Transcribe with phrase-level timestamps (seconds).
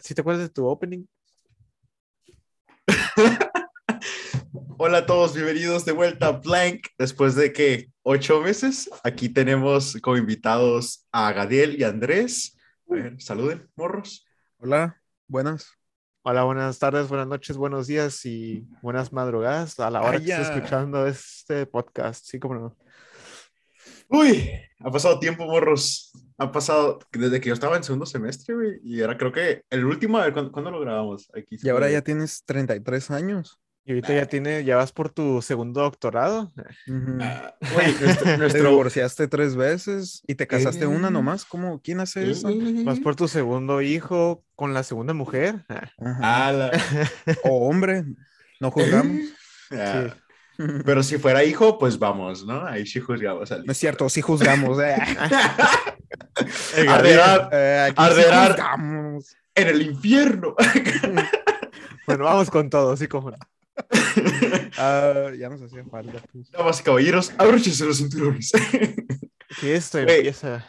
[0.00, 1.06] ¿Si te acuerdas de tu opening?
[4.76, 6.88] Hola a todos, bienvenidos de vuelta a Blank.
[6.98, 12.58] Después de que ocho meses, aquí tenemos como invitados a Gadiel y Andrés.
[12.90, 14.26] A ver, saluden, morros.
[14.58, 15.72] Hola, buenas.
[16.24, 20.30] Hola, buenas tardes, buenas noches, buenos días y buenas madrugadas a la hora Ah, que
[20.30, 22.26] estés escuchando este podcast.
[22.26, 22.76] Sí, como no.
[24.10, 24.50] Uy,
[24.80, 26.10] ha pasado tiempo, morros.
[26.38, 29.84] Ha pasado desde que yo estaba en segundo semestre, güey, y ahora creo que el
[29.84, 31.30] último, a ver, ¿cuándo, cuándo lo grabamos?
[31.36, 33.58] Aquí Y ahora ya tienes 33 años.
[33.84, 36.50] Y ahorita ya tiene, ya vas por tu segundo doctorado.
[36.86, 37.18] Ujú.
[37.20, 40.86] Ah, güey, nuestro, Te nuestro- divorciaste tres veces y te casaste Eh.
[40.86, 41.44] una nomás.
[41.44, 41.80] ¿Cómo?
[41.82, 42.50] ¿Quién hace eso?
[42.84, 45.64] Vas por tu segundo hijo con la segunda mujer.
[45.98, 46.70] Ah, la-
[47.44, 48.04] O hombre,
[48.60, 49.16] no juzgamos.
[49.72, 50.20] Ah, Sí.
[50.84, 52.64] Pero si fuera hijo, pues vamos, ¿no?
[52.66, 54.78] Ahí sí juzgamos al No es cierto, sí juzgamos.
[54.82, 54.96] eh.
[56.88, 58.50] Arderar Eh, aquí sí Arderar.
[58.52, 59.36] juzgamos.
[59.54, 60.54] en el infierno.
[62.06, 63.36] Bueno, vamos con todo, sí, como no.
[64.78, 66.20] Ah, ya nos hacía falta.
[66.32, 66.50] pues.
[66.50, 68.50] Damas y caballeros, abróchense los cinturones.
[69.60, 70.66] Que esto empieza.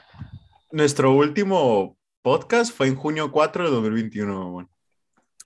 [0.72, 4.70] Nuestro último podcast fue en junio 4 de 2021, mamón,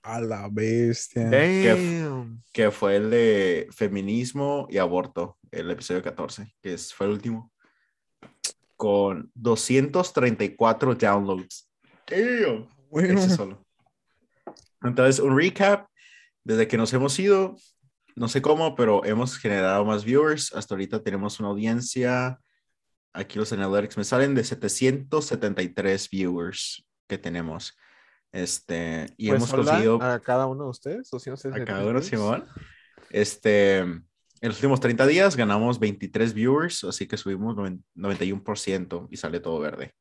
[0.06, 1.28] A la bestia.
[1.28, 2.40] Damn.
[2.52, 7.52] que fue el de feminismo y aborto, el episodio 14, que es, fue el último,
[8.76, 11.68] con 234 downloads.
[12.08, 12.68] Damn.
[12.88, 13.66] Bueno, Ese solo.
[14.82, 15.88] Entonces, un recap.
[16.44, 17.56] Desde que nos hemos ido,
[18.14, 20.52] no sé cómo, pero hemos generado más viewers.
[20.54, 22.38] Hasta ahorita tenemos una audiencia.
[23.12, 27.76] Aquí los analytics me salen de 773 viewers que tenemos.
[28.32, 31.12] Este, y Pues hemos hola conseguido a cada uno de ustedes.
[31.12, 32.44] o si no sé a cada uno, Simón.
[33.10, 34.04] Este, en
[34.42, 39.58] los últimos 30 días ganamos 23 viewers, así que subimos noven- 91% y sale todo
[39.60, 39.94] verde.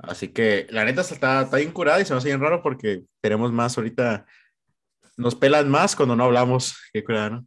[0.00, 3.04] Así que la neta está, está bien curada y se me hace bien raro porque
[3.20, 4.26] tenemos más ahorita,
[5.16, 6.76] nos pelan más cuando no hablamos.
[6.92, 7.46] Qué curada, ¿no?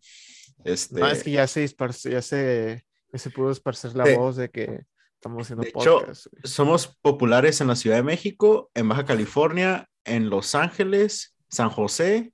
[0.63, 4.35] Este, No, es que ya se esparce- ya se, ya se pudo esparcer la voz
[4.35, 4.81] de que
[5.15, 6.27] estamos haciendo de hecho, podcast.
[6.31, 6.41] güey.
[6.45, 12.33] somos populares en la Ciudad de México, en Baja California, en Los Ángeles, San José,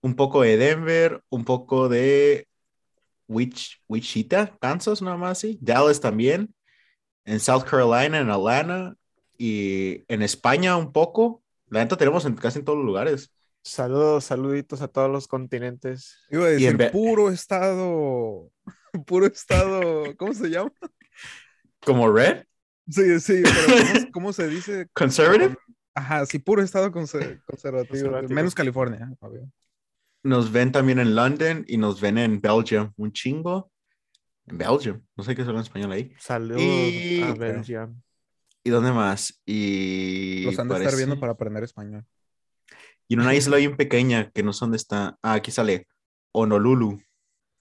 [0.00, 2.46] un poco de Denver, un poco de
[3.28, 6.54] Wich- Wichita, Kansas, nada más así, Dallas también,
[7.24, 8.94] en South Carolina, en Atlanta
[9.36, 11.42] y en España un poco.
[11.68, 13.30] La neta tenemos en casi en todos los lugares.
[13.62, 16.16] Saludos, saluditos a todos los continentes.
[16.30, 18.50] iba a Y en decir ve- puro estado.
[19.06, 20.16] Puro estado.
[20.16, 20.72] ¿Cómo se llama?
[21.84, 22.44] Como Red,
[22.88, 24.88] Sí, sí, pero ¿cómo, cómo se dice?
[24.94, 25.56] Conservative,
[25.98, 27.88] Ajá, sí, puro estado conser- conservativo.
[27.92, 28.34] Conservativo.
[28.34, 29.50] Menos California, obvio.
[30.22, 33.70] nos ven también en London y nos ven en Belgium, un chingo.
[34.46, 36.12] En Belgium, no sé qué es en español ahí.
[36.18, 38.00] Saludos Y- a Belgium.
[38.64, 39.40] ¿Y dónde más?
[39.46, 42.04] Y Los han de estar viendo para aprender español.
[43.08, 45.18] Y en una isla bien pequeña, que no sé dónde está.
[45.22, 45.86] Ah, aquí sale
[46.32, 47.00] Honolulu.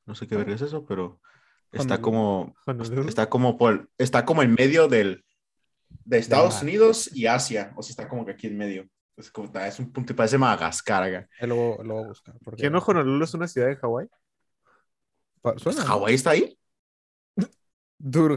[0.06, 1.22] No sé qué verga es eso, pero
[1.72, 2.02] está Honolulu.
[2.03, 3.08] como, Honolulu.
[3.09, 5.24] está como por, está como en medio del,
[5.90, 6.62] de Estados.
[6.62, 7.74] Unidos y Asia.
[7.75, 8.88] O sea, está como que aquí en medio.
[9.16, 11.28] Es como, es un punto, parece Madagascar.
[11.42, 12.36] Lo, lo voy a buscar.
[12.44, 14.08] porque- ¿Qué no Honolulu es una ciudad de Hawái?
[15.42, 15.81] Pa- Suena.
[15.81, 15.88] ¿no?
[15.88, 16.58] ¿Hawái está ahí?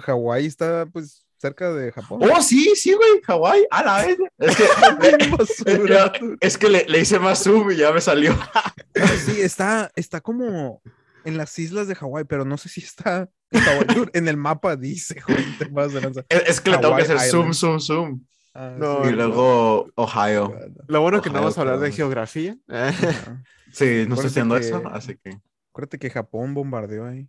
[0.03, 2.21] Hawái está pues cerca de Japón.
[2.23, 3.67] Oh, sí, sí, güey, Hawái.
[3.71, 4.19] A la vez.
[4.39, 4.65] Es que,
[5.37, 6.37] Basura, dude.
[6.41, 8.35] es que le, le hice más zoom y ya me salió.
[9.25, 10.83] Sí, está, está como
[11.25, 13.85] en las islas de Hawái, pero no sé si está en Hawái.
[13.95, 16.25] Dude, en el mapa dice, joder, te vas de lanza.
[16.29, 17.55] Es, es que le tengo que hacer zoom, Island.
[17.55, 18.25] zoom, zoom.
[18.55, 20.59] Ah, No, Y luego Ohio.
[20.89, 22.57] Lo bueno que no vamos a hablar de geografía.
[23.73, 25.39] Sí, no estoy haciendo que- eso, así que.
[25.71, 27.29] Acuérdate que Japón bombardeó ahí.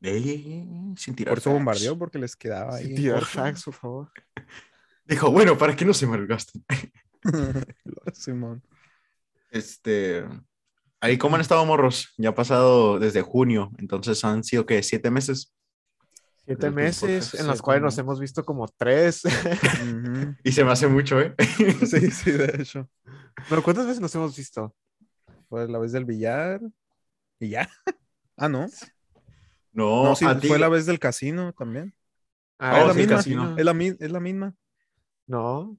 [0.00, 1.58] Ey, ey, ey, sin tirar Por eso facts.
[1.58, 2.84] bombardeó, porque les quedaba ahí.
[2.84, 3.32] Sin en tirar corto.
[3.34, 4.12] facts, por favor.
[5.04, 6.64] Dijo, bueno, para que no se malgasten.
[8.14, 8.62] Simón.
[9.50, 10.24] Este.
[11.04, 12.14] Ahí, ¿cómo han estado, morros?
[12.16, 15.52] Ya ha pasado desde junio, entonces han sido que siete meses.
[16.44, 19.22] Siete meses en los cuales nos hemos visto como tres.
[20.44, 21.34] Y se me hace mucho, ¿eh?
[21.86, 22.88] Sí, sí, de hecho.
[23.48, 24.74] Pero ¿cuántas veces nos hemos visto?
[25.48, 26.60] Fue la vez del billar.
[27.40, 27.68] Y ya.
[28.36, 28.68] Ah, no.
[29.72, 31.94] No, No, sí, a ti- fue la vez del casino también.
[32.60, 33.56] Ah, es, Oh, la sí, el misma, casino.
[33.58, 34.54] es, la, mi- es la misma.
[35.26, 35.76] No.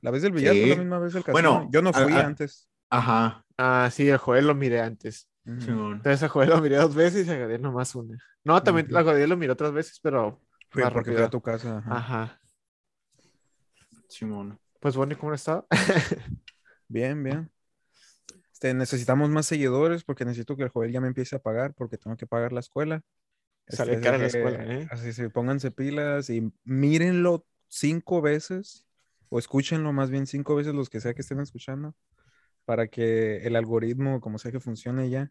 [0.00, 0.70] La vez del billar fue Sí.
[0.70, 1.32] la misma vez del casino.
[1.32, 2.68] Bueno, Yo no a- fui a- antes.
[2.90, 3.43] Ajá.
[3.56, 5.28] Ah, sí, el Joel lo miré antes.
[5.44, 8.16] Entonces a Joel lo miré dos veces y a Gadiel nomás una.
[8.44, 8.96] No, también Ujú.
[8.98, 10.40] a Gadiel lo miré otras veces, pero
[10.70, 11.26] Fui más porque fui rápido.
[11.26, 11.78] a tu casa.
[11.78, 11.96] ajá.
[11.96, 12.40] Ajá.
[14.08, 14.58] Simón.
[14.80, 15.66] Pues bueno, ¿y cómo estado?
[16.88, 17.50] Bien, bien.
[18.52, 21.96] Este, necesitamos más seguidores porque necesito que el Joel ya me empiece a pagar porque
[21.98, 23.02] tengo que pagar la escuela.
[23.66, 24.86] Sale Este, cara la escuela, ¿eh?
[24.90, 28.86] Así se pónganse pilas y mírenlo cinco veces
[29.30, 31.94] o escúchenlo más bien cinco veces los que sea que estén escuchando
[32.64, 35.28] para que el algoritmo, como sea que funcione ya,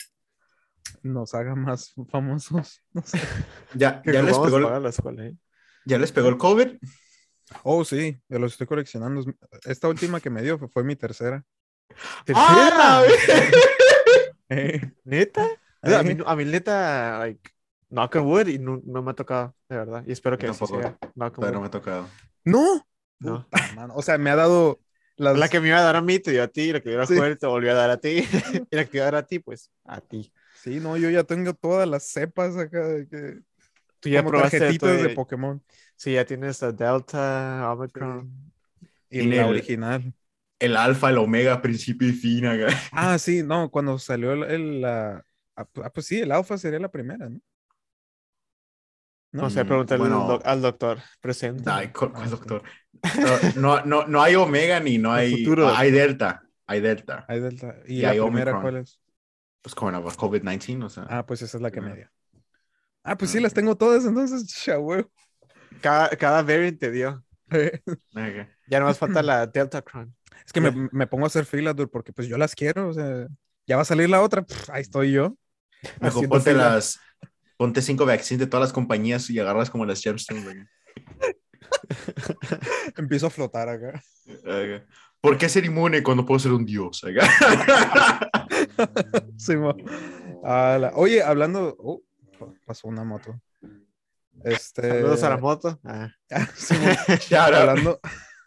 [1.02, 2.82] nos haga más famosos.
[2.94, 3.20] No sé.
[3.74, 5.36] Ya, ya, les pegó el, la escuela, ¿eh?
[5.86, 6.78] ya les pegó el COVID.
[7.64, 9.20] Oh, sí, yo los estoy coleccionando.
[9.22, 11.44] Es- Esta última que me dio fue, fue mi tercera.
[12.34, 13.52] ¡Ah, ¿Tercera?
[14.50, 15.48] Eh, ¿Neta?
[15.84, 17.50] Sea, a, mí, eh, no- a mí neta, like,
[17.90, 20.04] knock on wood y no, no me ha tocado, de verdad.
[20.06, 20.82] Y espero que así Tampoco.
[20.82, 20.98] sea.
[21.16, 22.08] Knock on Todavía no me ha tocado.
[22.46, 22.86] No.
[23.20, 23.48] No.
[23.50, 23.88] Puta.
[23.96, 24.80] O sea, me ha dado
[25.18, 25.38] las...
[25.40, 27.04] La que me iba a dar a mí te dio a ti, la que iba
[27.04, 27.14] a Sí.
[27.16, 28.24] jugar te volvió a dar a ti.
[28.72, 30.32] y la que iba a dar a ti, pues a ti.
[30.54, 33.40] Sí, no, yo ya tengo todas las cepas acá de que...
[34.00, 35.64] Tú ya como probaste tarjetitas de Pokémon.
[35.96, 38.52] Sí, ya tienes la Delta, Omicron.
[39.10, 40.14] Y la el- original.
[40.60, 42.46] El alfa, el omega, principio y fin.
[42.48, 42.68] acá.
[42.92, 45.26] Ah, sí, no, cuando salió el, el, la...
[45.56, 47.40] Ah, ah, pues sí, el alfa sería la primera, ¿no?
[49.34, 50.22] No sé, pregúntale bueno.
[50.22, 51.64] al, doc- al doctor presente.
[51.70, 52.64] Ay, ¿cuál- doctor?
[53.56, 55.38] No, no, no, hay omega ni no hay.
[55.44, 55.68] futuro.
[55.68, 56.44] ah, hay delta.
[56.68, 57.26] Hay delta.
[57.28, 57.76] Hay delta.
[57.88, 58.62] ¿Y, Y la hay primera Omicron.
[58.62, 59.00] cuál es?
[59.62, 61.06] Pues como la COVID-19, o sea.
[61.10, 62.10] Ah, pues esa es la que me dio.
[63.04, 65.06] Ah, pues sí, Ah, las tengo todas, entonces, ya, güey.
[65.82, 67.24] Cada, cada variant te dio.
[67.52, 68.48] ok.
[68.68, 70.16] Ya nomás falta la Deltacron.
[70.46, 72.94] Es que me, me pongo a hacer fila, dude, porque pues yo las quiero, o
[72.94, 73.28] sea,
[73.68, 75.36] ya va a salir la otra, pff, ahí estoy yo.
[76.00, 77.00] Mejor ponte las.
[77.58, 80.44] Ponte cinco vaccines de todas las compañías y agarras como las gemstones.
[80.44, 80.58] güey.
[82.98, 84.02] Empiezo a flotar acá.
[85.22, 87.04] ¿Por qué ser inmune cuando puedo ser un dios?
[87.04, 88.30] acá?
[89.38, 89.76] Sí, mo.
[90.44, 92.02] La- Oye, hablando, oh,
[92.40, 93.40] pa- pasó una moto.
[94.44, 95.80] Este, Saludos a la moto.
[95.84, 96.10] Ah.
[96.56, 96.76] sí.
[97.30, 97.54] Shout out.
[97.56, 98.00] hablando,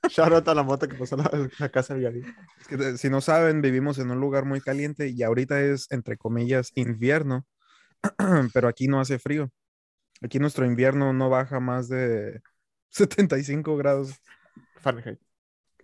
[0.08, 2.22] Shout out a la moto que pasó la, la casa Gary.
[2.60, 5.86] es que, eh, si no saben, vivimos en un lugar muy caliente y ahorita es,
[5.90, 7.46] entre comillas, invierno,
[8.52, 9.50] pero aquí no hace frío.
[10.22, 12.40] Aquí nuestro invierno no baja más de
[12.90, 14.14] 75 grados
[14.80, 15.18] Fahrenheit.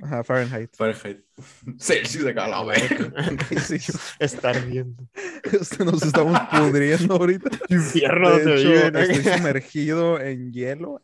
[0.03, 0.75] ajá, Fahrenheit.
[0.77, 1.25] Fahrenheit.
[1.79, 2.49] Celsius verga.
[3.63, 3.77] Sí,
[4.19, 5.07] Estar viendo.
[5.45, 7.51] este, nos estamos pudriendo ahorita.
[7.69, 8.97] Infierno De donde hecho, viven.
[8.97, 9.03] ¿eh?
[9.13, 11.01] estoy sumergido en hielo.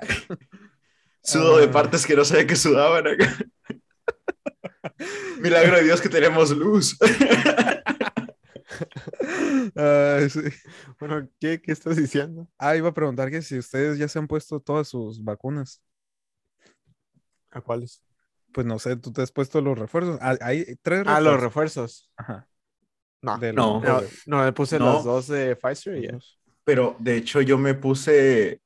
[1.23, 1.71] Sudo de Ah.
[1.73, 3.37] partes que no sabía que sudaban acá.
[5.41, 6.97] Milagro de Dios que tenemos luz.
[9.75, 10.41] Ay, sí.
[10.99, 12.49] Bueno, ¿qué, ¿qué estás diciendo?
[12.59, 15.83] Ah, iba a preguntar que si ustedes ya se han puesto todas sus vacunas.
[17.51, 18.03] ¿A cuáles?
[18.53, 20.19] Pues no sé, tú te has puesto los refuerzos.
[20.21, 22.11] Ah, hay tres Ah, los refuerzos.
[22.11, 22.11] refuerzos.
[22.17, 22.49] Ajá.
[23.23, 23.39] No.
[23.39, 23.81] del- No.
[23.81, 24.95] No, del- no, le puse No.
[24.95, 26.19] las dos de Pfizer y ya.
[26.65, 28.61] Pero de hecho yo me puse,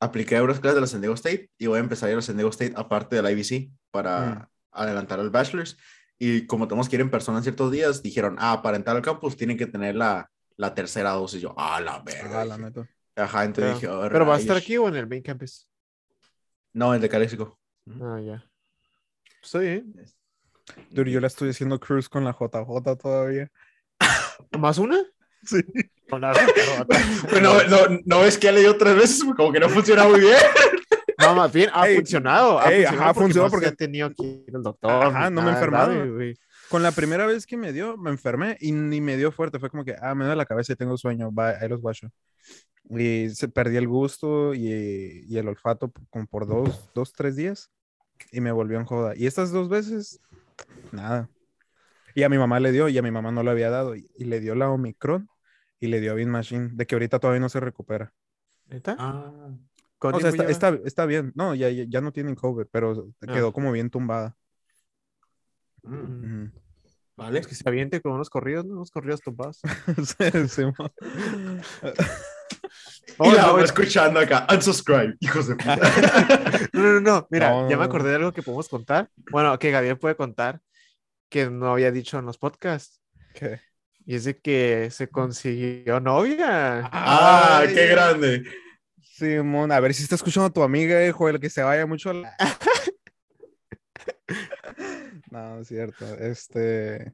[0.00, 2.18] apliqué a unas clases de la San Diego State y voy a empezar a ir
[2.18, 4.46] a San Diego State aparte de la IBC para Mm.
[4.72, 5.76] adelantar al bachelor's.
[6.18, 9.36] Y como tenemos que ir en persona ciertos días, dijeron, ah, para entrar al campus
[9.36, 11.40] tienen que tener la, la tercera dosis.
[11.40, 12.40] Yo, ah, la verga.
[12.40, 12.66] Ah, la dije.
[12.70, 12.88] neta.
[13.16, 14.64] Ajá, entonces dije, "Oh, ¿Pero va a estar rayos".
[14.66, 15.68] aquí o en el main campus?
[16.72, 17.58] No, el de Caléxico.
[18.02, 18.44] Ah, ya.
[19.42, 19.94] Estoy bien.
[20.90, 23.50] Dude, yo la estoy haciendo cruise con la JJ todavía.
[24.58, 25.02] ¿Más una?
[25.44, 25.62] Sí.
[26.10, 26.32] Con la
[27.30, 30.06] Pero no, no, no ves que ya le dio tres veces, como que no funciona
[30.06, 30.36] muy bien.
[31.28, 32.58] No, más bien, ha Ey, funcionado.
[32.58, 34.90] Ha ey, funcionado ajá, porque funcionó no porque- se ha tenido que ir al doctor.
[34.90, 35.92] Ajá, no me nada enfermaba.
[35.94, 36.34] grave, güey.
[36.68, 39.58] Con la primera vez que me dio, me enfermé y ni me dio fuerte.
[39.58, 41.32] Fue como que, ah, me duele la cabeza y tengo sueño.
[41.32, 42.08] Va, ahí los guacho.
[42.90, 47.70] Y se perdí el gusto y, y el olfato como por dos, dos, tres días.
[48.32, 49.14] Y me volvió en joda.
[49.16, 50.20] Y estas dos veces,
[50.92, 51.28] nada.
[52.14, 53.94] Y a mi mamá le dio y a mi mamá no le había dado.
[53.94, 55.28] Y, y le dio la Omicron
[55.78, 58.12] y le dio Bean Machine, de que ahorita todavía no se recupera.
[58.68, 58.96] ¿Neta?
[58.98, 59.68] Ah, ¿Con
[60.00, 61.32] O sea, está, está, está bien.
[61.34, 63.32] No, ya, ya, no tienen COVID, pero Ah.
[63.32, 64.36] quedó como bien tumbada.
[65.82, 66.52] mm, Mm.
[67.16, 67.38] Vale.
[67.38, 68.74] Es que se aviente con unos corridos, ¿no?
[68.74, 69.60] Unos corridos tumbados.
[70.18, 70.62] Sí, sí.
[73.18, 75.78] Y la voy escuchando acá, unsubscribe, hijos de puta.
[76.74, 77.26] No, no, no.
[77.30, 79.08] Mira, No, ya me acordé de algo que podemos contar.
[79.30, 80.60] Bueno, que Gabriel puede contar
[81.30, 83.00] que no había dicho en los podcasts.
[83.34, 83.60] ¿Qué?
[84.04, 86.88] Y es de que se consiguió novia.
[86.92, 88.44] ah, Ay, qué grande.
[89.16, 92.10] Simón, a ver si está escuchando a tu amiga, eh, Joel, que se vaya mucho
[92.10, 92.36] a la...
[95.30, 96.04] No, es cierto.
[96.16, 97.12] Este.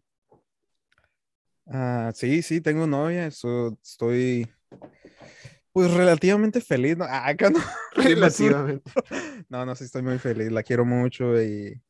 [1.66, 3.26] Ah, sí, sí, tengo novia.
[3.26, 4.48] eso estoy.
[5.72, 6.96] Pues relativamente feliz.
[6.96, 7.04] ¿no?
[7.04, 7.58] Ah, acá no.
[7.96, 8.90] Relativamente.
[9.48, 10.52] No, no, sí, estoy muy feliz.
[10.52, 11.80] La quiero mucho y.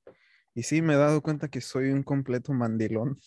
[0.55, 3.19] Y sí, me he dado cuenta que soy un completo mandilón.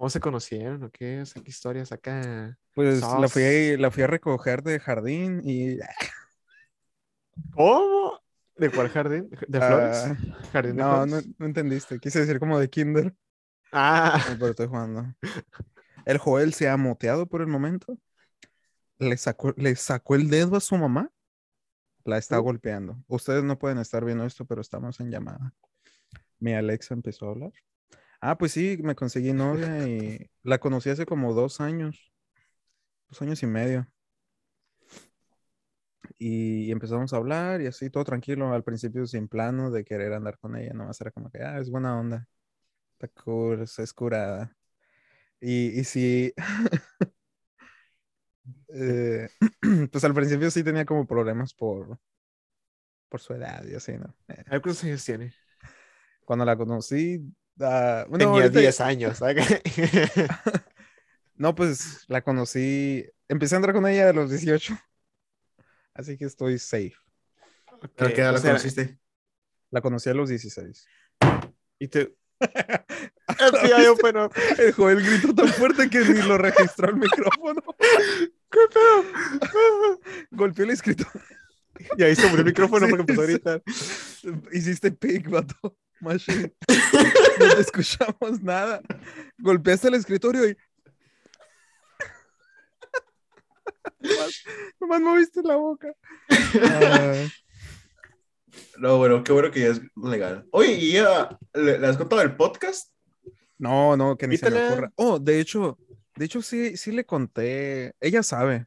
[0.00, 1.20] ¿Cómo se conocieron o qué?
[1.20, 2.56] O sea, ¿qué historias acá?
[2.74, 5.76] Pues la fui, la fui a recoger de jardín y.
[7.54, 8.18] ¿Cómo?
[8.56, 9.28] ¿De cuál jardín?
[9.46, 10.06] ¿De flores?
[10.06, 10.16] ah,
[10.54, 11.28] ¿Jardín de no, no, flores?
[11.36, 11.98] no entendiste.
[11.98, 13.14] Quise decir como de kinder.
[13.72, 15.04] Ah, No, pero estoy jugando.
[16.06, 17.98] El Joel se ha moteado por el momento.
[18.98, 21.10] Le sacó, le sacó el dedo a su mamá.
[22.04, 22.44] La está Uh.
[22.44, 22.96] golpeando.
[23.06, 25.52] Ustedes no pueden estar viendo esto, pero estamos en llamada.
[26.38, 27.52] Mi Alexa empezó a hablar.
[28.20, 32.12] Ah, pues sí, me conseguí novia y la conocí hace como dos años,
[33.08, 33.86] dos años y medio.
[36.18, 40.38] Y empezamos a hablar y así todo tranquilo, al principio sin plano de querer andar
[40.38, 42.26] con ella, nomás era como que, ah, es buena onda,
[42.92, 44.56] está cool, es curada.
[45.40, 46.34] Y, y sí,
[48.74, 49.28] eh,
[49.92, 51.98] pues al principio sí tenía como problemas por,
[53.08, 54.14] por su edad y así, ¿no?
[54.28, 55.32] Eh, cuántos años tiene.
[56.24, 57.20] Cuando la conocí,
[57.60, 59.18] ah, bueno, Tenía ahorita- 10 años.
[59.18, 59.46] ¿sabes?
[61.36, 64.76] No, pues la conocí, empecé a andar con ella a los 18.
[65.94, 66.94] Así que estoy safe.
[67.98, 68.98] ¿A qué edad o la sea, conociste?
[69.70, 70.86] La conocí a los 16.
[71.78, 72.14] Y te...
[72.40, 74.32] FBI open up.
[74.58, 77.62] El Joel gritó tan fuerte que ni lo registró el micrófono.
[78.50, 80.00] ¿Qué pedo?
[80.30, 81.22] Golpeó el escritorio.
[81.96, 83.62] Y ahí se murió el micrófono Sí, porque empezó a gritar.
[84.52, 85.76] Hiciste pic, vato.
[86.00, 86.52] Machine.
[87.38, 88.80] No te escuchamos nada.
[89.38, 90.56] Golpeaste el escritorio y.
[94.00, 94.42] Nomás,
[94.80, 95.92] nomás moviste la boca.
[96.62, 97.26] Ah,
[98.78, 100.46] No, bueno, qué bueno que ya es legal.
[100.52, 102.90] Oye, ¿y ya le, le has contado el podcast?
[103.58, 104.90] no, no, que ni se me ocurra.
[104.96, 105.78] Oh, de hecho,
[106.16, 107.94] de hecho sí, sí le conté.
[108.00, 108.66] Ella sabe,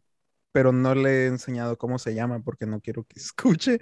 [0.54, 3.82] pero no le he enseñado cómo se llama porque no quiero que escuche.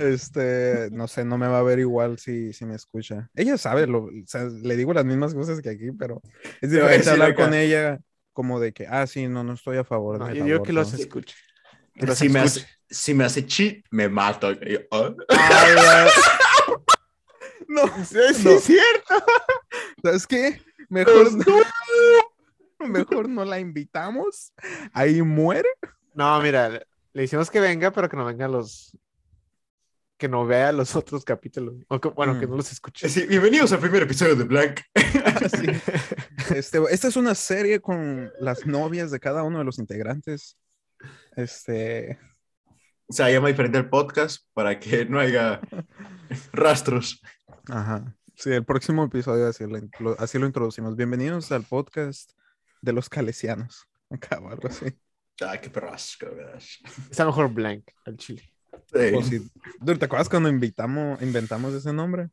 [0.00, 3.30] Este, no sé, no me va a ver igual si, si me escucha.
[3.36, 6.20] Ella sabe, lo, o sea, le digo las mismas cosas que aquí, pero
[6.60, 7.44] es diferente decir hablar acá.
[7.44, 8.00] con ella
[8.32, 10.92] como de que, ah, sí, no, no estoy a favor No, yo digo que los
[10.94, 11.36] escuche.
[11.94, 14.52] Los Si me, hace, si me hace cheat, me mato.
[14.52, 15.14] Yo, ¿ah?
[17.68, 18.50] No, Sí, sí, No.
[18.52, 19.14] es cierto.
[20.02, 20.62] ¿sabes qué?
[20.88, 24.52] Mejor no, mejor no la invitamos.
[24.92, 25.68] Ahí muere.
[26.18, 26.68] No, mira,
[27.12, 28.90] le- hicimos que venga, pero que no venga los.
[30.16, 31.76] Que no vea los otros capítulos.
[31.86, 32.50] O que- bueno, que Mm.
[32.50, 33.08] no los escuche.
[33.08, 34.80] Sí, bienvenidos al primer episodio de Blank.
[35.60, 35.66] Sí.
[36.56, 40.58] Este, esta es una serie con las novias de cada uno de los integrantes.
[41.36, 42.18] Este,
[43.08, 45.60] Se llama diferente el podcast para que no haya
[46.52, 47.22] rastros.
[47.68, 48.12] ajá.
[48.34, 49.64] Sí, el próximo episodio así
[50.00, 50.96] lo, así lo introducimos.
[50.96, 52.32] Bienvenidos al podcast
[52.82, 53.86] de los calesianos.
[54.10, 54.86] Acá o algo así.
[55.46, 56.60] Ay, qué perrasco, ¿verdad?
[57.10, 58.42] Está mejor Blank al chile.
[58.92, 59.48] Sí.
[59.84, 62.30] ¿Te acuerdas cuando invitamos, inventamos ese nombre?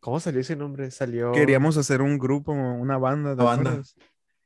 [0.00, 0.90] ¿Cómo salió ese nombre?
[0.90, 1.32] Salió.
[1.32, 3.30] Queríamos hacer un grupo, una banda.
[3.36, 3.82] ¿te Una banda.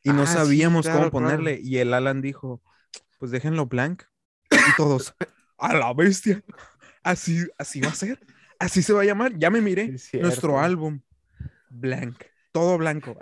[0.02, 1.61] Y no Ah, sí, sabíamos claro, cómo ponerle.
[1.62, 2.62] Y el Alan dijo,
[3.19, 4.02] pues déjenlo blank.
[4.50, 5.14] Y todos,
[5.59, 6.43] a la bestia.
[7.02, 8.19] Así, así va a ser.
[8.59, 9.37] Así se va a llamar.
[9.38, 9.95] Ya me miré.
[9.95, 11.00] Es Nuestro álbum.
[11.71, 12.25] Blank.
[12.52, 13.17] Todo blanco.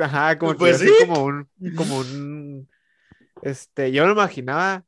[0.00, 0.94] Ajá, como que Pues así sí.
[1.06, 1.48] como un.
[1.76, 2.68] Como un.
[3.42, 4.84] Este, yo me lo imaginaba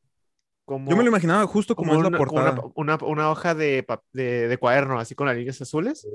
[0.64, 0.90] como.
[0.90, 2.73] Yo me lo imaginaba justo como, es una, la como una- portada.
[2.75, 6.07] una, una hoja de, pap- de, de cuaderno, así con las líneas azules.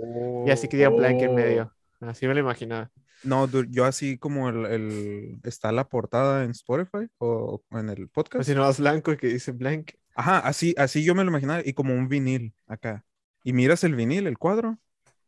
[0.45, 1.33] Y así que diga blank en Oh.
[1.33, 1.73] medio.
[2.01, 2.91] Así me lo imaginaba.
[3.23, 8.09] No, dude, yo así como el, el- está la portada en Spotify o en el
[8.09, 8.35] podcast.
[8.39, 9.91] Pues si no es blanco y que dice blank.
[10.15, 13.05] Ajá, así, así yo me lo imaginaba y como un vinil acá.
[13.43, 14.77] Y miras el vinil, el cuadro,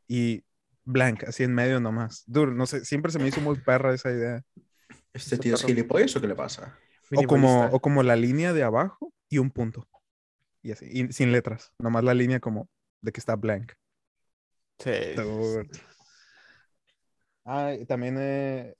[0.07, 0.43] y
[0.83, 2.23] blank, así en medio nomás.
[2.27, 4.43] Dude, no sé, siempre se me hizo muy perra esa idea.
[5.13, 6.77] ¿Este tío es gilipollas o qué le pasa?
[7.15, 9.87] O como, o como la línea de abajo y un punto.
[10.61, 11.71] Y así, y sin letras.
[11.79, 12.69] Nomás la línea como
[13.01, 13.73] de que está blank.
[14.79, 14.91] Sí.
[17.45, 18.75] Ah, y también he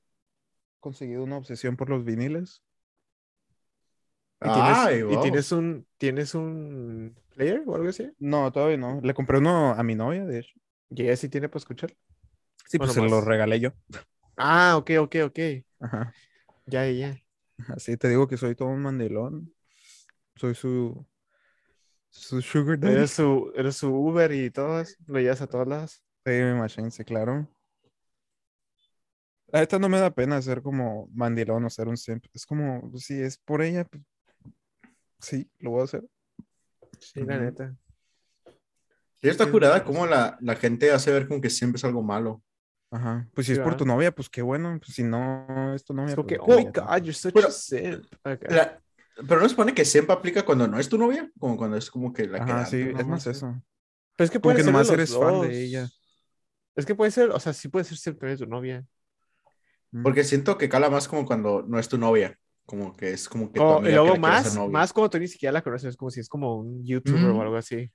[0.79, 2.63] conseguido una obsesión por los viniles.
[4.41, 8.09] ¿Y tienes, Ay, y tienes un tienes un player o algo así?
[8.19, 8.99] No, todavía no.
[9.01, 10.53] Le compré uno a mi novia, de hecho.
[10.89, 11.95] ¿Y ella sí tiene para escuchar?
[12.67, 13.71] Sí, pues se lo regalé yo.
[14.37, 15.39] Ah, ok, ok, ok.
[15.79, 16.13] Ajá.
[16.67, 17.24] Ya, ya.
[17.69, 19.53] Así te digo que soy todo un mandilón.
[20.35, 21.05] Soy su,
[22.09, 22.93] su sugar daddy.
[22.93, 24.95] Eres su, eres su Uber y todo eso.
[25.07, 25.91] Lo llevas a todas las.
[26.25, 27.47] Sí, mi machine, sí, claro.
[29.47, 32.25] La neta no me da pena ser como mandilón o ser un simp.
[32.33, 34.03] Es como, pues, si es por ella, pues,
[35.19, 36.03] sí, lo voy a hacer.
[36.99, 37.75] Sí, la neta.
[39.21, 42.43] Sí, está curada cómo la, la gente hace ver como que siempre es algo malo.
[42.95, 43.27] Ajá.
[43.33, 44.77] Pues si es por tu novia, pues qué bueno.
[44.79, 47.33] Pues si no es tu novia, Es como que, pues, oh my god, you're such
[47.33, 48.05] Bueno, a simp.
[48.23, 48.47] Acá.
[48.49, 48.81] La-
[49.27, 51.89] pero no se supone que siempre aplica cuando no es tu novia, como cuando es
[51.89, 53.61] como que la que Ajá, da sí, es más eso.
[54.17, 55.55] Pero es que como puede que ser nomás eres fan de dos.
[55.55, 55.89] ella.
[56.75, 58.85] Es que puede ser, o sea, sí puede ser siempre de tu novia.
[59.91, 60.03] Mm.
[60.03, 62.37] Porque siento que cala más como cuando no es tu novia.
[62.65, 64.71] Como que es como que tu O- amiga y que luego hacer más, novia.
[64.71, 67.37] más cuando tú ni siquiera la conoces, es como si es como un youtuber Ujú.
[67.37, 67.91] o algo así.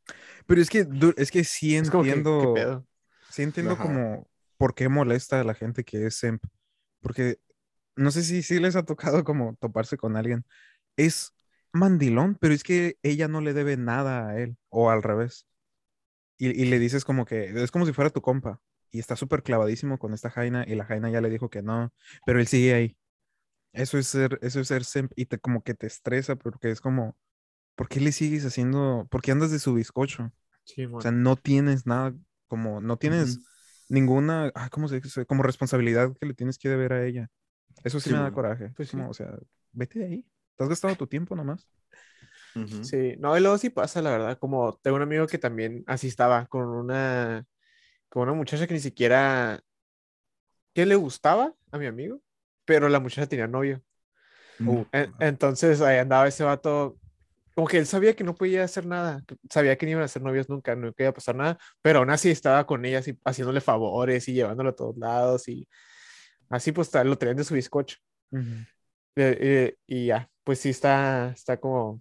[0.46, 2.54] Pero es que, es que sí Es como que, entiendo.
[2.54, 2.86] ¿qué pedo?
[3.30, 3.82] Sí entiendo Ajá.
[3.82, 4.29] como
[4.60, 6.44] por qué molesta a la gente que es simp.
[7.02, 7.40] Porque
[7.96, 10.46] no sé si sí les ha tocado como toparse con alguien.
[10.96, 11.34] Es
[11.72, 15.46] mandilón, pero es que ella no le debe nada a él, o al revés.
[16.38, 18.60] Y, y le dices como que es como si fuera tu compa.
[18.90, 21.92] y está súper clavadísimo con esta Jaina y la Jaina ya le dijo que no,
[22.24, 22.96] pero él sigue ahí.
[23.72, 26.80] Eso es ser, eso es ser simp y te como que te estresa porque es
[26.80, 27.16] como,
[27.76, 29.06] ¿por qué le sigues haciendo?
[29.10, 30.32] ¿Por qué andas de su bizcocho?
[30.64, 32.14] Sí, O sea, no tienes nada,
[32.48, 33.40] como, no tienes.
[33.90, 35.26] Ninguna, ah, ¿cómo se dice?
[35.26, 37.30] Como responsabilidad que le tienes que deber a ella.
[37.84, 38.70] Eso sí, Sí, me da coraje.
[38.76, 38.98] Pues sí.
[38.98, 39.38] como, o sea,
[39.72, 40.26] vete de ahí.
[40.56, 41.68] Te has gastado tu tiempo nomás.
[42.54, 42.92] Ujú.
[42.92, 46.08] Sí, no, y luego sí pasa, la verdad, como tengo un amigo que también así
[46.08, 47.44] estaba con una,
[48.10, 49.62] con una muchacha que ni siquiera,
[50.74, 52.20] que le gustaba a mi amigo,
[52.64, 53.82] pero la muchacha tenía novio.
[54.66, 56.99] Uh, En- entonces ahí andaba ese vato,
[57.60, 60.22] como que él sabía que no podía hacer nada, sabía que no iban a ser
[60.22, 63.60] novios nunca, no iba a pasar nada, pero aún así estaba con ella, así, haciéndole
[63.60, 65.68] favores y llevándolo a todos lados y
[66.48, 67.98] así pues lo traían de su bizcocho.
[68.30, 68.64] Ujú.
[69.14, 72.00] Eh, eh, y ya, pues sí está, está como,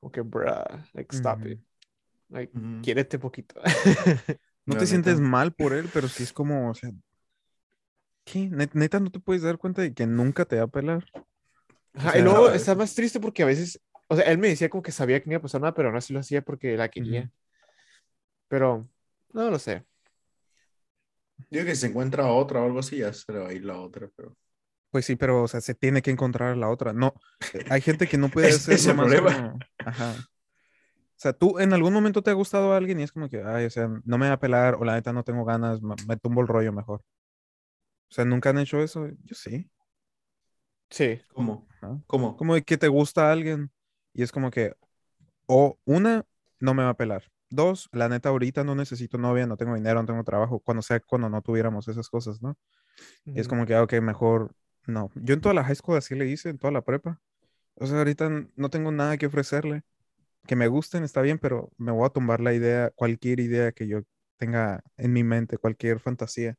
[0.00, 0.52] como que, bruh,
[0.92, 1.48] like, stop Ujú.
[1.48, 1.60] it.
[2.28, 2.82] Like, ujú.
[2.82, 3.58] quiérete poquito.
[4.66, 6.90] No te sientes mal por él, pero sí es como, o sea,
[8.24, 8.50] ¿qué?
[8.50, 11.06] Net- Neta, no te puedes dar cuenta de que nunca te va a pelar.
[11.94, 14.68] Ajá, sea, y luego está más triste porque a veces, o sea, él me decía
[14.68, 16.76] como que sabía que no iba a pasar nada, pero no así lo hacía porque
[16.76, 17.30] la quería.
[18.48, 18.88] Pero,
[19.32, 19.84] no lo sé.
[21.50, 23.64] Digo que si se encuentra otra o algo así, ya se le va a ir
[23.64, 24.36] la otra, pero.
[24.90, 26.92] Pues sí, pero, o sea, se tiene que encontrar a la otra.
[26.92, 27.14] No,
[27.70, 29.34] hay gente que no puede Ese hacer es el problema.
[29.34, 30.14] como- Ajá.
[31.16, 33.42] O sea, tú en algún momento te ha gustado a alguien y es como que,
[33.42, 36.16] ay, o sea, no me va a pelar o la neta no tengo ganas, me,
[36.16, 37.00] tumbo el rollo mejor.
[38.10, 39.08] O sea, ¿nunca han hecho eso?
[39.08, 39.70] Yo sí.
[40.90, 41.20] Sí.
[41.32, 41.66] ¿Cómo?
[41.70, 42.00] Ajá.
[42.06, 42.36] ¿Cómo?
[42.36, 43.70] Como de que te gusta a alguien
[44.14, 44.74] y es como que,
[45.46, 46.24] o una,
[46.60, 47.24] no me va a pelar.
[47.50, 50.60] Dos, la neta ahorita no necesito novia, no tengo dinero, no tengo trabajo.
[50.60, 52.56] Cuando sea cuando no tuviéramos esas cosas, ¿no?
[53.26, 54.54] Y es como que, ah, ok, mejor
[54.86, 55.10] no.
[55.14, 57.20] Yo en toda la high school así le hice, en toda la prepa.
[57.74, 59.82] O sea, ahorita no tengo nada que ofrecerle.
[60.46, 63.86] Que me gusten está bien, pero me voy a tumbar la idea, cualquier idea que
[63.88, 64.02] yo
[64.36, 66.56] tenga en mi mente, cualquier fantasía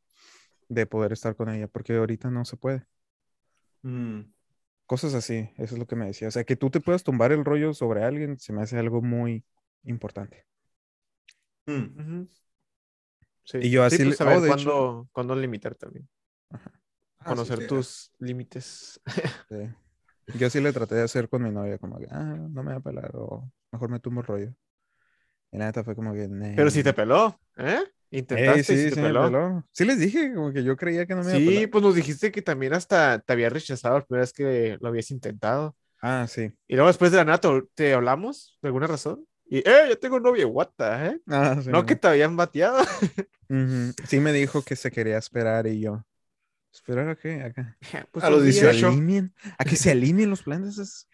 [0.70, 2.84] de poder estar con ella, porque ahorita no se puede.
[3.84, 4.22] Mm,
[4.86, 6.28] Cosas así, eso es lo que me decía.
[6.28, 9.02] O sea, que tú te puedas tumbar el rollo sobre alguien se me hace algo
[9.02, 9.44] muy
[9.84, 10.46] importante.
[11.68, 12.28] mm.
[13.44, 13.60] Sí.
[13.62, 16.08] Y yo así Sí, le- pues saber oh, hecho- cuándo, cuándo limitar también.
[17.20, 17.68] Ah, Conocer sí.
[17.68, 19.00] tus límites.
[19.50, 20.38] Sí.
[20.40, 22.78] Yo sí le traté de hacer con mi novia, como que, ah, no me va
[22.78, 24.54] a pelar, o mejor me tumbo el rollo.
[25.52, 27.80] Y la neta fue como que, Pero si te peló, ¿eh?
[28.12, 29.26] Intentaste y sí, si te sí me peló.
[29.26, 29.68] peló.
[29.72, 31.96] Sí les dije, como que yo creía que no me iba a Sí, pues nos
[31.96, 35.76] dijiste que también hasta te había rechazado la primera vez que lo habías intentado.
[36.02, 36.52] Ah, sí.
[36.68, 37.42] Y luego después de la nada
[37.74, 39.26] te, hablamos, de alguna razón.
[39.48, 41.22] Y, eh, yo tengo novia, what the heck?
[41.28, 41.86] Ah, sí, No mo.
[41.86, 42.80] que te habían bateado.
[43.50, 43.94] Ujú.
[44.08, 46.04] Sí me dijo que se quería esperar y yo.
[46.74, 47.42] ¿Esperar a qué?
[47.42, 47.78] Acá.
[48.12, 48.54] Pues A los un día.
[48.54, 48.88] ¿Se 18.
[48.88, 49.34] alineen?
[49.58, 50.78] ¿A que se alineen los planes?
[50.78, 51.08] Es-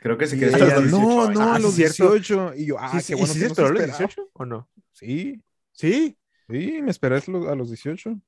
[0.00, 1.74] Creo que se Y quiere ella, hasta los 18 no, no, Ah, a sí, los
[1.74, 2.12] cierto.
[2.14, 2.54] 18.
[2.56, 3.80] Y yo, ah, Sí, qué sí, ¿Y bueno si que se se esperó a los
[3.82, 3.98] esperaba.
[3.98, 4.68] 18 o no?
[4.92, 5.42] Sí,
[5.80, 6.16] Sí.
[6.48, 8.20] sí, me esperé a los- a los 18.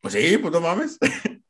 [0.00, 0.98] Pues sí, pues no mames.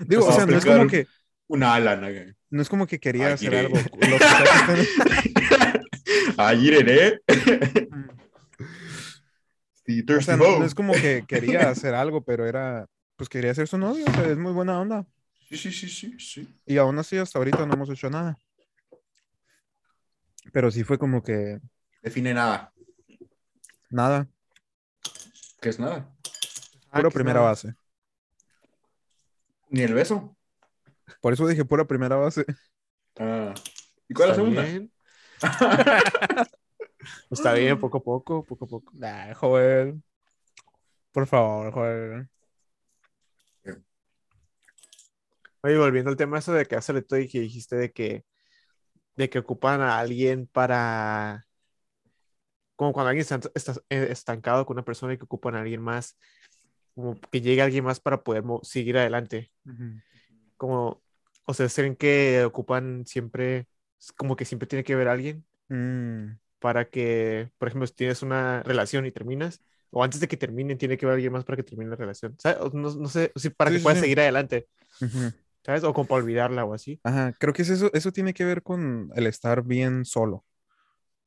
[0.00, 1.06] Digo, Pues o sea, no es como que,
[1.48, 2.04] Una Alan.
[2.04, 2.34] acá.
[2.50, 3.58] no es como que quería Ay, hacer iré.
[3.60, 3.76] algo.
[6.36, 7.20] Ay, iré.
[9.86, 13.68] Sí, O sea, no, es como que quería hacer algo, pero era, pues quería ser
[13.68, 15.06] su novio, o sea, es muy buena onda.
[15.48, 16.46] Sí, sí, sí, sí, sí.
[16.66, 18.36] Y aún así, hasta ahorita no hemos hecho nada.
[20.52, 21.58] Pero sí fue como que
[22.02, 22.70] Define nada.
[23.88, 24.28] nada,
[25.60, 26.14] ¿Qué es nada?
[26.90, 27.50] Ah, pura que primera nada.
[27.50, 27.74] base.
[29.70, 30.36] Ni el beso.
[31.20, 32.44] Por eso dije pura primera base.
[33.18, 33.54] Ah.
[34.08, 34.62] ¿Y cuál es la segunda?
[34.62, 34.92] bien.
[37.30, 38.92] Está bien, poco a poco, poco a poco.
[38.94, 39.94] Nah, joder.
[41.12, 42.28] Por favor, joder.
[45.62, 48.24] Oye, volviendo al tema eso de que hace todo y que dijiste de que
[49.16, 51.47] de que ocupan a alguien para
[52.78, 55.82] como cuando alguien está, está, eh, estancado con una persona y que ocupan a alguien
[55.82, 56.16] más,
[56.94, 59.50] como que llegue alguien más para poder seguir adelante.
[60.56, 61.02] Como,
[61.44, 63.66] o sea, ¿creen que ocupan siempre,
[64.16, 68.62] como que siempre tiene que haber alguien Mm, para que, por ejemplo, si tienes una
[68.62, 69.60] relación y terminas,
[69.90, 72.36] o antes de que terminen, tiene que haber alguien más para que termine la relación?
[72.38, 72.58] ¿Sabes?
[72.60, 74.66] O No, no sé, si para Sí, que sí, seguir adelante,
[75.00, 75.32] ujú.
[75.62, 75.84] ¿sabes?
[75.84, 76.98] O como para olvidarla o así.
[77.04, 80.44] Ajá, creo que es eso, eso tiene que ver con el estar bien solo.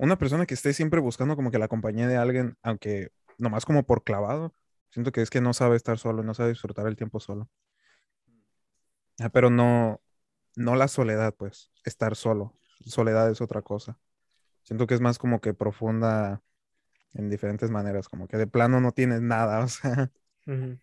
[0.01, 3.83] Una persona que esté siempre buscando como que la compañía de alguien, aunque nomás como
[3.85, 4.51] por clavado,
[4.89, 7.51] siento que es que no sabe estar solo, no sabe disfrutar el tiempo solo.
[9.19, 10.01] Ah, pero no,
[10.55, 12.57] no la soledad, pues, estar solo.
[12.83, 13.99] Soledad es otra cosa.
[14.63, 16.41] Siento que es más como que profunda
[17.13, 20.11] en diferentes maneras, como que de plano no tienes nada, o sea.
[20.47, 20.73] Mm.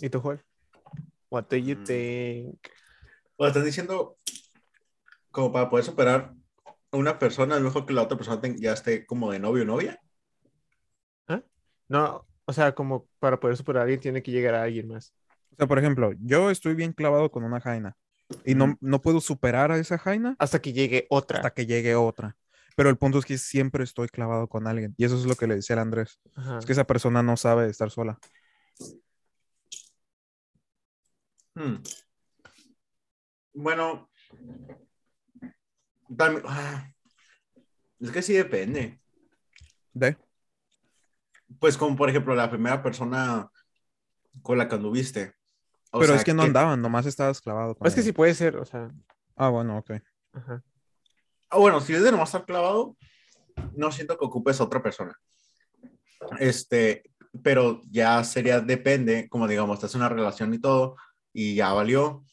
[0.00, 0.40] ¿Y tú, Joel?
[1.30, 1.84] What do you Mm.
[1.84, 2.68] think?
[3.36, 4.18] O están diciendo,
[5.36, 6.32] como para poder superar
[6.90, 9.66] a una persona, es mejor que la otra persona ya esté como de novio o
[9.66, 10.00] novia.
[11.28, 11.42] ¿Ah?
[11.88, 15.12] No, o sea, como para poder superar a alguien tiene que llegar a alguien más.
[15.52, 17.98] O sea, por ejemplo, yo estoy bien clavado con una jaina
[18.46, 21.40] y no, no puedo superar a esa jaina Hasta que llegue otra.
[21.40, 22.34] hasta que llegue otra.
[22.74, 24.94] Pero el punto es que siempre estoy clavado con alguien.
[24.96, 26.18] Y eso es lo que le decía al Andrés.
[26.34, 26.58] Ajá.
[26.60, 28.18] Es que esa persona no sabe estar sola.
[31.54, 31.82] Hmm.
[33.52, 34.08] Bueno,
[36.14, 36.90] también, ah,
[38.00, 39.00] es que sí depende.
[39.92, 40.16] ¿De?
[41.58, 43.50] Pues como por ejemplo la primera persona
[44.42, 45.34] con la que anduviste.
[45.92, 48.34] O Pero sea, es que no andaban, nomás estabas clavado con Es que sí puede
[48.34, 48.90] ser, o sea.
[49.36, 49.92] Ah, bueno, ok.
[50.32, 50.62] Ajá.
[51.48, 52.96] Ah, bueno, si es de nomás estar clavado,
[53.74, 55.16] no siento que ocupes a otra persona.
[56.38, 57.02] Este,
[57.42, 60.96] pero ya sería, depende, como digamos, estás en una relación y todo,
[61.32, 62.24] y ya valió.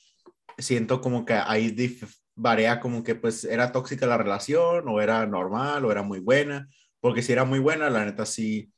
[0.57, 5.25] Siento como que ahí dif- varía como que pues era tóxica la relación, o era
[5.25, 6.67] normal, o era muy buena.
[6.99, 8.71] Porque si era muy buena, la neta sí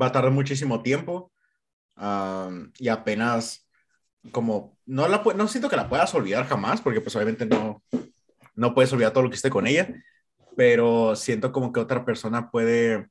[0.00, 1.32] va a tardar muchísimo tiempo.
[1.96, 3.68] am, y apenas
[4.32, 7.82] como no la no siento que la puedas olvidar jamás, porque pues obviamente no,
[8.54, 9.88] no puedes olvidar todo lo que esté con ella,
[10.56, 13.08] pero siento como que otra persona puede,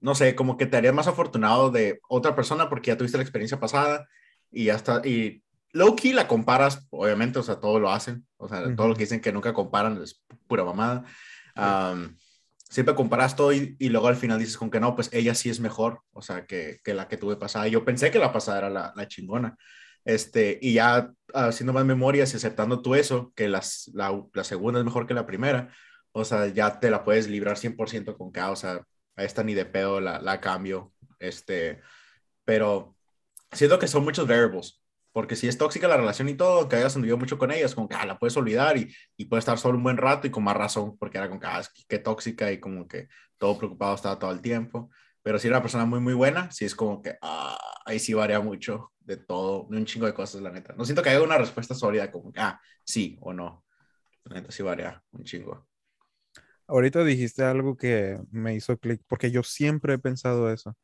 [0.00, 3.22] no sé, como que te harías más afortunado de otra persona porque ya tuviste la
[3.22, 4.08] experiencia pasada
[4.50, 5.43] y ya está, y
[5.74, 9.02] low key la comparas, obviamente, o sea, todo lo hacen, o sea, todo lo que
[9.02, 11.04] dicen que nunca comparan es pura mamada.
[11.56, 12.16] Am,
[12.70, 15.50] siempre comparas todo y, y luego al final dices con que no, pues ella sí
[15.50, 17.68] es mejor, o sea, que, que la que tuve pasada.
[17.68, 19.56] Yo pensé que la pasada era la, la chingona.
[20.04, 24.78] Este, y ya haciendo más memorias y aceptando tú eso, que las, la, la segunda
[24.78, 25.72] es mejor que la primera,
[26.12, 28.84] o sea, ya te la puedes librar 100% con que, ah, o sea,
[29.16, 31.80] a esta ni de pedo la, la cambio, este,
[32.44, 32.96] pero
[33.50, 34.83] siento que son muchos variables,
[35.14, 37.88] porque si es tóxica la relación y todo, que hayas anduvido mucho con ellas, como
[37.88, 40.42] que ah, la puedes olvidar y, y puedes estar solo un buen rato y con
[40.42, 43.06] más razón, porque era como que, ah, qué tóxica y como que
[43.38, 44.90] todo preocupado estaba todo el tiempo.
[45.22, 48.12] Pero si era una persona muy, muy buena, sí es como que ah, ahí sí
[48.12, 50.74] varía mucho de todo, de un chingo de cosas, la neta.
[50.76, 53.64] No siento que haya una respuesta sólida como que, ah, sí o no.
[54.24, 55.68] La neta sí varía un chingo.
[56.66, 60.76] Ahorita dijiste algo que me hizo clic, porque yo siempre he pensado eso,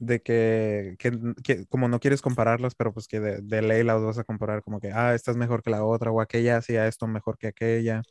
[0.00, 1.12] de que, que,
[1.44, 4.62] que como no quieres compararlas, pero pues que de, de ley las vas a comparar
[4.62, 7.48] como que, ah, esta es mejor que la otra, o aquella hacía esto mejor que
[7.48, 8.02] aquella,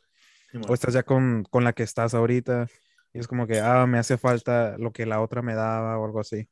[0.68, 2.68] o estás ya con, con la que estás ahorita,
[3.12, 6.04] y es como que, ah, me hace falta lo que la otra me daba o
[6.04, 6.48] algo así.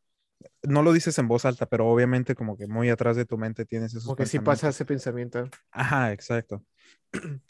[0.62, 3.64] No lo dices en voz alta, pero obviamente como que muy atrás de tu mente
[3.64, 5.48] tienes esos Como que sí pasa ese pensamiento.
[5.70, 6.64] Ajá, exacto.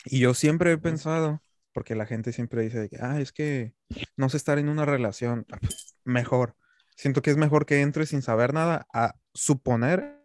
[0.05, 3.73] Y yo siempre he pensado, porque la gente siempre dice, ah, es que
[4.17, 5.47] no sé estar en una relación,
[6.05, 6.55] mejor.
[6.99, 10.21] Siento que es mejor que entres sin saber nada a suponer.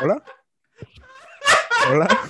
[0.00, 0.22] Hola.
[1.90, 2.20] Hola.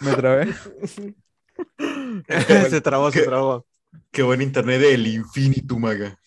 [0.00, 0.52] Me trabé.
[2.68, 3.66] se trabó, se trabó.
[4.10, 6.18] Qué buen internet del infinito, maga.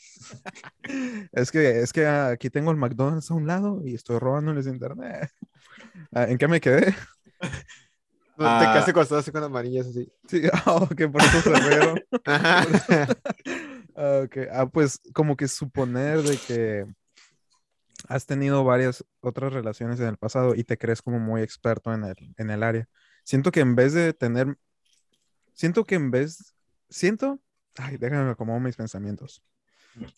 [1.34, 5.30] Es que, es que aquí tengo el McDonald's a un lado y estoy robándoles internet.
[6.12, 6.96] Ah, ¿En qué me quedé?
[8.44, 8.72] Te Ah.
[8.74, 10.12] quedaste cuando estabas así con las manillas así.
[10.28, 12.00] Sí, oh, que por eso se rieron.
[12.26, 12.66] Ajá.
[13.96, 14.38] Ah, ok.
[14.52, 16.84] Ah, pues como que suponer de que
[18.08, 22.04] has tenido varias otras relaciones en el pasado y te crees como muy experto en
[22.04, 22.88] el, en el área.
[23.24, 24.58] Siento que en vez de tener,
[25.54, 26.56] siento que en vez,
[26.90, 27.40] siento,
[27.78, 29.44] ay, déjame acomodar mis pensamientos.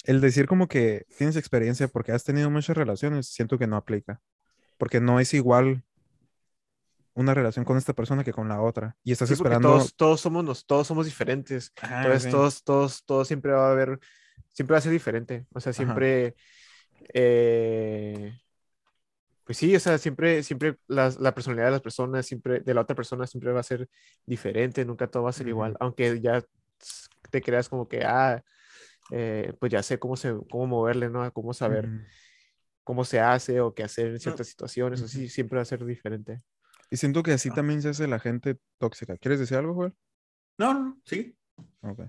[0.05, 4.21] El decir como que tienes experiencia porque has tenido muchas relaciones, siento que no aplica.
[4.77, 5.83] Porque no es igual
[7.15, 8.95] una relación con esta persona que con la otra.
[9.03, 9.69] Y estás Sí, esperando...
[9.69, 11.73] todos, todos somos nos, todos somos diferentes.
[11.81, 12.29] Entonces, sí.
[12.29, 13.99] todos, todos, todos siempre va a haber,
[14.53, 15.45] siempre va a ser diferente.
[15.53, 16.35] O sea, siempre,
[17.13, 18.33] eh,
[19.43, 22.81] pues sí, o sea, siempre, siempre las- la personalidad de las personas, siempre, de la
[22.81, 23.87] otra persona siempre va a ser
[24.25, 25.71] diferente, nunca todo va a ser igual.
[25.73, 25.77] Ujú.
[25.81, 26.43] Aunque ya
[27.29, 28.43] te creas como que, ah,
[29.11, 31.31] eh, pues ya sé cómo, se, cómo moverle, ¿no?
[31.33, 32.01] Cómo saber Ujú.
[32.83, 36.41] cómo se hace o qué hacer en ciertas situaciones, así siempre va a ser diferente.
[36.91, 37.55] Y siento que así Ah.
[37.55, 39.17] también se hace la gente tóxica.
[39.17, 39.93] ¿Quieres decir algo, Joel?
[40.57, 41.35] No, no, sí.
[41.81, 42.01] Ok.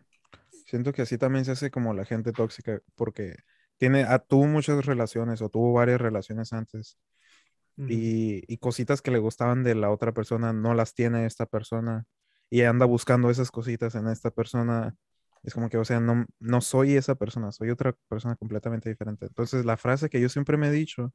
[0.66, 3.36] Siento que así también se hace como la gente tóxica porque
[3.78, 6.98] tiene, ah, tuvo muchas relaciones o tuvo varias relaciones antes
[7.76, 12.04] y, y cositas que le gustaban de la otra persona no las tiene esta persona
[12.48, 14.94] y anda buscando esas cositas en esta persona.
[15.42, 19.26] Es como que, o sea, no, no soy esa persona, soy otra persona completamente diferente.
[19.26, 21.12] Entonces, la frase que yo siempre me he dicho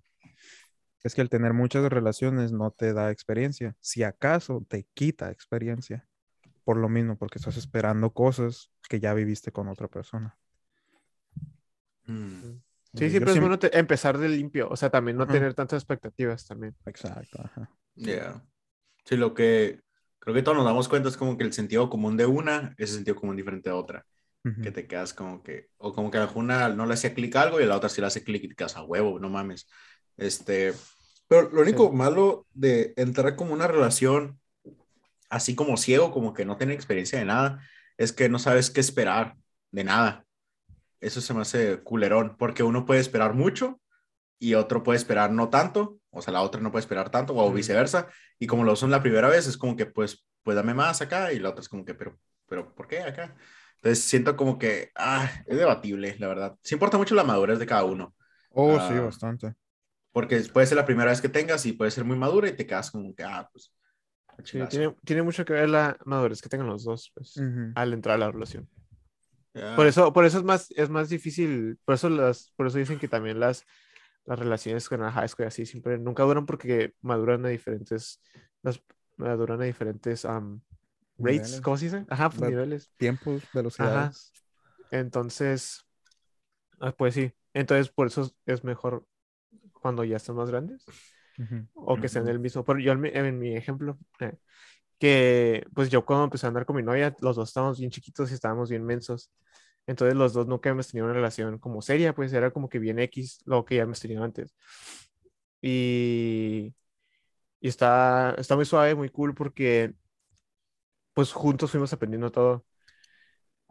[1.03, 3.75] es que el tener muchas relaciones no te da experiencia.
[3.79, 6.07] Si acaso te quita experiencia.
[6.63, 10.37] Por lo mismo, porque estás esperando cosas que ya viviste con otra persona.
[12.05, 12.59] Mm.
[12.93, 15.31] Sí, Yo siempre es bueno te- empezar de limpio, o sea, también no Ajá.
[15.33, 16.75] tener tantas expectativas también.
[16.85, 17.69] Exacto, ajá.
[17.95, 18.43] Yeah.
[19.05, 19.81] Sí, lo que
[20.19, 22.89] creo que todos nos damos cuenta es como que el sentido común de una es
[22.91, 24.05] el sentido común diferente de otra.
[24.63, 27.59] Que te quedas como que, o como que a una no le hacía clic algo
[27.59, 29.69] y a la otra sí le hace clic y te quedas a huevo, no mames.
[30.21, 30.73] Este,
[31.27, 31.95] pero lo único Sí.
[31.95, 34.39] malo de entrar como una relación
[35.29, 37.59] así como ciego, como que no tiene experiencia de nada,
[37.97, 39.35] es que no sabes qué esperar
[39.71, 40.25] de nada.
[40.99, 43.79] Eso se me hace culerón, porque uno puede esperar mucho
[44.39, 47.51] y otro puede esperar no tanto, o sea, la otra no puede esperar tanto, o
[47.53, 48.07] viceversa,
[48.39, 51.31] y como lo son la primera vez, es como que, pues, pues dame más acá,
[51.31, 53.35] y la otra es como que, pero, pero, ¿por qué acá?
[53.77, 56.55] Entonces siento como que, ah, es debatible, la verdad.
[56.63, 58.13] Sí importa mucho la madurez de cada uno,
[58.53, 59.01] Oh, sí, Ah.
[59.01, 59.53] bastante.
[60.11, 62.65] Porque puede ser la primera vez que tengas y puede ser muy madura y te
[62.65, 63.73] quedas como que, ah, pues,
[64.37, 67.71] a Sí, tiene, tiene mucho que ver la madurez que tengan los dos, pues, Ujú.
[67.75, 68.67] al entrar a la relación.
[69.53, 69.75] Ya.
[69.75, 72.97] Por eso, por eso es más, es más difícil, por eso las, por eso dicen
[72.99, 73.65] que también las,
[74.25, 78.21] las relaciones con la high school y así siempre nunca duran porque maduran a diferentes,
[78.63, 78.81] las,
[79.17, 80.61] maduran a diferentes um,
[81.19, 81.61] rates, Niveles.
[81.61, 82.05] ¿cómo se dice?
[82.09, 82.91] Ajá, pues niveles.
[82.97, 84.33] Tiempos, velocidades.
[84.89, 85.85] Entonces,
[86.79, 89.05] ah, pues sí, entonces por eso es- es mejor
[89.81, 90.85] cuando ya están más grandes
[91.39, 91.67] Ujú.
[91.73, 92.63] o que sean el mismo.
[92.63, 94.37] Pero yo en mi, en mi ejemplo, eh,
[94.99, 98.31] que pues yo cuando empecé a andar con mi novia, los dos estábamos bien chiquitos
[98.31, 99.31] y estábamos bien mensos.
[99.87, 102.99] Entonces los dos nunca hemos tenido una relación como seria, pues era como que bien
[102.99, 104.55] X lo que ya hemos tenido antes.
[105.61, 106.73] Y,
[107.61, 109.93] y está, está muy suave, muy cool porque
[111.13, 112.65] pues juntos fuimos aprendiendo todo.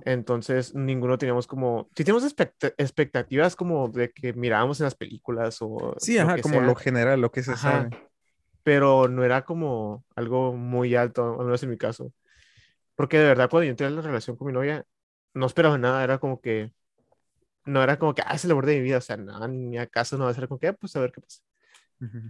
[0.04, 5.58] Entonces ninguno teníamos como, sí teníamos expect- expectativas como de que mirábamos en las películas
[5.60, 7.82] o Sí, ajá, como sea lo general, lo que se Ajá.
[7.82, 7.94] sabe.
[8.62, 12.12] pero no era como algo muy alto, al menos en mi caso.
[12.94, 14.84] Porque de verdad, cuando yo entré en la relación con mi novia,
[15.34, 16.70] no esperaba nada, era como que,
[17.64, 19.78] no era como que, ah, es el amor de mi vida, o sea, nada, ni
[19.78, 21.40] acaso no va a ser como que, "Ah, pues a ver qué pasa.
[22.00, 22.20] Ujú.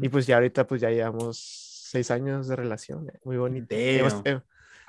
[0.00, 3.66] Y pues ya ahorita, pues ya llevamos seis años de relación, eh, muy bonito.
[3.70, 4.02] Eh,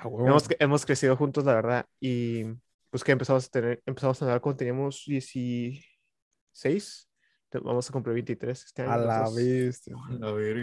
[0.04, 2.46] Hemos, hemos crecido juntos, la verdad, y
[2.90, 7.10] pues que empezamos a tener, empezamos a andar cuando teníamos 16,
[7.50, 8.92] Te- vamos a cumplir 23 este año.
[8.92, 9.96] A la bestia.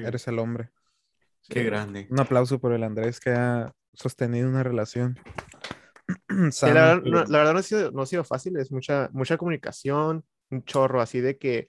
[0.07, 0.70] Eres el hombre.
[1.48, 2.07] Qué grande.
[2.11, 5.18] Un aplauso por el Andrés que ha sostenido una relación.
[6.53, 9.11] Sí, la verdad, no, la verdad no ha sido, no ha sido fácil, es mucha,
[9.12, 11.68] mucha comunicación, un chorro así de que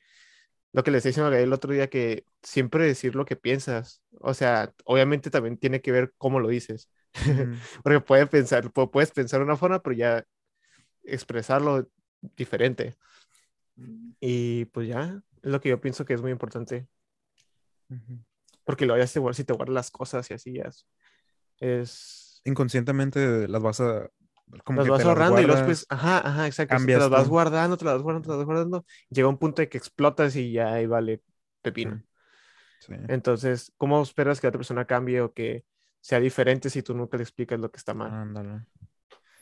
[0.72, 3.36] lo que le estoy diciendo a Gael el otro día, que siempre decir lo que
[3.36, 6.90] piensas, o sea, obviamente también tiene que ver cómo lo dices,
[7.84, 10.26] Porque puede pensar, pu- puedes pensar de una forma, pero ya
[11.04, 11.90] expresarlo
[12.36, 12.96] diferente.
[14.20, 16.88] Y pues ya, es lo que yo pienso que es muy importante,
[18.64, 20.86] porque se guarda- si te guardas las cosas y así ya es,
[21.60, 24.10] es Inconscientemente las vas a.
[24.64, 25.68] Como las que vas ahorrando y guardas.
[25.68, 27.30] después, ajá, ajá, exacto, te cambias las vas tú.
[27.30, 30.36] guardando, te las vas guardando, te las vas guardando, llega un punto de que explotas
[30.36, 31.22] y ya ahí vale
[31.62, 32.02] pepino.
[32.80, 32.94] Sí.
[33.08, 35.66] Entonces, ¿cómo esperas que la otra persona cambie o que
[36.02, 38.18] sea diferente si tú nunca le explicas lo que está mal?
[38.18, 38.66] Ándale.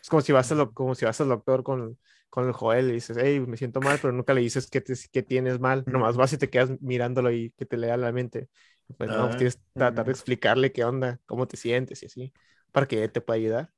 [0.01, 2.89] Es como si vas al, doc- como si vas al doctor con, con el Joel
[2.89, 5.87] y dices, hey, me siento mal, pero nunca le dices que, te, que tienes mal.
[5.89, 8.49] Nomás vas y te quedas mirándolo y que te lea la mente.
[8.97, 12.33] Pues no, Ah, tienes que tratar de explicarle qué onda, cómo te sientes y así,
[12.71, 13.73] para que te pueda ayudar.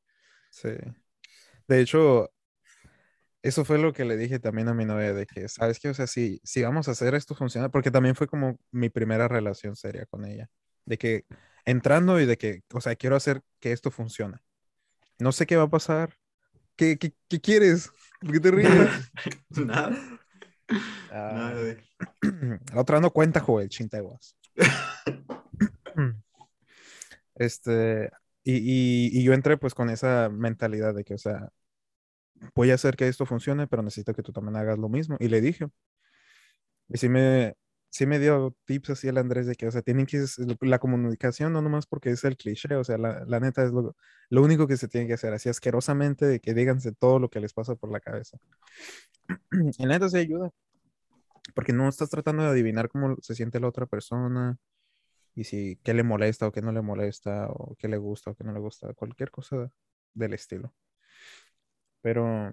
[0.49, 0.69] Sí.
[1.67, 2.31] De hecho,
[3.41, 5.89] eso fue lo que le dije también a mi novia, de que, ¿sabes qué?
[5.89, 9.27] O sea, si, si vamos a hacer esto funciona, porque también fue como mi primera
[9.27, 10.49] relación seria con ella,
[10.85, 11.25] de que
[11.65, 14.37] entrando y de que, o sea, quiero hacer que esto funcione.
[15.19, 16.15] No sé qué va a pasar.
[16.75, 17.91] ¿Qué, qué, qué quieres?
[18.21, 19.11] ¿Por qué te ríes?
[19.49, 19.97] Nada.
[21.11, 21.83] Ah, Nada de-
[22.73, 24.35] la otra no cuenta, Joel, chinteguas.
[27.35, 28.11] Este,
[28.43, 31.49] y, y, y yo entré pues con esa mentalidad de que, o sea,
[32.55, 35.17] voy a hacer que esto funcione, pero necesito que tú también hagas lo mismo.
[35.19, 35.67] Y le dije.
[36.89, 37.55] Y sí me,
[37.89, 40.23] sí me dio tips así el Andrés de que, o sea, tienen que,
[40.61, 43.95] la comunicación no nomás porque es el cliché, o sea, la, la neta es lo,
[44.29, 47.39] lo único que se tiene que hacer, así asquerosamente, de que díganse todo lo que
[47.39, 48.37] les pasa por la cabeza.
[49.51, 50.51] Y la neta sí ayuda,
[51.55, 54.57] porque no estás tratando de adivinar cómo se siente la otra persona
[55.35, 58.35] y si qué le molesta o qué no le molesta o qué le gusta o
[58.35, 59.71] qué no le gusta, cualquier cosa
[60.13, 60.73] del estilo.
[62.01, 62.51] Pero,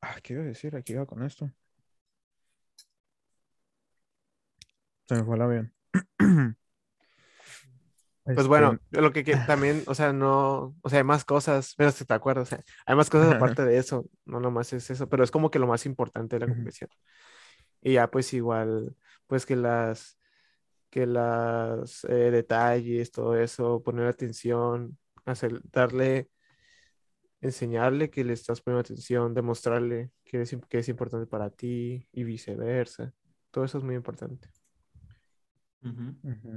[0.00, 0.76] ah, ¿qué iba a decir?
[0.76, 1.50] Aquí iba con esto.
[5.08, 5.72] Se me fue el avión.
[8.26, 11.74] Pues Este, bueno, lo que, que también, o sea, no, o sea, hay más cosas,
[11.76, 14.90] pero si te acuerdas, o sea, hay más cosas aparte de eso, no nomás es
[14.90, 16.90] eso, pero es como que lo más importante de la conversación.
[17.82, 18.96] Y ya pues igual,
[19.28, 20.18] pues que las,
[20.90, 26.28] que las eh, detalles, todo eso, poner atención, hacer, darle,
[27.40, 32.24] enseñarle que le estás poniendo atención, demostrarle que es, que es importante para ti y
[32.24, 33.12] viceversa.
[33.52, 34.48] Todo eso es muy importante.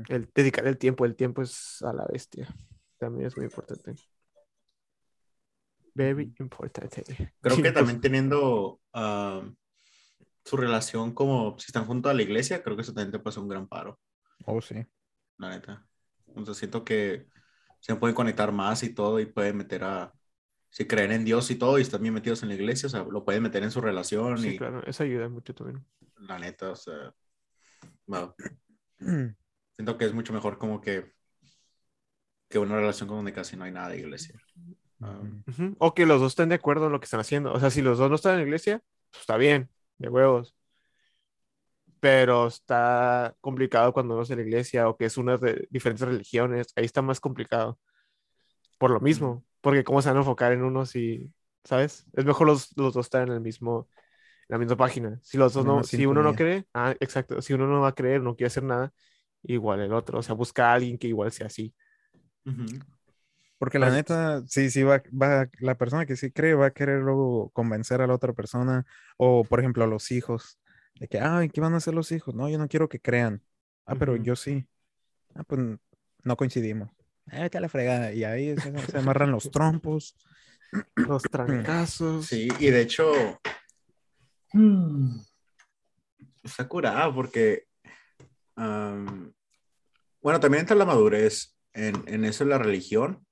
[0.08, 2.48] El dedicar el tiempo, el tiempo es a la bestia.
[2.98, 3.96] También es muy importante.
[5.94, 6.94] Very important.
[7.42, 9.42] Creo que también teniendo ah,
[10.46, 13.42] su relación como si están junto a la iglesia, creo que eso también te pasa
[13.42, 14.00] un gran paro,
[14.46, 14.86] Oh, sí.
[15.38, 15.86] la neta.
[16.28, 17.28] Entonces siento que
[17.80, 20.14] se pueden conectar más y todo y pueden meter a,
[20.70, 23.04] si creen en Dios y todo y están bien metidos en la iglesia, o sea,
[23.04, 25.86] lo pueden meter en su relación Sí, y claro, eso ayuda mucho también.
[26.20, 27.14] la neta, o sea,
[28.08, 28.34] wow.
[29.00, 31.14] Siento que es mucho mejor como que,
[32.50, 34.40] que una relación con donde casi no hay nada de iglesia.
[35.02, 35.76] Ah, Ujú.
[35.80, 37.54] O que los dos estén de acuerdo en lo que están haciendo.
[37.54, 38.82] O sea, si los dos no están en la iglesia,
[39.12, 40.56] pues está bien, de huevos.
[42.00, 46.08] Pero está complicado cuando no es de la iglesia o que es una de diferentes
[46.08, 46.68] religiones.
[46.76, 47.78] Ahí está más complicado.
[48.78, 49.46] Por lo mismo.
[49.62, 51.34] Porque cómo se van a enfocar en uno si,
[51.64, 52.06] ¿sabes?
[52.14, 54.09] Es mejor los, los dos estar en el mismo, en
[54.50, 55.18] la misma página.
[55.24, 57.42] Si los dos no, si uno no cree, ah, exacto.
[57.42, 58.92] Si uno no va a creer, no quiere hacer nada,
[59.44, 60.20] igual el otro.
[60.20, 61.74] O sea, busca a alguien que igual sea así.
[63.58, 66.72] Porque la Pues- neta, sí, sí va, va, la persona que sí cree va a
[66.72, 68.86] querer luego convencer a la otra persona,
[69.18, 70.60] o por ejemplo a los hijos,
[71.00, 72.34] de que, ay, ¿qué van a hacer los hijos?
[72.36, 73.42] No, yo no quiero que crean.
[73.86, 74.68] Ah, pero yo sí.
[75.36, 75.62] Ah, pues
[76.24, 76.90] no coincidimos.
[77.28, 78.14] Ah, vete a la fregada.
[78.14, 80.16] Y ahí se, se amarran los trompos.
[80.96, 82.26] Los trancazos.
[82.28, 83.12] Sí, y de hecho,
[84.54, 85.20] mm,
[86.44, 87.66] está curada porque,
[88.56, 89.34] am,
[90.22, 93.26] bueno, también entra la madurez en, en eso de la religión.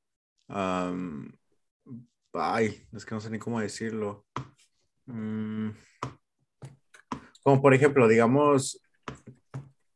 [2.34, 4.26] Ay, es que no sé ni cómo decirlo.
[5.06, 5.70] Mm,
[7.44, 8.82] como por ejemplo, digamos,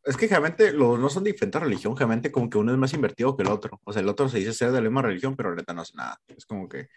[0.04, 2.94] es que generalmente los no son de diferente religión, generalmente como que uno es más
[2.94, 3.80] invertido que el otro.
[3.84, 5.96] O sea, el otro se dice ser de la misma religión, pero ahorita no hace
[5.96, 6.20] nada.
[6.28, 6.88] Es como que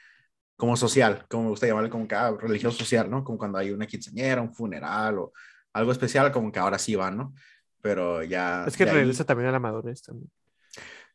[0.57, 3.25] como social, como me gusta llamarle, como que ah, religión social, ¿no?
[3.25, 5.33] Como cuando hay una quinceañera, un funeral o
[5.73, 7.35] algo especial, como que ahora sí van, ¿no?
[7.81, 8.65] Pero ya...
[8.67, 10.31] Es que ahí- regresa también a la madurez también.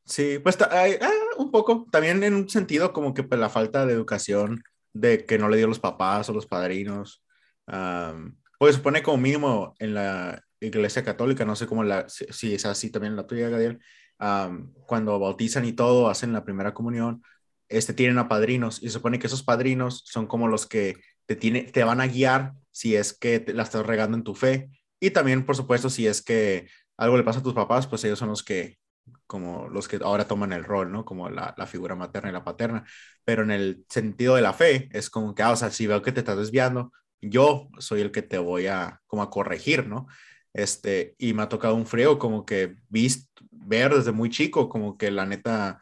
[0.06, 3.50] Sí, pues ta- ay, ah, un poco, también en un sentido como que pues, la
[3.50, 7.24] falta de educación de que no le dio los papás o los padrinos.
[7.68, 12.54] am, pues supone como mínimo en la iglesia católica, no sé cómo la, si, si
[12.56, 13.80] es así también en la tuya, Gadiel,
[14.18, 17.24] am, cuando bautizan y todo, hacen la primera comunión,
[17.70, 21.36] este, tienen a padrinos y se supone que esos padrinos son como los que te,
[21.36, 24.70] tiene, te van a guiar si es que te la estás regando en tu fe
[25.00, 28.20] y también, por supuesto, si es que algo le pasa a tus papás, pues ellos
[28.20, 28.78] son los que
[29.26, 31.06] como los que ahora toman el rol, ¿no?
[31.06, 32.86] Como la, la figura materna y la paterna.
[33.24, 36.02] Pero en el sentido de la fe, es como que, ah, o sea, si veo
[36.02, 40.08] que te estás desviando, yo soy el que te voy a, como a corregir, ¿no?
[40.54, 44.98] Este, y me ha tocado un frío como que vist, ver desde muy chico, como
[44.98, 45.82] que la neta,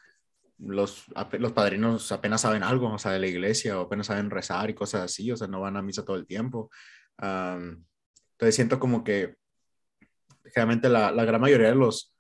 [0.60, 1.06] los,
[1.40, 4.74] los padrinos apenas saben algo, o sea, de la iglesia, o apenas saben rezar y
[4.74, 6.70] cosas así, o sea, no van a misa todo el tiempo.
[7.18, 7.86] Am,
[8.32, 9.36] entonces siento como que
[10.46, 12.16] generalmente la, la gran mayoría de los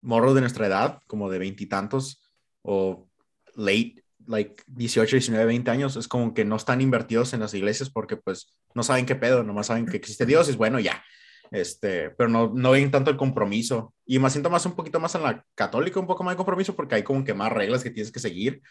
[0.00, 2.22] morros de nuestra edad, como de veintitantos
[2.62, 3.08] o
[3.54, 7.90] late, like 18, 19, 20 años, es como que no están invertidos en las iglesias
[7.90, 11.02] porque pues no saben qué pedo, nomás saben que existe Dios es bueno, ya.
[11.50, 13.94] Este, pero no, no ven tanto el compromiso.
[14.04, 16.76] Y me siento más un poquito más en la católica, un poco más de compromiso
[16.76, 18.62] porque hay como que más reglas que tienes que seguir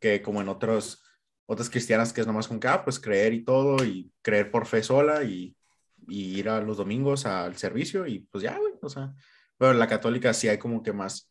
[0.00, 1.02] que como en otros,
[1.46, 4.66] otras cristianas que es nomás con que, ah, pues creer y todo y creer por
[4.66, 5.56] fe sola y,
[6.06, 9.14] y ir a los domingos al servicio y pues ya, güey, o sea,
[9.56, 11.28] pero en la católica sí hay como que más,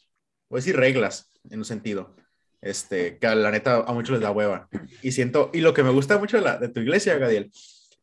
[0.50, 2.16] a decir reglas en un sentido,
[2.62, 4.70] este, que la neta a muchos les da hueva.
[5.02, 7.52] Y siento, y lo que me gusta mucho de tu iglesia, Gadiel,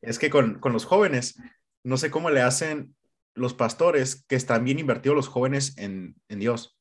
[0.03, 1.37] es que con, con los jóvenes,
[1.83, 2.95] no sé cómo le hacen
[3.35, 6.79] los pastores que están bien invertidos los jóvenes en, en Dios.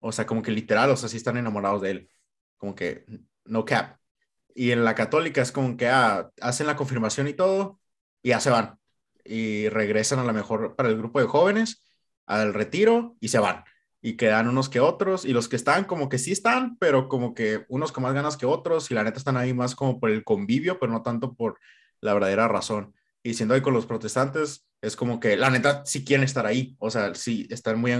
[0.00, 2.10] O sea, como que literal, o sea, sí están enamorados de él.
[2.56, 3.04] Como que
[3.44, 3.98] no cap.
[4.54, 7.80] Y en la católica es como que ah, hacen la confirmación y todo,
[8.22, 8.78] y ya se van.
[9.24, 11.84] Y regresan a lo mejor para el grupo de jóvenes
[12.26, 13.64] al retiro y se van.
[14.02, 17.34] Y quedan unos que otros, y los que están como que sí están, pero como
[17.34, 20.10] que unos con más ganas que otros, y la neta están ahí más como por
[20.10, 21.58] el convivio, pero no tanto por
[22.00, 22.94] la verdadera razón.
[23.22, 26.74] Y siendo ahí con los protestantes, es como que la neta sí quieren estar ahí,
[26.78, 27.92] o sea, sí están muy,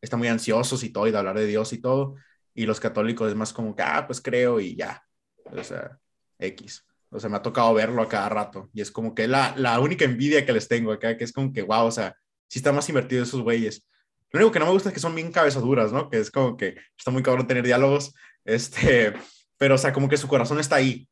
[0.00, 2.14] están muy ansiosos y todo, y de hablar de Dios y todo,
[2.54, 5.02] y los católicos es más como que, ah, pues creo y ya,
[5.44, 5.98] o sea,
[6.38, 6.84] X.
[7.08, 9.80] O sea, me ha tocado verlo a cada rato, y es como que la, la
[9.80, 12.14] única envidia que les tengo acá, que es como que, wow, o sea,
[12.48, 13.86] sí está más invertido esos güeyes.
[14.30, 16.10] Lo único que no me gusta es que son bien cabezaduras, ¿no?
[16.10, 18.12] Que es como que está muy cabrón tener diálogos,
[18.44, 19.14] este,
[19.56, 21.08] pero o sea, como que su corazón está ahí.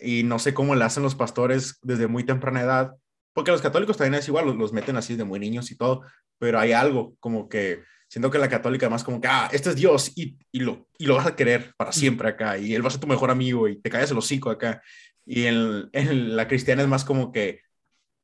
[0.00, 2.92] Y no sé cómo le hacen los pastores desde muy temprana edad,
[3.32, 6.02] porque los católicos también es igual, los, los meten así de muy niños y todo,
[6.38, 9.76] pero hay algo como que, siento que la católica además como que, ah, este es
[9.76, 12.88] Dios y, y, lo, y lo vas a querer para siempre acá, y él va
[12.88, 14.82] a ser tu mejor amigo y te callas el hocico acá.
[15.26, 17.60] Y en, en la cristiana es más como que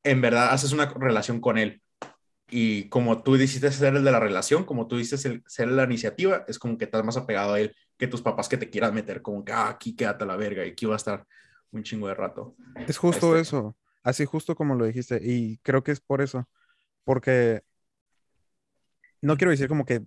[0.03, 1.81] en verdad haces una relación con él.
[2.49, 5.83] Y como tú decidiste ser el de la relación, como tú dices el, ser la
[5.83, 8.93] iniciativa, es como que estás más apegado a él que tus papás que te quieran
[8.93, 11.25] meter como que ah, aquí quédate a la verga y aquí va a estar
[11.75, 12.55] un chingo de rato.
[12.87, 16.47] Es justo Este- eso, así justo como lo dijiste, y creo que es por eso,
[17.03, 17.61] porque
[19.21, 20.03] no quiero decir como que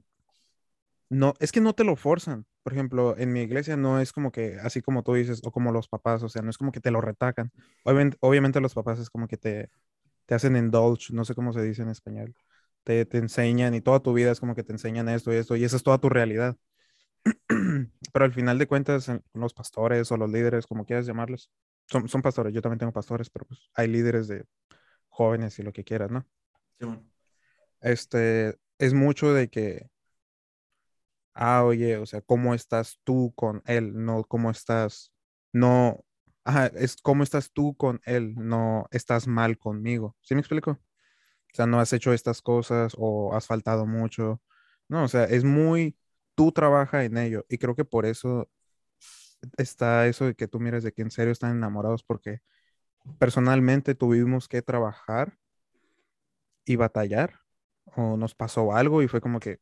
[1.10, 2.44] no, es que no te lo forzan.
[2.62, 5.72] Por ejemplo, en mi iglesia no es como que así como tú dices, o como
[5.72, 7.50] los papás, o sea, no es como que te lo retacan.
[7.84, 9.70] Obviamente, obviamente los papás es como que te,
[10.26, 12.34] te hacen indulge, no sé cómo se dice en español.
[12.84, 15.56] Te, te enseñan y toda tu vida es como que te enseñan esto y esto,
[15.56, 16.56] y esa es toda tu realidad.
[18.12, 21.50] Pero al final de cuentas, en- los pastores o los líderes, como quieras llamarlos,
[21.86, 22.52] son, son pastores.
[22.54, 24.44] Yo también tengo pastores, pero pues hay líderes de
[25.08, 26.26] jóvenes y lo que quieras, ¿no?
[26.78, 27.10] Simón.
[27.80, 29.88] Este, es mucho de que,
[31.34, 33.92] ah, oye, o sea, ¿cómo estás tú con él?
[34.04, 35.12] No, ¿cómo estás?
[35.52, 36.04] No,
[36.44, 40.16] ajá, es cómo estás tú con él, no estás mal conmigo.
[40.22, 40.72] ¿Sí me explico?
[40.72, 44.42] O sea, no has hecho estas cosas o has faltado mucho.
[44.88, 45.96] No, o sea, es muy,
[46.38, 48.48] tú trabaja en ello y creo que por eso
[49.56, 52.42] está eso de que tú miras de que en serio están enamorados porque
[53.18, 55.36] personalmente tuvimos que trabajar
[56.64, 57.40] y batallar
[57.86, 59.58] o nos pasó algo y fue como que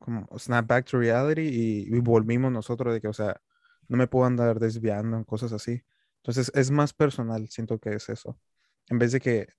[0.00, 3.40] como snap back to reality y, y volvimos nosotros de que, o sea,
[3.86, 5.84] no me puedo andar desviando en cosas así.
[6.16, 8.40] Entonces es más personal, siento que es eso,
[8.88, 9.54] en vez de que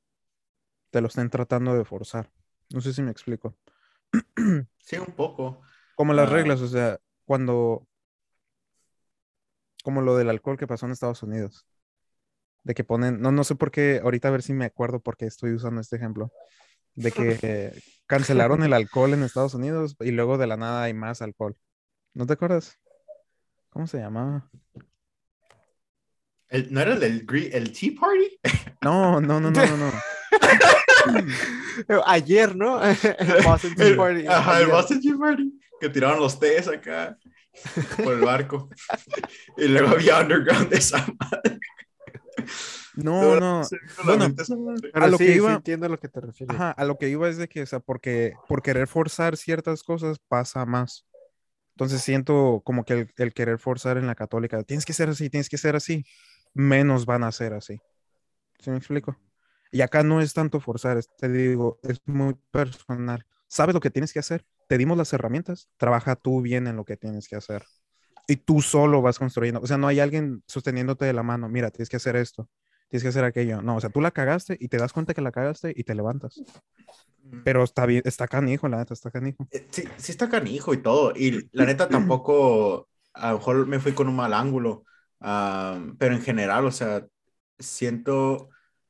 [0.90, 2.30] te lo estén tratando de forzar.
[2.74, 3.56] No sé si me explico.
[4.80, 5.62] Sí, un poco.
[5.98, 6.34] Como las Ah.
[6.34, 7.88] reglas, o sea, cuando,
[9.84, 11.66] como lo del alcohol que pasó en Estados Unidos,
[12.64, 15.18] de que ponen, no, no sé por qué, ahorita a ver si me acuerdo por
[15.18, 16.32] qué estoy usando este ejemplo,
[16.94, 20.94] de que eh, cancelaron el alcohol en Estados Unidos y luego de la nada hay
[20.94, 21.58] más alcohol.
[22.14, 22.78] ¿No te acuerdas?
[23.72, 24.52] ¿Cómo se llamaba?
[26.50, 28.40] El- ¿No era el el Tea Party?
[28.84, 29.92] No, no, no, no, no, no.
[32.06, 32.82] Ayer, ¿no?
[32.84, 34.28] el Boston Tea Party.
[34.28, 34.68] ajá, el.
[34.68, 35.60] Boston Tea Party.
[35.80, 37.18] Que tiraron los tés acá
[38.04, 38.70] por el barco.
[39.58, 41.60] y luego había underground de esa madre.
[42.96, 43.62] No, no.
[44.04, 44.26] Bueno,
[44.94, 46.56] a lo sí, que sí iba- entiendo a lo que te refieres.
[46.56, 49.84] Ajá, a lo que iba es de que, o sea, porque por querer forzar ciertas
[49.84, 51.06] cosas pasa más.
[51.76, 55.30] Entonces siento como que el, el querer forzar en la católica, tienes que ser así,
[55.30, 56.06] tienes que ser así,
[56.56, 57.80] menos van a ser así.
[58.60, 59.16] ¿Sí me explico?
[59.72, 63.26] Y acá no es tanto forzar, es- te digo, es muy personal.
[63.48, 66.86] Sabes lo que tienes que hacer, te dimos las herramientas, trabaja tú bien en lo
[66.86, 67.64] que tienes que hacer.
[68.28, 69.62] Y tú solo vas construyendo.
[69.62, 72.50] O sea, no hay alguien sosteniéndote de la mano, mira, tienes que hacer esto,
[72.90, 73.62] tienes que hacer aquello.
[73.62, 75.96] No, o sea, tú la cagaste y te das cuenta que la cagaste y te
[75.96, 76.42] levantas.
[77.44, 79.48] Pero está bien, está canijo, la neta, está canijo.
[79.52, 81.14] Eh, Sí, sí está canijo y todo.
[81.16, 84.84] Y la neta tampoco, a lo mejor me fui con un mal ángulo.
[85.20, 87.06] am, pero en general, o sea,
[87.60, 88.50] siento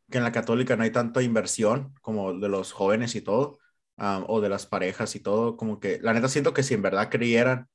[0.09, 3.59] que en la católica no hay tanta inversión como de los jóvenes y todo,
[3.97, 5.57] am, o de las parejas y todo.
[5.57, 7.67] Como que la neta siento que si en verdad creyeran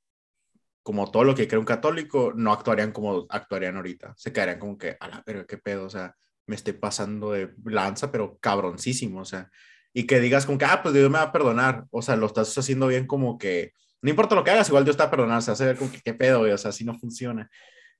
[0.83, 4.15] como todo lo que cree un católico, no actuarían como actuarían ahorita.
[4.17, 6.15] Se quedarían como que, a la verga, qué pedo, o sea,
[6.47, 9.51] me estoy pasando de lanza, pero cabroncísimo, o sea,
[9.93, 12.27] y que digas como que, ah, pues Dios me va a perdonar, o sea, lo
[12.27, 15.11] estás haciendo bien como que, no importa lo que hagas, igual Dios te va a
[15.11, 17.49] perdonar, se hace como que, qué pedo, güey, o sea, así no funciona.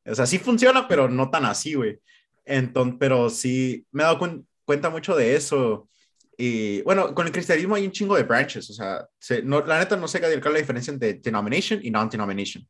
[0.05, 2.01] O sea, sí funciona, pero no tan así, güey.
[2.45, 5.89] Entonces, pero sí, me he dado cuen- cuenta mucho de eso.
[6.37, 9.79] Y bueno, con el cristianismo hay un chingo de branches, o sea, se- no, la
[9.79, 12.67] neta no sé qué la diferencia entre denomination y non-denomination.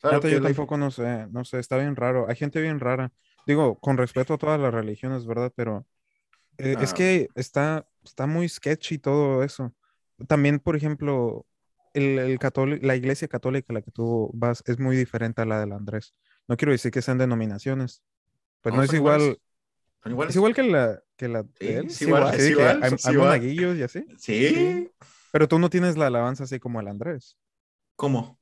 [0.00, 2.26] ¿Sabes lo Neta, que yo es tampoco no sé, no sé, está bien raro.
[2.28, 3.12] Hay gente bien rara.
[3.46, 5.52] Digo, con respeto a todas las religiones, ¿verdad?
[5.56, 5.86] Pero
[6.58, 6.94] eh, es Ah.
[6.94, 9.74] que está, está muy sketchy todo eso.
[10.26, 11.46] También, por ejemplo,
[11.94, 12.38] el, el
[12.82, 16.14] la iglesia católica a la que tú vas es muy diferente a la del Andrés.
[16.48, 18.02] No quiero decir que sean denominaciones.
[18.66, 19.38] Pues no, No, es igual, iguales.
[20.02, 20.30] ¿Son iguales?
[20.32, 21.86] es igual que la, que la de Sí, él.
[21.86, 24.04] es igual, Sí, es igual, hay, es hay monaguillos y así.
[24.18, 24.90] Sí.
[25.30, 27.36] Pero tú no tienes la alabanza así como el Andrés,
[27.94, 28.40] ¿Cómo?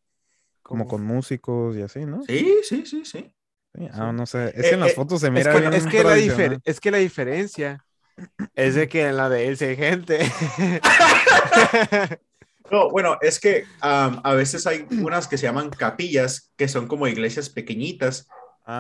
[0.63, 2.23] como con músicos y así, ¿no?
[2.25, 3.35] Sí, sí, sí, sí.
[3.75, 4.49] Sí, Ah, no sé.
[4.49, 6.17] Es Eh, que en las eh, fotos se Es mira que, bien es, que la
[6.17, 7.85] difer- es que la diferencia
[8.55, 10.21] es de que en la de él sí hay gente.
[12.71, 16.89] No, bueno, es que am, a veces hay unas que se llaman capillas, que son
[16.89, 18.27] como iglesias pequeñitas,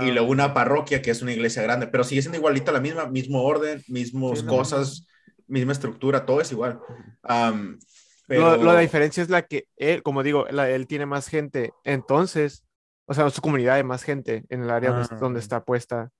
[0.03, 3.07] y luego una parroquia que es una iglesia grande, pero sigue siendo igualita la misma,
[3.07, 5.07] mismo orden, mismas Sí, no, cosas,
[5.47, 6.81] misma estructura, todo es igual.
[7.23, 7.79] Lo,
[8.27, 8.57] pero...
[8.57, 11.73] lo- la diferencia es la que él, como digo, la- él tiene más gente.
[11.85, 12.65] Entonces,
[13.07, 15.17] o sea, su comunidad hay más gente en el área donde- Ah.
[15.21, 16.11] donde está puesta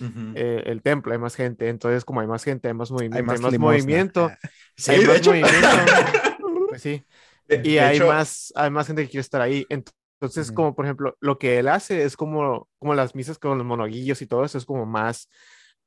[0.00, 0.32] Ujú.
[0.34, 1.68] eh, el templo, hay más gente.
[1.68, 3.18] Entonces, como hay más gente, hay más movimiento.
[3.18, 3.76] Hay más más, limosna.
[3.78, 4.30] movimiento.
[4.76, 5.30] Sí, hay de más hecho.
[5.30, 5.68] movimiento.
[6.70, 7.04] Pues sí.
[7.48, 9.66] De- Y de hay, hecho, más, hay más gente que quiere estar ahí.
[9.68, 10.54] Entonces, Ujú.
[10.54, 14.20] como por ejemplo, lo que él hace es como, como las misas con los monoguillos
[14.22, 15.28] y todo eso, es como más,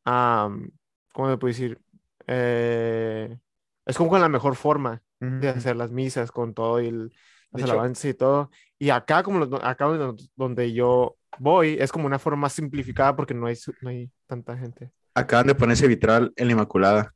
[0.06, 0.70] am,
[1.14, 1.80] ¿cómo le puedo decir?
[2.28, 3.38] Eh,
[3.86, 5.58] es como con la mejor forma de Ujú.
[5.58, 7.14] hacer las misas, con todo y, el-
[7.52, 8.50] las De alabanzas y todo.
[8.80, 13.16] Y acá, como lo- acá donde- donde yo voy, es como una forma más simplificada
[13.16, 14.92] porque no hay, no hay tanta gente.
[15.14, 17.14] Acaban de poner ese vitral en la Inmaculada.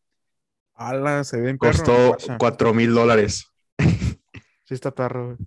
[0.75, 1.71] Ala, se ve en perro.
[1.73, 3.51] Costó 4 mil dólares.
[3.79, 5.37] Sí está perro.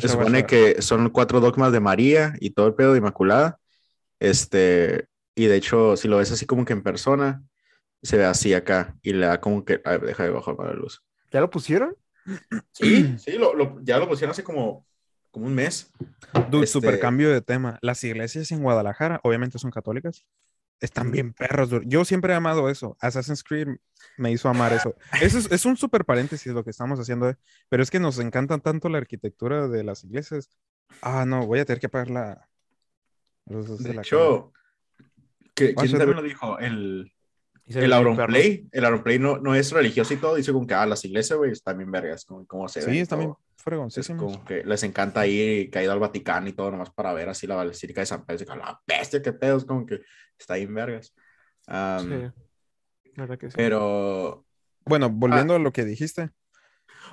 [0.00, 3.58] Se supone que son cuatro dogmas de María y todo el pedo de Inmaculada.
[4.20, 7.42] Este, y de hecho, si lo ves así como que en persona,
[8.02, 9.80] se ve así acá y le da como que.
[9.84, 11.02] A ver, deja de bajar para la luz.
[11.30, 11.96] ¿Ya lo pusieron?
[12.72, 14.86] Sí, sí, lo, lo- ya lo pusieron hace como,
[15.30, 15.90] como un mes.
[16.50, 17.78] Dude, Este- super cambio de tema.
[17.82, 20.24] Las iglesias en Guadalajara, obviamente son católicas,
[20.80, 21.70] están bien perros.
[21.84, 22.96] Yo siempre he amado eso.
[23.00, 23.68] Assassin's Creed
[24.16, 24.94] me hizo amar eso.
[25.20, 27.36] Eso es, es un super paréntesis lo que estamos haciendo, eh,
[27.68, 30.50] pero es que nos encanta tanto la arquitectura de las iglesias.
[31.00, 32.48] Ah, no, voy a tener que apagar la.
[33.46, 34.52] de De la hecho,
[35.54, 36.22] que, Guacha, ¿quién también dude.
[36.22, 36.58] lo dijo?
[36.58, 37.12] El,
[37.66, 37.92] el.
[37.92, 38.68] Auronplay.
[38.72, 40.34] El Auronplay no, no es religioso y todo.
[40.34, 42.24] Dice como que, ah, las iglesias, güey, están bien vergas.
[42.24, 44.20] Como, como se Sí, están bien fregoncísimas.
[44.22, 47.54] como que les encanta ir caído al Vaticano y todo, nomás para ver así la
[47.56, 48.44] Basílica de San Pedro.
[48.54, 50.00] Y la bestia, qué pedo, es como que
[50.38, 51.14] está bien vergas.
[51.66, 52.10] Am, Sí,
[53.14, 53.54] la verdad que sí.
[53.56, 54.44] Pero
[54.84, 56.30] Bueno, volviendo a lo que dijiste.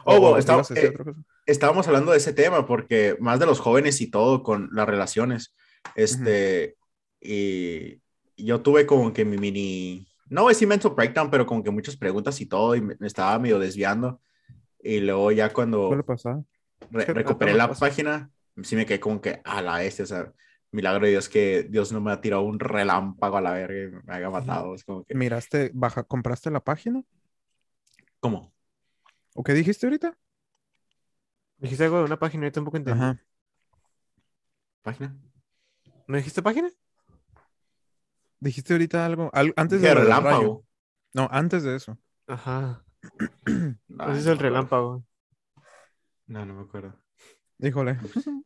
[0.05, 1.13] Oh, ¿O- bueno, o estaba- ibas a decir eh,
[1.45, 5.55] estábamos hablando de ese tema porque más de los jóvenes y todo con las relaciones.
[5.95, 6.75] Este,
[7.21, 8.01] y
[8.37, 11.71] yo tuve como que mi mini, no voy a decir mental breakdown, pero como que
[11.71, 14.21] muchas preguntas y todo, y me, me estaba medio desviando.
[14.81, 15.89] Y luego ya cuando
[16.91, 17.87] re- recuperé la pasa.
[17.87, 18.31] página,
[18.63, 20.33] sí me quedé como que a la bestia, o sea,
[20.71, 24.05] milagro de Dios que Dios no me ha tirado un relámpago a la verga y
[24.05, 24.75] me haya matado.
[24.75, 27.03] Es como que, Miraste, baja, compraste la página.
[28.19, 28.53] ¿cómo?
[29.33, 30.17] ¿O qué dijiste ahorita?
[31.57, 32.99] Dijiste algo de una página, yo tampoco entendí.
[32.99, 33.19] Ajá.
[34.81, 35.15] ¿Página?
[36.07, 36.69] ¿No dijiste página?
[38.39, 39.29] Dijiste ahorita algo.
[39.33, 40.01] al- antes de rayo.
[40.03, 40.65] relámpago.
[41.13, 41.97] No, antes de eso.
[42.27, 42.83] Ajá.
[43.45, 43.75] Ay,
[44.11, 45.03] Ese es no el relámpago.
[46.27, 46.95] No, no me acuerdo.
[47.59, 47.97] Híjole.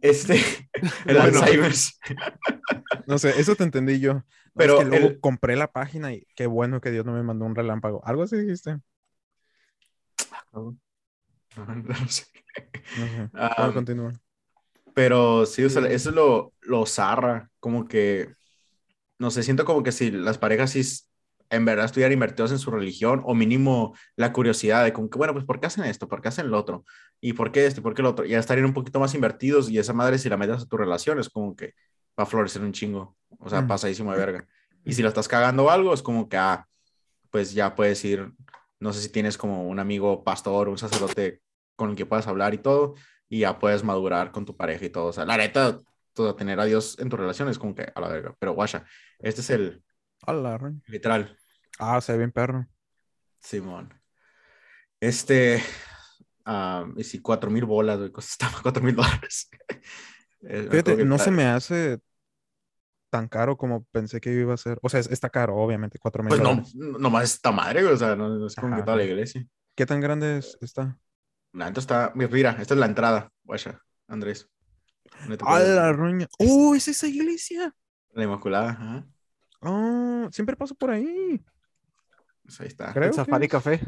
[0.00, 0.34] Este,
[1.06, 1.40] el Bueno.
[1.40, 1.98] Alzheimer's.
[3.06, 4.14] No sé, eso te entendí yo.
[4.14, 4.22] No,
[4.54, 7.22] Pero es que luego el- compré la página y qué bueno que Dios no me
[7.24, 8.00] mandó un relámpago.
[8.04, 8.78] Algo así dijiste.
[10.52, 10.76] No,
[11.56, 12.24] no sé.
[12.98, 13.30] No sé.
[13.34, 14.12] Ah, Bueno, continúa.
[14.94, 18.34] Pero sí, o sea, eso es lo, lo zarra, como que,
[19.22, 20.82] no sé, siento como que si las parejas sí
[21.48, 25.32] en verdad estuvieran invertidos en su religión, o mínimo la curiosidad de como que, bueno,
[25.32, 26.08] pues ¿por qué hacen esto?
[26.08, 26.84] ¿Por qué hacen lo otro?
[27.20, 27.78] ¿Y por qué esto?
[27.78, 28.24] ¿Y por qué lo otro?
[28.24, 31.20] Ya estarían un poquito más invertidos y esa madre si la metes a tu relación
[31.20, 31.74] es como que
[32.18, 33.68] va a florecer un chingo, o sea, Mm.
[33.68, 34.46] pasadísimo de verga.
[34.84, 36.66] Y si la estás cagando o algo, es como que, ah,
[37.30, 38.32] pues ya puedes ir,
[38.80, 41.42] no sé si tienes como un amigo pastor, un sacerdote
[41.76, 42.94] con el que puedas hablar y todo,
[43.28, 45.06] y ya puedes madurar con tu pareja y todo.
[45.06, 45.78] O sea, la neta,
[46.36, 48.34] tener a Dios en tu relación es como que a la verga.
[48.38, 48.84] Pero guacha,
[49.18, 49.84] este es el
[50.26, 51.36] A la re- literal,
[51.78, 52.66] Ah, se ve bien perro.
[53.40, 53.92] Simón.
[55.00, 55.62] Este,
[56.44, 59.48] ah, y si cuatro mil bolas, güey, costaba cuatro mil dólares.
[60.40, 62.00] Fíjate, que no se me hace
[63.10, 64.78] tan caro como pensé que iba a ser.
[64.82, 66.62] O sea, es- está caro, obviamente, cuatro mil Pues no,
[66.98, 69.44] nomás esta madre, güey, o sea, no, es como que Ajá, toda la iglesia.
[69.74, 70.98] ¿Qué tan grande es- está?
[71.52, 74.48] La neta está, mira, esta es la entrada, guacha, Andrés.
[75.46, 76.28] ¡A la roña!
[76.38, 77.74] ¡Oh, es esa iglesia!
[78.12, 79.06] La Inmaculada, ajá.
[79.60, 81.42] Oh, siempre paso por ahí.
[82.44, 82.92] Pues ahí está.
[82.92, 83.50] Creo El Safari es.
[83.50, 83.80] Café.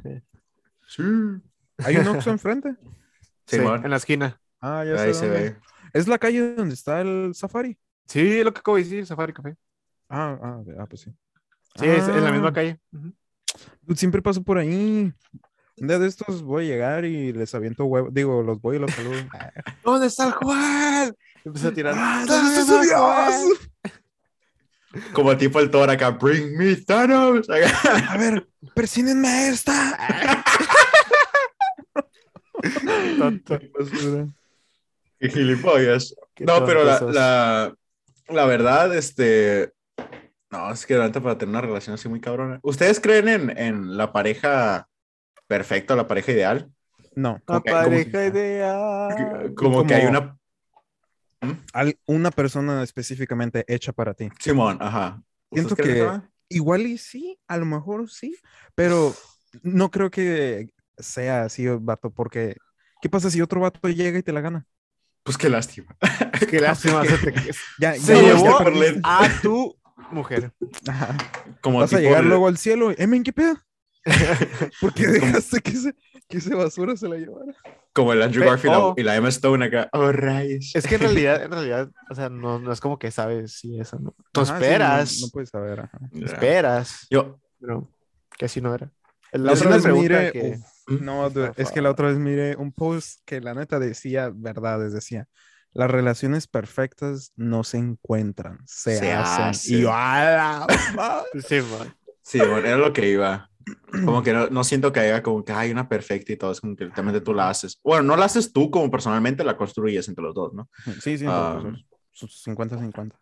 [0.87, 1.03] Sí.
[1.79, 2.77] Hay un Oxxo enfrente.
[3.47, 4.41] Sí, en la esquina.
[4.59, 5.43] Ah, ya sé Ahí se dónde.
[5.51, 5.57] ve.
[5.93, 7.77] Es la calle donde está el Safari.
[8.07, 9.55] Sí, lo que acabo de decir, Safari Café.
[10.09, 11.11] Ah, ah, ah, pues sí.
[11.77, 12.81] Sí, es en la Ah, misma calle.
[12.91, 13.13] Ujú.
[13.83, 15.13] dude, Siempre paso por ahí.
[15.77, 18.09] Un día de estos voy a llegar y les aviento huevo.
[18.11, 19.13] Digo, los voy y los saludo.
[19.85, 21.15] ¿Dónde está el Juan?
[21.45, 21.95] Empecé a tirar.
[21.97, 23.93] ¡Ah, ¿Dónde ¿dónde está su Dios?
[25.13, 27.49] Como tipo el Thor acá, bring me Thanos.
[27.51, 29.99] A ver, persínenme esta.
[33.19, 33.59] Tonto.
[33.59, 34.29] Qué basura.
[35.19, 36.15] Qué gilipollas.
[36.35, 37.75] Qué No, pero la, la,
[38.29, 39.73] la verdad, este.
[40.51, 42.61] No, es que ahorita para tener una relación así muy cabrona.
[42.63, 44.89] ¿Ustedes creen en, en la pareja
[45.49, 46.71] perfecta, la pareja ideal?
[47.17, 49.55] No, La pareja ideal.
[49.55, 50.37] Como, que hay una.
[51.73, 54.29] Al- una persona específicamente hecha para ti.
[54.41, 55.23] Simón, ajá.
[55.51, 56.29] ¿Ustedes Siento que-?
[56.49, 58.37] Igual y sí, a lo mejor sí,
[58.75, 59.15] pero
[59.63, 62.57] no creo que sea así, vato, porque
[63.01, 64.67] ¿qué pasa si otro vato llega y te la gana?
[65.23, 65.97] Pues qué lástima.
[66.51, 67.03] Qué lástima.
[67.05, 67.33] se te-
[67.79, 68.59] Ya, Se ya llevó
[69.05, 69.75] a tu
[70.11, 70.53] mujer.
[70.87, 71.17] Ajá.
[71.63, 72.93] Como Vas a llegar el- luego al cielo.
[72.97, 73.57] Emen, ¿qué pedo?
[74.83, 75.95] ¿Por qué dejaste que ese,
[76.29, 77.55] que ese basura se la llevara?
[77.95, 78.95] Como el Andrew Garfield oh.
[78.97, 79.89] y la Emma Stone acá.
[79.93, 80.73] Oh, rayos.
[80.75, 83.79] Es que en realidad, en realidad, o sea, no, no es como que sabes si
[83.79, 84.15] eso, ¿no?
[84.33, 85.81] Tú Ajá, sí, no- esperas, no, puedes saber.
[85.81, 85.99] ajá.
[86.13, 86.27] Ya.
[86.27, 87.89] esperas, Yo, pero
[88.37, 88.91] que así no era.
[89.33, 90.59] La otra pregunta miré, que...
[90.89, 94.31] uf, No, dude, es que la otra vez miré un post que la neta decía
[94.35, 95.27] verdades, decía,
[95.73, 99.45] las relaciones perfectas no se encuentran, se, Se hacen.
[99.47, 99.75] hacen.
[99.79, 99.91] Y yo.
[101.49, 101.95] Sí, man.
[102.23, 103.51] Sí, bueno, era lo que iba.
[104.05, 106.61] Como que no, no siento que haya como que hay una perfecta y todo, es
[106.61, 107.81] como que literalmente tú la haces.
[107.83, 110.69] Bueno, no la haces tú como personalmente, la construyes entre los dos, ¿no?
[111.01, 111.61] Sí, sí, Ah.
[111.63, 111.77] no,
[112.13, 113.17] sus 50-50.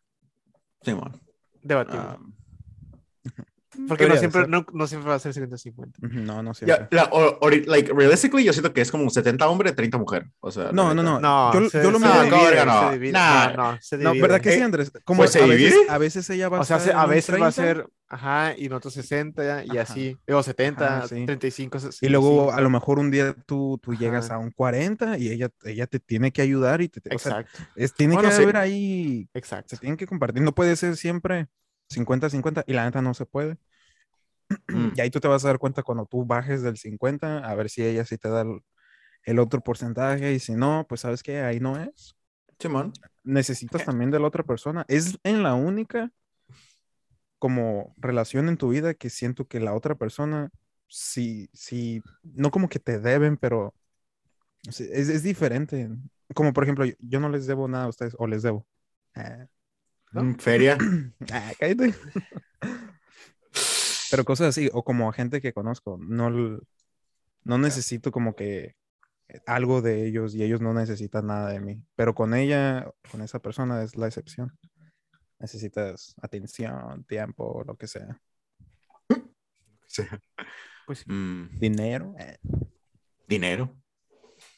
[0.82, 1.20] Sí, bueno.
[1.62, 2.00] Debatible.
[2.02, 2.18] Ah,
[3.88, 5.94] Porque no siempre, no, no siempre va a ser 50-50.
[6.02, 6.88] Ujú, No, no siempre.
[6.90, 10.26] la- o- ori- like, realistically, yo siento que es como 70 hombre, 30 mujer.
[10.40, 11.18] O sea, No, no, no.
[11.20, 12.24] No, yo, se, yo lo se No, miré.
[12.24, 12.88] divide, ¿cómo verga no?
[12.88, 13.12] se divide.
[13.12, 13.52] Nah.
[13.56, 14.12] No, no.
[14.20, 14.92] ¿verdad que sí, Eh, Andrés?
[15.04, 17.48] Como pues, ¿se a, veces, a veces ella va a O sea, a veces va
[17.48, 19.80] a 30, ser, ajá, y nosotros 60 y Ajá.
[19.82, 20.18] así.
[20.28, 21.24] O 70, Ajá, sí.
[21.24, 22.52] 35, Y luego 65.
[22.52, 24.34] a lo mejor un día tú, tú llegas Ajá.
[24.34, 27.58] a un 40 y ella, ella te tiene que ayudar y te, o sea, Exacto,
[27.76, 28.42] es, tiene Bueno, que sí.
[28.42, 29.76] haber ahí, exacto.
[29.76, 31.48] se tienen que compartir, no puede ser siempre
[31.92, 33.58] 50-50 y la neta no se puede.
[34.68, 34.92] Mm.
[34.96, 37.70] Y ahí tú te vas a dar cuenta cuando tú bajes del 50, a ver
[37.70, 38.60] si ella sí te da el,
[39.24, 42.16] el otro porcentaje y si no, pues sabes que ahí no es.
[42.58, 42.92] Simón.
[43.24, 44.84] Necesitas también de la otra persona.
[44.88, 46.12] Es en la única
[47.38, 50.50] como relación en tu vida que siento que la otra persona,
[50.86, 53.74] sí, sí, no como que te deben, pero
[54.68, 55.90] es, es diferente.
[56.34, 58.64] Como por ejemplo, yo, yo no les debo nada a ustedes, o les debo.
[59.14, 59.46] Ah,
[60.12, 60.22] ¿No?
[60.24, 60.78] Mm, Feria.
[61.32, 61.94] ah, cállate.
[64.10, 66.28] Pero cosas así, o como a gente que conozco, no,
[67.44, 68.76] no necesito como que
[69.46, 71.82] algo de ellos y ellos no necesitan nada de mí.
[71.96, 74.58] Pero con ella, con esa persona es la excepción.
[75.38, 78.20] Necesitas atención, tiempo, lo que sea.
[79.86, 80.02] Sí.
[80.86, 82.14] Pues sí, Mm, Dinero.
[82.18, 82.36] eh.
[83.26, 83.74] dinero.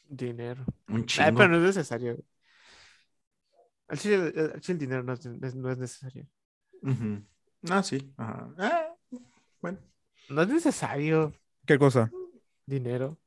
[0.08, 0.64] dinero.
[0.88, 1.34] Un Ay, chingo.
[1.36, 2.18] pero no es necesario.
[3.88, 6.26] Al chile, el- dinero no es, es- no es necesario.
[6.82, 7.22] Ujú.
[7.70, 8.12] Ah, sí.
[8.16, 8.48] Ajá.
[8.58, 8.94] Ah,
[9.60, 9.78] bueno.
[10.30, 11.32] No es necesario
[11.66, 12.10] ¿Qué cosa?
[12.66, 13.18] dinero.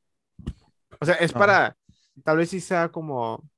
[1.00, 1.38] O sea, es Ah.
[1.38, 1.76] para,
[2.24, 3.48] tal vez sí sea como,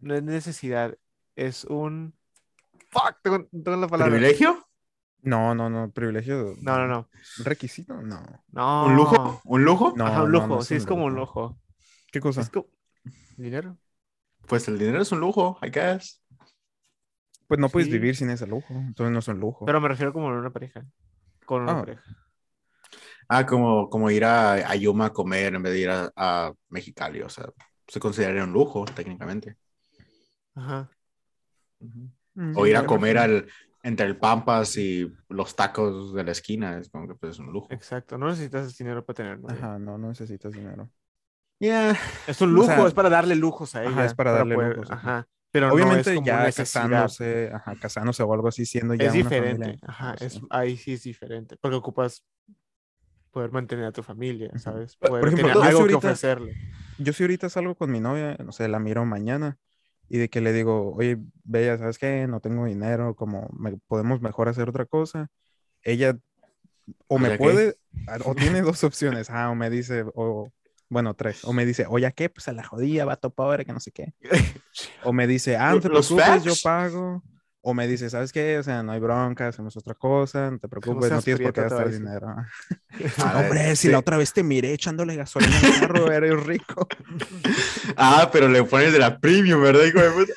[0.00, 0.96] no es necesidad,
[1.36, 2.14] es un...
[2.90, 4.12] Fuck, tengo, tengo la palabra.
[4.12, 4.64] ¿Privilegio?
[5.22, 5.90] No, no, no.
[5.90, 6.54] Privilegio.
[6.60, 7.08] No, no, no.
[7.38, 8.00] ¿Requisito?
[8.02, 8.22] No.
[8.52, 8.86] No.
[8.86, 9.40] ¿Un lujo?
[9.44, 9.92] ¿Un lujo?
[9.96, 11.42] No, Ajá, un lujo, no es sí, un es como un lujo.
[11.48, 11.60] lujo.
[12.12, 12.42] ¿Qué cosa?
[12.42, 12.66] Es como...
[13.36, 13.76] ¿Dinero?
[14.46, 16.20] Pues el dinero es un lujo, I guess.
[17.46, 17.92] Pues no puedes Sí.
[17.92, 18.72] vivir sin ese lujo.
[18.74, 19.64] Entonces no es un lujo.
[19.64, 20.84] Pero me refiero como en una pareja.
[21.44, 21.80] Con una Ah.
[21.80, 22.02] pareja.
[23.28, 26.52] Ah, como, como ir a, a Yuma a comer en vez de ir a, a
[26.68, 27.22] Mexicali.
[27.22, 27.46] O sea,
[27.88, 29.56] se consideraría un lujo, técnicamente.
[30.54, 30.90] Ajá.
[32.34, 33.46] Mm, O ir a sí, comer al,
[33.82, 36.78] entre el Pampas y los tacos de la esquina.
[36.78, 37.66] Es como que pues, es un lujo.
[37.70, 38.18] Exacto.
[38.18, 39.56] No necesitas dinero para tener novia.
[39.56, 40.90] Ajá, no, no necesitas dinero.
[41.60, 41.96] Yeah.
[42.26, 44.04] Es un O lujo, sea, es para darle lujos a ajá, ella.
[44.06, 45.18] es para darle lujos, ajá.
[45.18, 45.28] Ajá.
[45.50, 49.12] Pero no Obviamente es como ya casándose, ajá, casándose o algo así, siendo ya Es
[49.14, 49.62] una diferente.
[49.64, 50.14] familia, Ajá.
[50.18, 51.56] pues, Es, ahí sí es diferente.
[51.60, 52.24] Porque ocupas
[53.30, 54.50] poder mantener a tu familia.
[54.58, 54.96] ¿sabes?
[54.96, 56.54] Poder por ejemplo, tener algo si que ahorita- ofrecerle.
[56.98, 59.56] Yo si ahorita salgo con mi novia, no sé, la miro mañana
[60.08, 62.26] y de que le digo, oye, Bella, ¿sabes qué?
[62.28, 65.28] No tengo dinero, como me- podemos mejor hacer otra cosa.
[65.82, 66.16] Ella
[67.06, 67.42] o me ¿Ya qué?
[67.42, 67.76] puede,
[68.08, 70.50] ah, o tiene dos opciones, ah, o me dice, o
[70.94, 72.30] bueno, tres, o me dice, oye, ¿a qué?
[72.30, 74.14] Pues a la jodida, vato pobre, que no sé qué.
[75.04, 77.22] O me dice, ah, no te Los preocupes, yo pago.
[77.66, 78.58] O me dice, ¿sabes qué?
[78.58, 81.60] O sea, no hay bronca, hacemos otra cosa, no te preocupes, no tienes por qué
[81.62, 82.26] va a gastar dinero.
[83.18, 83.88] Ah, Hombre, si sí.
[83.88, 86.86] la otra vez te miré echándole gasolina al carro, eres rico.
[87.96, 90.32] Ah, pero le pones de la premium, ¿verdad, hijo de puta?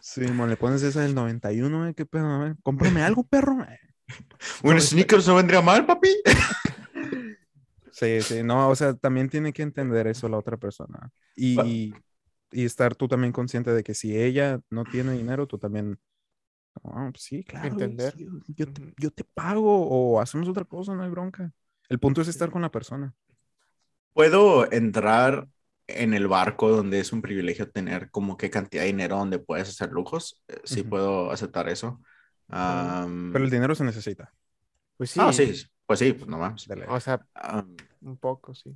[0.00, 1.94] Sí, mo, le pones esa del 91, ¿eh?
[1.94, 2.26] ¿Qué pedo?
[2.26, 3.62] A ver, cómprame algo, perro.
[3.64, 3.78] Eh,
[4.62, 6.08] Un sneakers no vendría mal, papi.
[7.98, 11.10] Sí, sí, no, o sea, también tiene que entender eso la otra persona.
[11.34, 11.64] Y, Va-
[12.52, 15.98] y, estar tú también consciente de que si ella no tiene dinero, tú también.
[16.84, 17.68] "Ah, pues sí, claro.
[17.68, 18.12] Entender.
[18.14, 18.26] sí,
[18.56, 21.52] yo, te, yo te pago o hacemos otra cosa, no hay bronca.
[21.88, 23.14] El punto es estar con la persona.
[24.12, 25.48] Puedo entrar
[25.86, 29.68] en el barco donde es un privilegio tener como qué cantidad de dinero donde puedes
[29.68, 30.42] hacer lujos.
[30.48, 30.90] Eh, Sí Ujú.
[30.90, 32.00] puedo aceptar eso.
[32.48, 34.32] Am, Pero el dinero se necesita.
[34.96, 35.20] Pues sí.
[35.20, 35.52] Ah, sí,
[35.86, 36.84] pues sí, pues no ley.
[36.88, 38.74] O sea, Am, un poco, sí.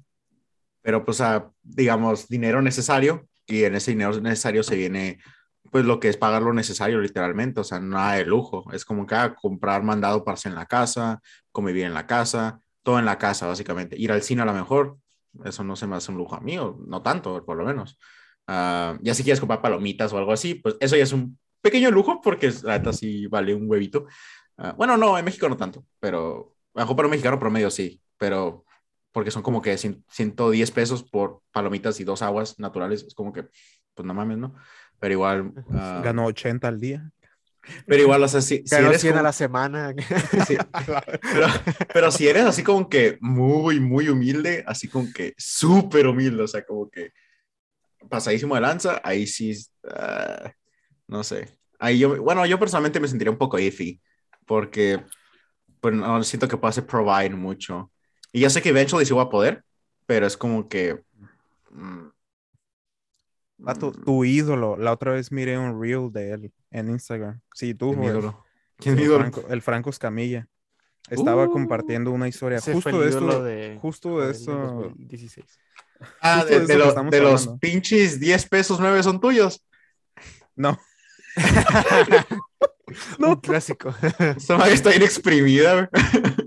[0.82, 5.18] pero pues, ah, digamos, dinero necesario y en ese dinero necesario se viene
[5.70, 9.06] pues lo que es pagar lo necesario literalmente, o sea, nada de lujo, es como
[9.06, 11.20] que ah, comprar mandado para hacer en la casa,
[11.50, 14.98] convivir en la casa, todo en la casa básicamente, ir al cine a lo mejor,
[15.44, 17.98] eso no se me hace un lujo a mí, o no tanto, por lo menos.
[18.46, 21.90] Ah, ya si quieres comprar palomitas o algo así, pues eso ya es un pequeño
[21.90, 24.06] lujo porque la neta sí vale un huevito.
[24.58, 28.00] Ah, bueno, no, en México no tanto, pero a mejor para un mexicano promedio sí,
[28.18, 28.64] pero
[29.12, 33.32] porque son como que cien- 110 pesos por palomitas y dos aguas naturales, es como
[33.32, 33.44] que,
[33.94, 34.54] pues no mames, ¿no?
[34.98, 35.52] Pero igual...
[35.72, 37.10] ah, Ganó 80 al día.
[37.86, 39.94] Pero igual, o sea, si, si eres 100 a como- la semana.
[40.48, 40.56] sí,
[41.32, 41.46] pero,
[41.92, 46.48] pero si eres así como que muy, muy humilde, así como que súper humilde, o
[46.48, 47.10] sea, como que
[48.08, 49.54] pasadísimo de lanza, ahí sí,
[49.88, 50.50] ah,
[51.06, 51.56] no sé.
[51.78, 54.00] Ahí yo, bueno, yo personalmente me sentiría un poco iffy,
[54.46, 55.04] porque
[55.80, 57.91] pues no siento que pueda provide mucho.
[58.32, 59.64] Y ya sé que eventually sí voy a poder,
[60.06, 61.02] pero es como que...
[61.70, 62.06] mm,
[63.64, 64.76] Ah, tu, mm, tu ídolo.
[64.76, 67.40] La otra vez miré un reel de él en Instagram.
[67.54, 68.18] Sí, tú, ¿quién mi Joel.
[68.18, 68.44] ídolo?
[68.78, 69.18] ¿Quién El ídolo?
[69.30, 70.48] Franco, el Franco Escamilla.
[71.10, 73.42] Estaba Uh, compartiendo una historia justo de esto.
[73.44, 74.52] de justo de eso.
[74.52, 75.46] 2016.
[76.20, 77.60] Ah, justo de, de de eso que lo- estamos de los hablando.
[77.60, 79.64] pinches 10 pesos 9 son tuyos.
[83.18, 83.94] No, Un clásico.
[84.36, 85.88] Esta madre está bien exprimida.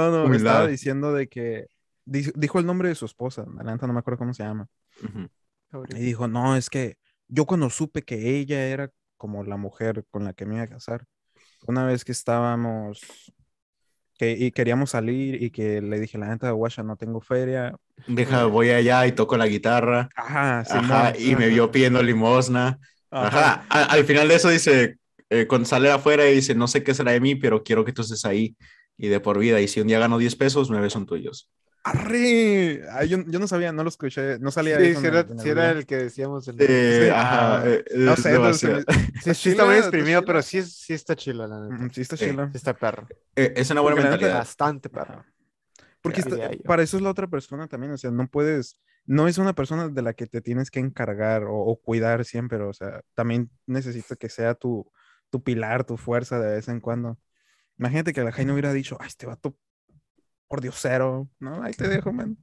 [0.00, 0.24] no, no.
[0.24, 0.52] Humildad.
[0.52, 1.66] Estaba diciendo de que
[2.04, 3.44] di- dijo el nombre de su esposa.
[3.56, 4.66] La neta no me acuerdo cómo se llama.
[5.02, 5.28] Ujú.
[5.88, 6.96] Y dijo, no, es que
[7.28, 10.68] yo cuando supe que ella era como la mujer con la que me iba a
[10.68, 11.04] casar,
[11.66, 13.00] una vez que estábamos
[14.16, 17.74] que, y queríamos salir y que le dije, la neta, guacha, no tengo feria.
[18.06, 20.08] Deja, voy allá y toco la guitarra.
[20.14, 22.78] Ajá, Ajá, Simón, y me ajá, vio pidiendo limosna.
[23.10, 23.54] ajá.
[23.54, 23.66] Ajá.
[23.70, 24.98] A- al final de eso dice,
[25.30, 27.92] eh, cuando sale afuera y dice, no sé qué será de mí, pero quiero que
[27.92, 28.56] tú estés ahí
[28.96, 29.60] y de por vida.
[29.60, 31.50] Y si un día gano 10 pesos, 9 son tuyos.
[31.86, 32.82] ¡Arre!
[32.92, 35.30] Ay, yo, yo no sabía, no lo escuché, no salía Sí, sí en era, el-
[35.32, 36.48] el sí era el que decíamos.
[36.48, 38.66] En Eh, Sí, ajá, ah, eh, No sé, me- Sí,
[39.22, 40.26] sí chila, está muy exprimido, chila.
[40.26, 41.94] pero sí, es- sí está chilo, la neta.
[41.94, 42.26] Sí, está Sí.
[42.26, 42.48] chila.
[42.50, 43.06] Sí está perro.
[43.36, 44.38] Eh, es una buena Porque mentalidad.
[44.38, 45.24] Bastante perro.
[46.00, 49.36] Porque está- para eso es la otra persona también, o sea, no puedes, no es
[49.38, 53.02] una persona de la que te tienes que encargar o, o cuidar siempre, o sea,
[53.14, 54.90] también necesita que sea tu,
[55.30, 57.18] tu pilar, tu fuerza de vez en cuando.
[57.78, 59.56] Imagínate que la Jaina hubiera dicho, ay, este vato,
[60.48, 62.36] por diosero, no, ahí te dejo, man.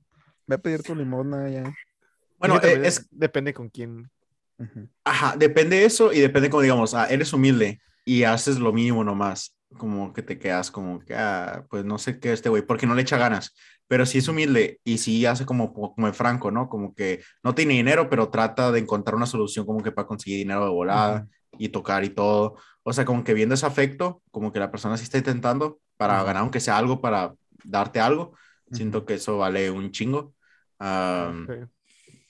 [0.47, 1.73] Ve a pedir tu limosna ya.
[2.37, 4.09] Bueno, eh, es, depende con quién.
[4.57, 4.89] Ujú.
[5.03, 9.03] Ajá, depende de eso y depende como digamos, ah, eres humilde y haces lo mínimo
[9.03, 12.85] nomás, como que te quedas como que, ah, pues no sé qué este güey, porque
[12.85, 13.55] no le echa ganas,
[13.87, 16.67] pero si es humilde y si hace como, como el Franco, ¿no?
[16.67, 20.39] Como que no tiene dinero, pero trata de encontrar una solución como que para conseguir
[20.39, 21.27] dinero de volada
[21.57, 24.97] y tocar y todo, o sea, como que viendo ese afecto, como que la persona
[24.97, 28.35] sí está intentando para ganar, aunque sea algo, para darte algo,
[28.71, 29.07] siento Ujú.
[29.07, 30.33] que eso vale un chingo.
[30.79, 31.53] Am, Sí.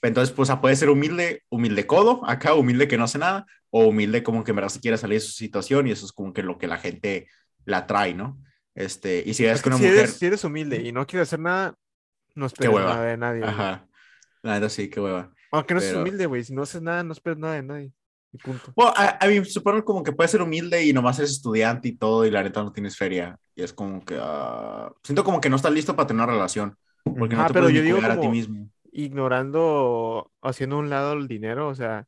[0.02, 3.86] entonces, pues, ah, puede ser humilde, humilde codo, acá, humilde que no hace nada, o
[3.86, 6.32] humilde como que en verdad se quiere salir de su situación y eso es como
[6.34, 7.28] que lo que la gente
[7.64, 8.38] la atrae, ¿no?
[8.74, 11.06] Este, y si es Es que una si, mujer, eres, si eres humilde y no
[11.06, 11.74] quieres hacer nada,
[12.34, 13.40] no esperes nada de nadie.
[13.40, 13.50] güey.
[13.50, 13.86] ajá,
[14.42, 15.32] la neta sí, qué hueva.
[15.50, 16.44] Aunque no seas Pero- humilde, güey.
[16.44, 17.92] Si no haces nada, no esperes nada de nadie.
[18.32, 18.72] Y punto.
[18.74, 21.96] Bueno, a, a mí supongo como que puedes ser humilde y nomás eres estudiante y
[21.96, 23.38] todo y la neta no tienes feria.
[23.54, 26.76] Y es como que, ah, siento como que no estás listo para tener una relación,
[27.04, 28.68] porque no Ah, te pero puedes yo digo cuidar a ti como- mismo.
[28.94, 32.06] Ignorando, haciendo a un lado el dinero, o sea,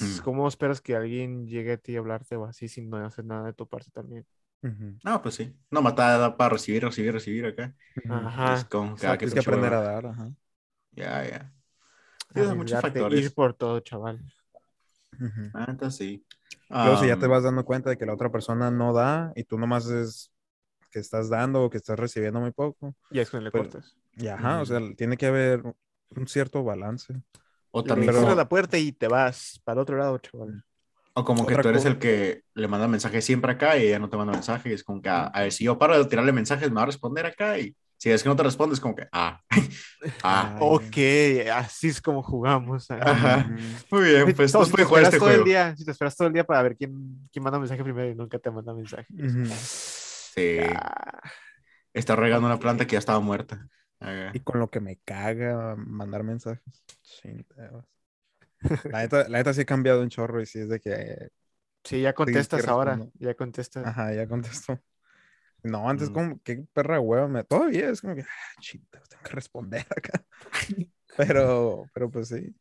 [0.00, 0.18] Mm.
[0.24, 3.46] ¿cómo esperas que alguien llegue a ti a hablarte o así sin no hacer nada
[3.46, 4.26] de tu parte también?
[4.62, 4.96] Ujú.
[5.04, 7.74] No, pues sí, no, matada para recibir, recibir, recibir acá.
[8.08, 8.54] Ajá.
[8.54, 10.30] Es como que, ah, que aprender a dar, ajá.
[10.92, 11.52] Ya, ya.
[12.34, 13.20] Sí, hay muchos factores.
[13.20, 14.20] Ir por todo, chaval.
[15.20, 15.50] Ujú.
[15.54, 16.24] Ah, entonces sí.
[16.68, 19.44] Luego, si ya te vas dando cuenta de que la otra persona no da y
[19.44, 20.32] tú nomás es
[20.90, 23.96] que estás dando o que estás recibiendo muy poco, Y es cuando le Pero- cortas.
[24.14, 25.62] y ajá, o sea, tiene que haber
[26.10, 27.14] un cierto balance.
[27.70, 30.62] O también cierras la puerta y te vas para el otro lado, chaval.
[31.14, 31.88] o como que tú eres cosa.
[31.88, 34.70] el que le manda mensaje siempre acá y ella no te manda mensaje.
[34.70, 36.86] Y es como que, a ver, si yo paro de tirarle mensajes, me va a
[36.86, 37.58] responder acá.
[37.58, 39.40] Y si es que no te respondes, como que, ah,
[40.24, 40.56] ah.
[40.56, 42.90] Ay, Ok, así es como jugamos.
[42.90, 43.48] Ajá.
[43.92, 46.16] Muy bien, pues No, si te jugar esperas este todo el día, si te esperas
[46.16, 49.06] todo el día para ver quién, quién manda mensaje primero y nunca te manda mensaje.
[50.34, 51.20] Sí, Ah,
[51.94, 53.68] está regando una planta que ya estaba muerta.
[54.00, 56.82] Ah, Y con lo que me caga mandar mensajes.
[58.90, 61.28] La neta, la neta sí he cambiado un chorro y sí es de que,
[61.84, 62.98] sí, ya contestas ahora.
[63.20, 63.86] Ya contestas.
[63.86, 64.76] ajá, ya contesto.
[65.64, 66.14] No, antes Mm.
[66.14, 70.24] como, qué perra hueva, me, todavía es como que, ah, chita, tengo que responder acá.
[71.16, 72.54] Pero, pero pues sí.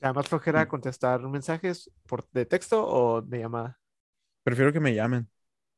[0.00, 3.78] Además, flojera contestar mensajes por, de texto o de llamada.
[4.42, 5.28] Prefiero que me llamen.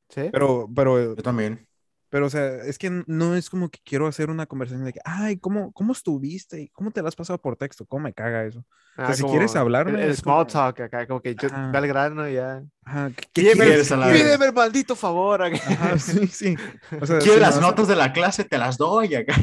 [0.09, 0.23] ¿Sí?
[0.31, 1.68] Pero, pero, Yo también.
[2.11, 5.01] Pero, o sea, es que no es como que quiero hacer una conversación de que,
[5.05, 6.61] ay, ¿cómo, cómo estuviste?
[6.63, 7.85] ¿Y ¿Cómo te la has pasado por texto?
[7.87, 8.65] ¿Cómo me caga eso?
[8.97, 11.87] Ah, si como quieres hablarme, El, el como- small talk acá, como que yo el
[11.87, 12.63] grano y ya.
[12.85, 15.43] Ajá, ¿qué- qué Pídeme, quieres a la pídeme el maldito favor.
[15.43, 15.57] acá.
[15.67, 16.57] Ajá, sí, sí.
[17.01, 18.45] O sea, ¿Quieres si las notas de la clase?
[18.45, 19.35] Te las doy acá.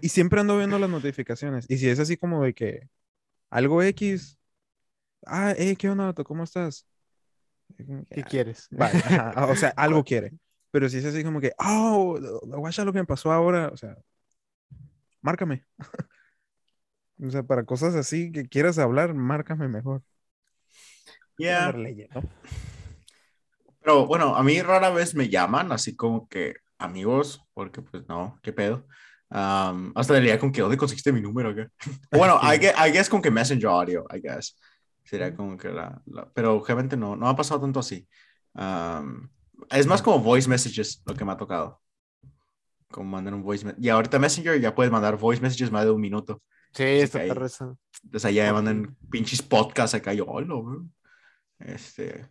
[0.00, 1.66] Y siempre ando viendo las notificaciones.
[1.68, 2.88] Y si es así como de que
[3.50, 4.38] algo X,
[5.26, 6.12] ah, eh, ¿qué onda?
[6.14, 6.86] ¿Cómo estás?
[8.10, 8.66] ¿Qué "Ah, quieres?
[8.70, 10.32] vale, ajá, O sea, algo quiere.
[10.70, 13.96] Pero si es así como que, oh, guacha lo que me pasó ahora, o sea,
[15.22, 15.64] márcame.
[17.18, 20.02] O sea, para cosas así que quieras hablar, márcame mejor.
[21.38, 21.68] Yeah.
[21.68, 22.22] Andar leyendo.
[23.80, 28.38] Pero bueno, a mí rara vez me llaman, así como que amigos, porque pues no,
[28.42, 28.86] qué pedo.
[29.30, 31.54] Um, hasta diría con que dónde conseguiste mi número.
[32.10, 34.58] Bueno, I guess, I guess con que Messenger Audio, I guess.
[35.04, 38.06] Sería como que la, la- Pero obviamente no, no ha pasado tanto así.
[38.54, 39.28] Um,
[39.70, 41.80] es más como voice messages lo que me ha tocado.
[42.90, 43.84] Como mandar un voice message.
[43.84, 46.42] Y ahorita Messenger ya puedes mandar voice messages más de un minuto.
[46.72, 47.78] Sí, perro eso.
[48.04, 50.12] Entonces allá me mandan pinches podcasts acá.
[50.12, 50.78] Yo, hola, güey".
[51.58, 52.26] Este.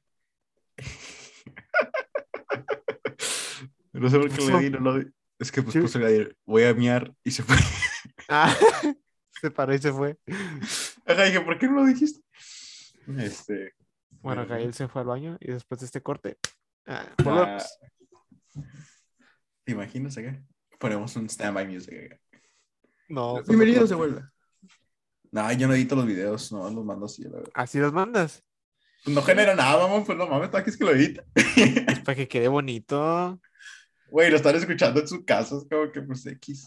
[3.94, 5.06] no sé por qué le di, no lo di.
[5.40, 5.82] Es que pues Sí.
[5.82, 7.56] puso el voy a miar y se fue.
[8.28, 8.56] Ah,
[9.42, 10.18] se paró y se fue.
[11.06, 12.22] Ajá, dije, ¿por qué no lo dijiste?
[13.20, 13.74] Este.
[14.22, 16.38] Bueno, Gael se fue al baño y después de este corte.
[16.88, 17.64] Ah, ah.
[19.64, 20.42] ¿Te imaginas acá?
[20.80, 22.20] Ponemos un standby music acá.
[23.10, 24.00] No, pues, Bienvenidos de no.
[24.00, 24.32] vuelta.
[25.32, 27.24] No, yo no edito los videos, no, los mando así.
[27.24, 27.52] la verdad.
[27.54, 28.44] Así los mandas.
[29.06, 31.24] No genera nada, mamón, pues no mames, ¿para qué es que lo edita?
[31.36, 33.40] Es para que quede bonito.
[34.10, 36.66] Güey, lo están escuchando en su casa, es como que pues X.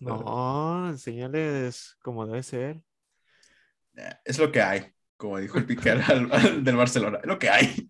[0.00, 2.82] no- enséñales como debe ser.
[4.24, 7.50] Es lo que hay, como dijo el piquer al, al del Barcelona, es lo que
[7.50, 7.88] hay.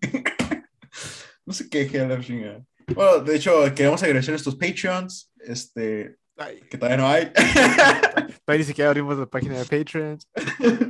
[1.45, 2.63] No sé qué, la chingada.
[2.93, 7.31] Bueno, de hecho, queremos agradecer a estos Patreons, este, Ay, que todavía no hay.
[8.45, 10.17] todavía ni siquiera abrimos la página de Patreon.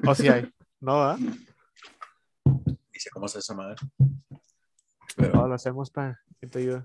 [0.08, 0.50] O si hay.
[0.80, 1.18] No, ¿ah?
[2.92, 3.76] Dice cómo se esa madre.
[5.18, 6.84] No, lo hacemos para que te ayude.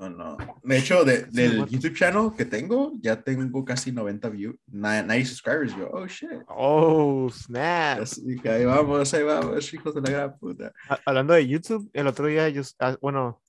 [0.00, 0.36] No, no.
[0.62, 1.66] De hecho, de- del.
[1.66, 5.76] YouTube channel que tengo, ya tengo casi 90 views, 90 subscribers.
[5.76, 6.30] Yo, oh shit.
[6.48, 8.00] Oh, snap.
[8.00, 10.72] Así que ahí vamos, ahí vamos, hijos de la gran puta.
[10.88, 13.40] Ha- Hablando de YouTube, el otro día yo, ah, bueno,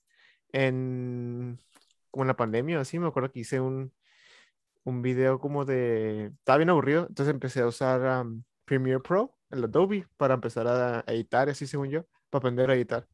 [0.52, 1.58] en
[2.10, 3.90] como en la pandemia, así me acuerdo que hice un,
[4.84, 9.64] un video como de, estaba bien aburrido, entonces empecé a usar um, Premiere Pro, el
[9.64, 13.06] Adobe, para empezar a editar, así según yo, para aprender a editar.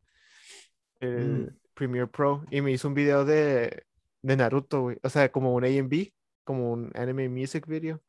[1.01, 1.49] El Mm.
[1.79, 3.85] Premiere Pro, y me hizo un video de,
[4.23, 6.13] de Naruto, güey, o sea, como un A&B,
[6.45, 8.03] como un anime music video,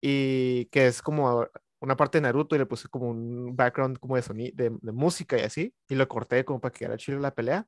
[0.00, 1.48] y que es como
[1.80, 4.92] una parte de Naruto y le puse como un background como de sonido, de, de
[4.92, 7.66] música y así, y lo corté como para que quedara chido la pelea.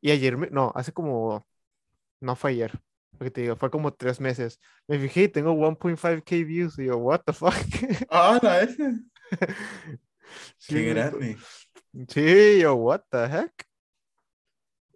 [0.00, 1.46] Y ayer, me- no, hace como,
[2.20, 2.80] no fue ayer,
[3.18, 4.60] porque te digo, fue como tres meses.
[4.88, 7.52] Me fijé tengo 1.5k views y yo, what the fuck.
[8.10, 8.90] Ah, la ese.
[10.58, 11.36] Sí, Qué grande.
[12.08, 13.52] Sí, yo, what the heck.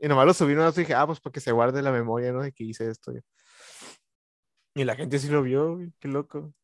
[0.01, 2.43] Y nomás lo subí, nomás dije, ah, pues para que se guarde la memoria, ¿no?
[2.43, 3.13] De que hice esto.
[3.13, 3.21] yo.
[4.75, 6.55] Y la gente sí lo vio, güey, qué loco.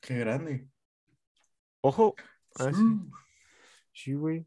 [0.00, 0.68] Qué grande.
[1.80, 2.14] Ojo,
[2.58, 2.82] ah, sí.
[3.92, 4.46] Sí, güey.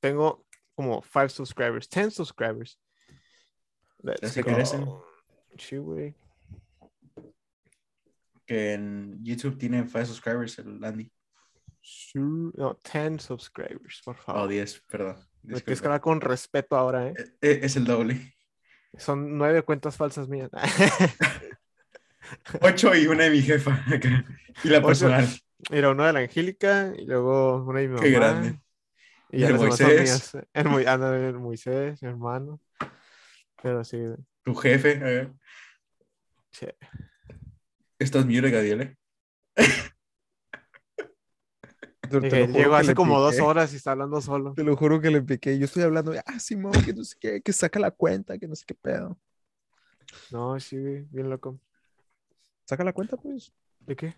[0.00, 0.44] Tengo
[0.74, 2.80] como 5 subscribers, 10 subscribers.
[3.98, 4.86] Let's se crecen.
[5.58, 6.14] Sí, güey.
[8.44, 11.12] Que en YouTube tiene 5 subscribers el Andy.
[11.80, 14.48] Sí, No, 10 subscribers, por Oh, favor.
[14.48, 15.16] 10, perdón.
[15.46, 17.14] Me tienes que hablar con respeto ahora, ¿eh?
[17.16, 18.34] Eh, eh, Es el doble.
[18.98, 20.50] Son nueve cuentas falsas mías.
[22.60, 23.84] 8 y una de mi jefa.
[24.64, 24.86] Y la Ocho.
[24.86, 25.26] personal.
[25.70, 28.02] Mira, una de la Angélica y luego una de mi mamá.
[28.04, 28.60] Qué grande.
[29.30, 30.34] Y El Moisés.
[30.34, 30.46] mías.
[30.52, 32.60] El, Mo- el Moisés, mi hermano.
[33.62, 33.98] Pero sí,
[34.44, 35.00] Tu jefe.
[35.02, 35.28] eh.
[36.52, 36.66] sí.
[37.98, 38.96] Estás mute, Gadiele.
[42.08, 44.54] Te, Llegó hace como dos horas y está hablando solo.
[44.54, 45.58] Te lo juro que le piqué.
[45.58, 48.46] Yo estoy hablando de, ah, Simón, que no sé qué, que saca la cuenta, que
[48.48, 49.18] no sé qué pedo.
[50.30, 51.58] No, sí, güey, bien loco.
[52.64, 53.52] Saca la cuenta, pues.
[53.80, 54.16] ¿De qué?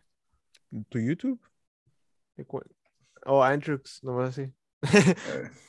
[0.89, 1.41] Tu YouTube.
[2.37, 2.47] ¿De
[3.27, 4.53] Oh, Andrews, nomás así.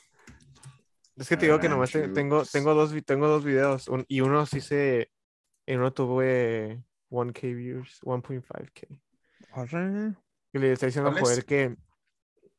[1.18, 2.14] Es que te digo que nomás Andrews.
[2.16, 5.12] tengo, tengo, dos, tengo dos videos un- y uno sí se.
[5.66, 8.88] En uno tuve 1K views, 1.5K.
[9.52, 10.16] Arre.
[10.54, 11.76] Y le está diciendo a que.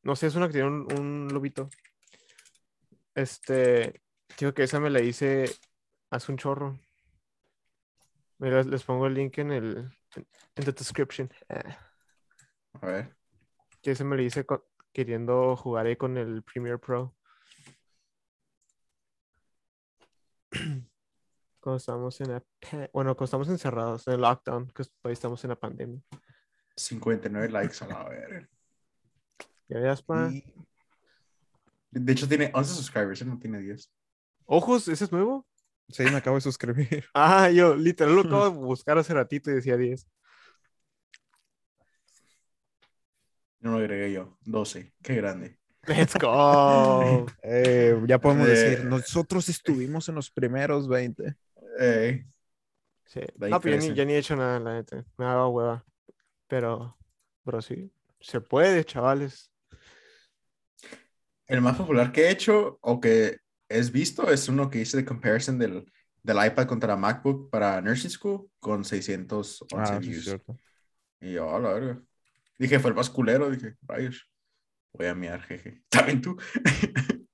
[0.02, 1.68] No sé, es una que tiene un, un lobito.
[3.14, 4.02] Este.
[4.38, 5.44] Digo que esa me la hice
[6.10, 6.78] hace un chorro.
[8.38, 9.90] Mira, les pongo el link en el.
[10.56, 11.30] En the description.
[12.80, 13.14] A ver.
[13.82, 14.46] Que ese me lo hice
[14.92, 17.14] queriendo jugar ahí con el Premiere Pro.
[21.60, 22.42] Cuando estábamos en la
[22.94, 26.00] bueno, cuando estamos encerrados en el lockdown, que todavía estamos en la pandemia.
[26.74, 28.48] 59 likes a la verga.
[29.70, 30.28] Ya veas, pa.
[30.32, 30.44] Y-
[31.92, 33.90] De hecho, tiene 11 subscribers, él no tiene 10.
[34.46, 35.46] Ojos, ese es nuevo.
[35.88, 37.04] Sí, me acabo de suscribir.
[37.14, 40.06] Ah, yo literal lo acabo de buscar hace ratito y decía 10.
[43.60, 44.38] No lo agregué yo.
[44.42, 44.92] 12.
[45.02, 45.58] Qué grande.
[45.86, 47.26] Let's go.
[47.42, 48.50] Eh, ya podemos Eh.
[48.52, 51.36] decir, nosotros estuvimos en los primeros 20.
[51.78, 52.26] Eh,
[53.04, 53.20] Sí.
[53.38, 53.94] No, pero ya ni, crecen.
[53.96, 55.04] ya ni he hecho nada, la neta.
[55.18, 55.84] Me ha dado hueva.
[56.46, 56.96] Pero,
[57.44, 57.92] pero sí.
[58.20, 59.49] Se puede, chavales.
[61.50, 63.38] El más popular que he hecho o que
[63.68, 65.84] es visto es uno que hice de comparison del,
[66.22, 70.24] del iPad contra la MacBook para Nursing School con 611 Ah, es views.
[70.24, 70.56] cierto.
[71.20, 72.02] y yo, a la verga.
[72.56, 73.50] Dije, fue el más culero.
[73.50, 74.30] Dije, rayos.
[74.92, 75.82] Voy a miar, jeje.
[75.92, 76.36] ¿Saben tú?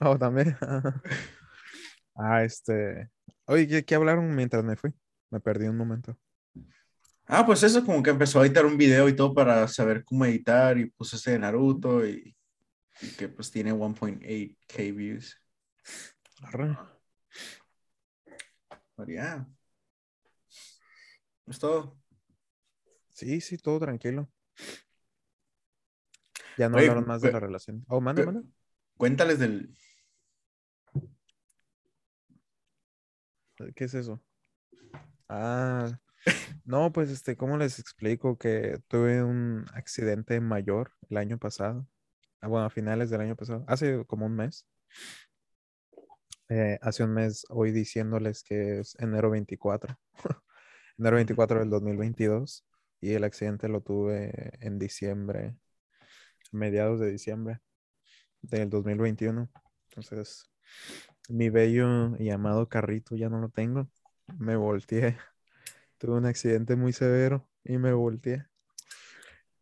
[0.00, 0.56] Oh, también.
[2.14, 3.08] ah, este.
[3.46, 4.92] Oye, ¿qué, qué hablaron mientras me fui?
[5.28, 6.16] Me perdí un momento.
[7.26, 10.24] Ah, pues eso, como que empezó a editar un video y todo para saber cómo
[10.24, 12.36] editar y puse ese de Naruto y
[13.16, 15.40] que pues tiene 1.8k views.
[18.96, 19.46] Pero ya.
[21.46, 21.98] Es todo.
[23.10, 24.28] Sí, sí, todo tranquilo.
[26.56, 27.84] Ya no Oye, hablaron más de la relación.
[27.88, 28.42] Oh, manda, manda.
[28.96, 29.74] Cuéntales del.
[33.74, 34.22] ¿Qué es eso?
[35.28, 35.90] Ah,
[36.64, 41.86] no, pues este, ¿cómo les explico que tuve un accidente mayor el año pasado?
[42.40, 44.66] Ah, bueno, a finales del año pasado, hace como un mes.
[46.48, 49.98] Eh, hace un mes, hoy diciéndoles que es enero 24,
[50.98, 52.64] enero 24 del 2022,
[53.00, 55.56] y el accidente lo tuve en diciembre,
[56.52, 57.60] mediados de diciembre
[58.42, 59.50] del 2021.
[59.88, 60.50] Entonces,
[61.28, 63.88] mi bello y amado carrito ya no lo tengo.
[64.38, 65.18] Me volteé.
[65.98, 68.46] Tuve un accidente muy severo y me volteé.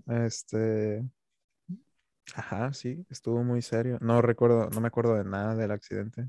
[0.06, 1.02] Este.
[2.34, 3.98] Ajá, sí, estuvo muy serio.
[4.00, 6.28] No recuerdo, no me acuerdo de nada del accidente.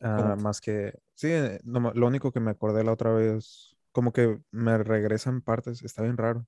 [0.00, 0.38] Ah, ¿Cómo?
[0.38, 4.38] más que, sí, eh, no lo único que me acordé la otra vez, como que
[4.52, 6.46] me regresan partes, está bien raro.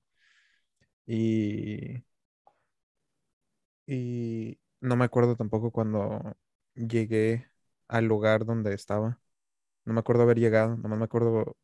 [1.05, 2.03] Y,
[3.85, 6.35] y no me acuerdo tampoco cuando
[6.75, 7.49] llegué
[7.87, 9.19] al lugar donde estaba.
[9.85, 11.57] No me acuerdo haber llegado, nomás me acuerdo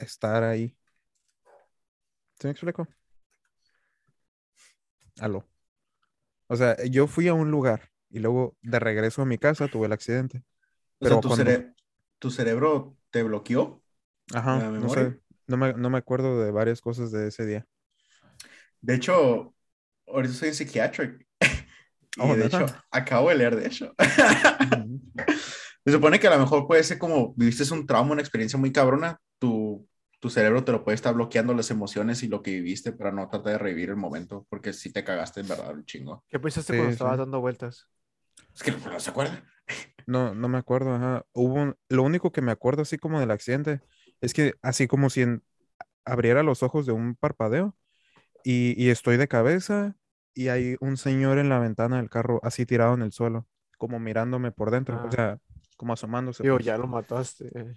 [0.00, 0.76] estar ahí.
[2.38, 2.88] ¿Se me explico?
[5.20, 5.46] Aló.
[6.48, 9.86] O sea, yo fui a un lugar y luego de regreso a mi casa tuve
[9.86, 10.38] el accidente.
[10.98, 11.74] O sea, Pero tu, cuando- cere-
[12.18, 13.82] tu cerebro te bloqueó.
[14.34, 15.20] Ajá, ¿La no sé.
[15.46, 17.66] No me, no me acuerdo de varias cosas de ese día.
[18.80, 19.54] De hecho,
[20.06, 21.26] ahorita soy psychiatric.
[21.40, 23.94] y Oh, de hecho, acabo de leer de eso.
[25.84, 28.72] Se supone que a lo mejor puede ser como viviste un trauma, una experiencia muy
[28.72, 29.20] cabrona,
[30.20, 33.28] tu, cerebro te lo puede estar bloqueando las emociones y lo que viviste para no
[33.28, 36.24] tratar de revivir el momento, porque si te cagaste en verdad un chingo.
[36.28, 36.94] ¿Qué pensaste Sí, cuando sí.
[36.94, 37.88] estabas dando vueltas?
[38.54, 39.42] Es que no se acuerda.
[40.06, 41.24] No, no me acuerdo, ajá.
[41.32, 43.80] Hubo un- lo único que me acuerdo así como del accidente
[44.20, 45.44] es que así como si en-
[46.04, 47.76] abriera los ojos de un parpadeo
[48.42, 49.94] y, y estoy de cabeza
[50.34, 53.46] y hay un señor en la ventana del carro así tirado en el suelo,
[53.78, 55.10] como mirándome por dentro, o Ah.
[55.12, 55.38] sea,
[55.76, 56.42] como asomándose.
[56.42, 56.66] Digo, pues.
[56.66, 57.76] ya lo mataste.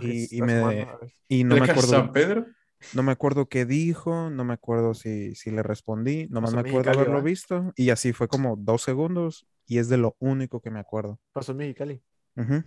[0.00, 0.86] Y- me-.
[1.28, 2.46] Y no ¿Le me acuerdo, San Pedro?
[2.92, 6.60] no me acuerdo qué dijo, no me acuerdo si, si le respondí, nomás Pasó me
[6.62, 10.60] acuerdo Mexicali, haberlo visto y así fue como dos segundos y es de lo único
[10.60, 11.18] que me acuerdo.
[11.32, 12.02] Pasó en Mexicali.
[12.36, 12.64] Ujú.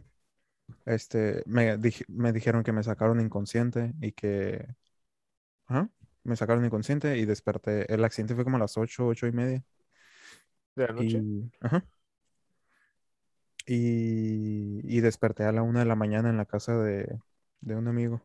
[0.86, 4.68] Este, me, dij- me dijeron que me sacaron inconsciente y que,
[6.24, 7.92] me sacaron inconsciente y desperté.
[7.94, 9.64] El accidente fue como a las ocho, ocho y media.
[10.76, 11.26] De la noche.
[11.26, 11.86] Y, ajá.
[13.68, 17.20] Y, y desperté a la una de la mañana en la casa de,
[17.60, 18.22] de un amigo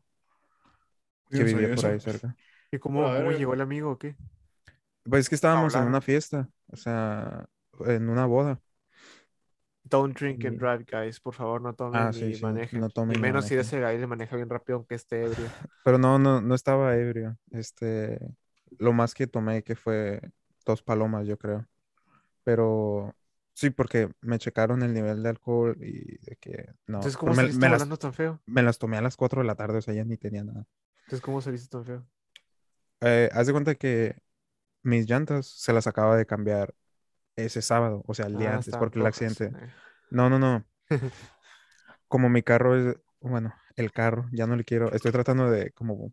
[1.30, 2.36] que Yo vivía por ahí cerca.
[2.70, 4.16] ¿Y cómo, llegó el amigo o qué?
[5.04, 7.46] Pues es que estábamos en una fiesta, o sea,
[7.86, 8.60] en una boda.
[9.84, 11.18] Don't drink and drive, guys.
[11.20, 12.80] Por favor, no tomen Ah, ni sí, sí, manejen.
[12.80, 15.46] no tomen y menos si ese guy le maneja bien rápido, aunque esté ebrio.
[15.84, 17.36] Pero no, no, no estaba ebrio.
[17.50, 18.18] Este,
[18.78, 20.20] lo más que tomé que fue
[20.64, 21.66] dos palomas, yo creo.
[22.44, 23.14] Pero
[23.54, 26.98] sí, porque me checaron el nivel de alcohol y de que no.
[26.98, 28.40] Entonces, ¿cómo me, me las, tan feo?
[28.46, 30.66] me las tomé a las 4 de la tarde, o sea, ya ni tenía nada.
[31.04, 32.06] Entonces, ¿cómo saliste tan feo?
[33.00, 34.16] Eh, haz de cuenta que
[34.82, 36.74] mis llantas se las acaba de cambiar
[37.36, 39.16] ese sábado, o sea, el día Ah, antes, porque el flojas.
[39.32, 39.56] accidente.
[39.64, 39.70] Eh,
[40.10, 40.64] No, no, no.
[42.08, 46.12] Como mi carro es, bueno, el carro, ya no le quiero, estoy tratando de como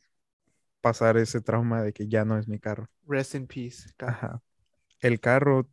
[0.81, 2.87] pasar ese trauma de que ya no es mi carro.
[3.07, 3.93] Rest in peace.
[3.99, 4.41] Ajá.
[5.01, 5.69] El carro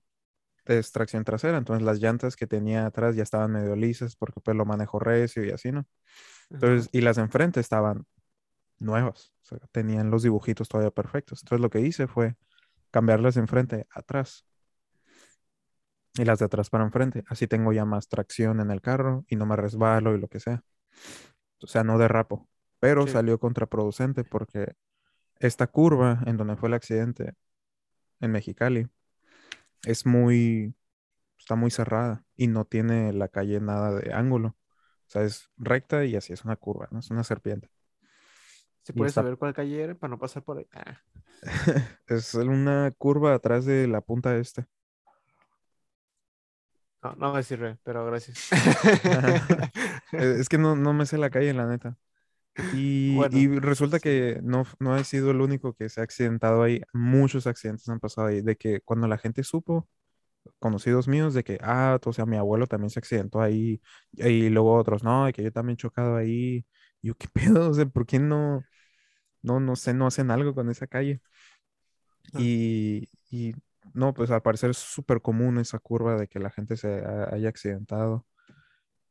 [0.68, 4.56] es tracción trasera, entonces las llantas que tenía atrás ya estaban medio lisas porque pues
[4.56, 5.86] lo manejo recio y así, ¿no?
[6.50, 8.06] Entonces, y las enfrente estaban
[8.78, 11.42] nuevas, o sea, tenían los dibujitos todavía perfectos.
[11.42, 12.36] Entonces lo que hice fue
[12.90, 14.46] cambiarlas de enfrente a atrás
[16.14, 17.24] y las de atrás para enfrente.
[17.28, 20.40] Así tengo ya más tracción en el carro y no me resbalo y lo que
[20.40, 20.62] sea.
[21.62, 22.48] O sea, no derrapo.
[22.80, 23.12] Pero Sí.
[23.14, 24.74] salió contraproducente porque
[25.38, 27.34] esta curva en donde fue el accidente
[28.20, 28.88] en Mexicali
[29.84, 30.74] es muy,
[31.38, 34.50] está muy cerrada y no tiene la calle nada de ángulo.
[35.08, 37.00] O sea, es recta y así es una curva, ¿no?
[37.00, 37.70] Es una serpiente.
[38.82, 40.66] ¿Se puede está- saber cuál calle era para no pasar por ahí?
[40.72, 41.00] Ah,
[42.08, 44.66] Es una curva atrás de la punta este.
[47.02, 48.50] No, no me sirve, pero gracias.
[50.12, 51.96] Es que no, no me sé la calle, la neta.
[52.70, 54.00] Y, Bueno, y resulta sí.
[54.00, 56.82] que no, no he sido el único que se ha accidentado ahí.
[56.92, 58.42] Muchos accidentes han pasado ahí.
[58.42, 59.88] De que cuando la gente supo,
[60.60, 63.82] conocidos míos, de que, ah, o sea, mi abuelo también se accidentó ahí.
[64.12, 66.66] Y luego otros, no, de que yo también he chocado ahí.
[67.02, 67.70] Y yo, ¿qué pedo?
[67.70, 68.66] O sea, ¿por qué no,
[69.42, 71.22] no, no sé, no hacen algo con esa calle?
[72.34, 72.46] Ah.
[72.46, 73.54] Y, y
[73.94, 77.32] no, pues al parecer es súper común esa curva de que la gente se ha-
[77.34, 78.26] haya accidentado.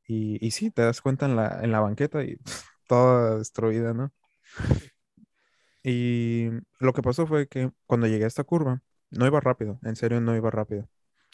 [0.07, 2.37] Y, y sí, te das cuenta en la, en la banqueta y
[2.87, 4.11] toda destruida, ¿no?
[5.83, 8.81] Y lo que pasó fue que cuando llegué a esta curva,
[9.11, 10.89] no iba rápido, en serio no iba rápido.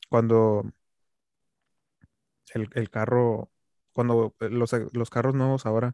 [0.10, 0.64] Cuando
[2.54, 3.52] el, el carro,
[3.94, 5.94] cuando los, los carros nuevos ahora,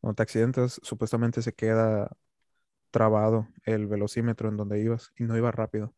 [0.00, 2.16] cuando te accidentas, supuestamente se queda
[2.92, 5.94] trabado el velocímetro en donde ibas y no iba rápido.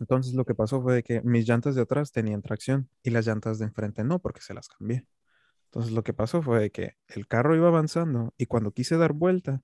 [0.00, 3.58] Entonces lo que pasó fue que mis llantas de atrás tenían tracción y las llantas
[3.58, 5.04] de enfrente no, porque se las cambié.
[5.74, 9.60] Entonces lo que pasó fue que el carro iba avanzando y cuando quise dar vuelta,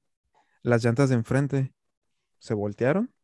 [0.65, 1.73] las llantas de enfrente
[2.41, 3.15] se voltearon,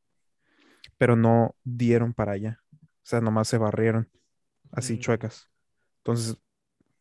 [0.97, 2.62] pero no dieron para allá.
[2.72, 4.09] O sea, nomás se barrieron,
[4.70, 5.01] así Mm.
[5.01, 5.51] chuecas.
[5.99, 6.39] Entonces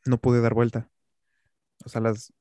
[0.05, 0.89] no pude dar vuelta.
[1.85, 2.33] O sea, las,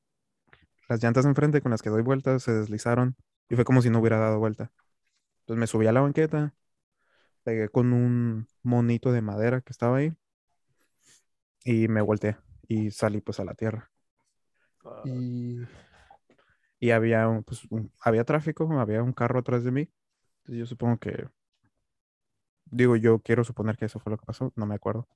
[0.89, 3.15] las llantas de enfrente con las que doy vuelta se deslizaron
[3.47, 4.71] y fue como si no hubiera dado vuelta.
[5.41, 6.55] Entonces me subí a la banqueta,
[7.43, 10.17] pegué con un monito de madera que estaba ahí
[11.63, 12.37] y me volteé
[12.67, 13.91] y salí pues a la tierra.
[14.85, 15.67] Ah, Y,
[16.79, 19.81] y había, un, pues, un- había tráfico, había un carro atrás de mí.
[20.39, 21.27] Entonces yo supongo que,
[22.69, 25.07] digo, yo quiero suponer que eso fue lo que pasó, no me acuerdo.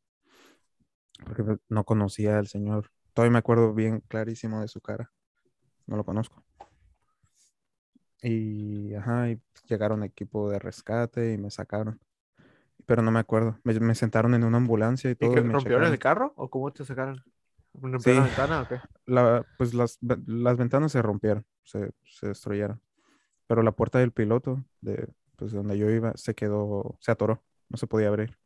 [1.26, 2.92] Porque pues, no conocía al señor.
[3.14, 5.12] Todavía me acuerdo bien clarísimo de su cara.
[5.88, 6.44] No lo conozco.
[8.22, 12.00] Y, ajá, y llegaron equipo de rescate y me sacaron.
[12.88, 13.60] Pero no me acuerdo.
[13.64, 15.30] Me, me sentaron en una ambulancia y ¿Y todo.
[15.30, 16.00] que y me rompieron el checaron.
[16.00, 16.34] carro?
[16.36, 17.24] ¿O cómo te sacaron?
[17.82, 18.12] ¿Rompieron Sí.
[18.14, 18.80] la ventana o qué?
[19.06, 22.82] La, pues las, las ventanas se rompieron, se, se destruyeron.
[23.48, 27.78] Pero la puerta del piloto, de pues, donde yo iba, se quedó, se atoró, no
[27.78, 28.38] se podía abrir.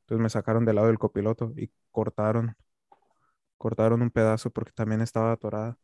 [0.00, 2.56] Entonces me sacaron del lado del copiloto y cortaron,
[3.58, 5.78] cortaron un pedazo porque también estaba atorada.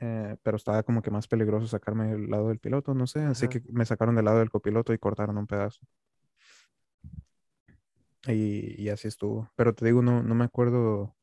[0.00, 3.20] Eh, pero estaba como que más peligroso sacarme del lado del piloto, no sé.
[3.22, 3.52] Así Ajá.
[3.60, 5.86] que me sacaron del lado del copiloto y cortaron un pedazo.
[8.26, 9.50] Y, y así estuvo.
[9.56, 11.14] Pero te digo, no, no me acuerdo,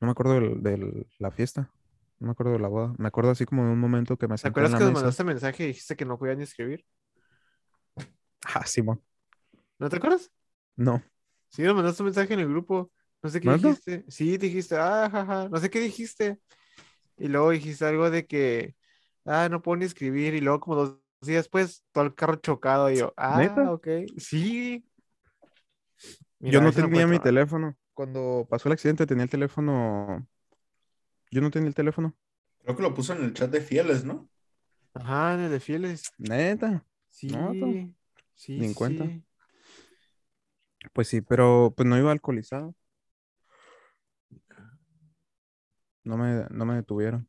[0.00, 1.70] no me acuerdo del- de la fiesta.
[2.18, 2.94] No me acuerdo de la boda.
[2.98, 4.92] Me acuerdo así como de un momento que me ¿Te en acuerdas la que nos
[4.92, 5.00] mesa.
[5.02, 6.84] mandaste mensaje y dijiste que no podías ni escribir?
[8.54, 9.02] Ah, Simón.
[9.78, 10.30] ¿No te acuerdas?
[10.76, 11.02] No.
[11.48, 12.90] Sí, nos mandaste un mensaje en el grupo.
[13.22, 14.04] No sé qué dijiste.
[14.08, 15.48] Sí, dijiste, ah, jaja.
[15.48, 16.38] No sé qué dijiste.
[17.18, 18.74] Y luego dijiste algo de que,
[19.24, 20.34] ah, no puedo ni escribir.
[20.34, 22.90] Y luego, como dos días después, todo el carro chocado.
[22.90, 23.72] Y yo, ah, ¿Neta?
[23.72, 23.88] ok.
[24.18, 24.84] Sí.
[26.38, 27.76] Mira, Yo no tenía mi teléfono.
[27.96, 30.24] Cuando pasó el accidente tenía el teléfono.
[31.30, 32.16] Yo no tenía el teléfono.
[32.62, 34.28] Creo que lo puso en el chat de fieles, ¿no?
[34.94, 36.12] Ajá, en el de fieles.
[36.18, 36.84] Neta.
[37.08, 37.28] Sí.
[37.28, 37.80] No, to-
[38.34, 39.12] Sí, ni en sí, cuenta.
[40.92, 42.74] Pues sí, pero pues no iba alcoholizado.
[46.04, 47.28] No me, no me detuvieron.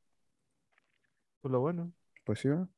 [1.41, 1.91] Pues lo bueno.
[2.25, 2.69] Pues sí, ¿verdad?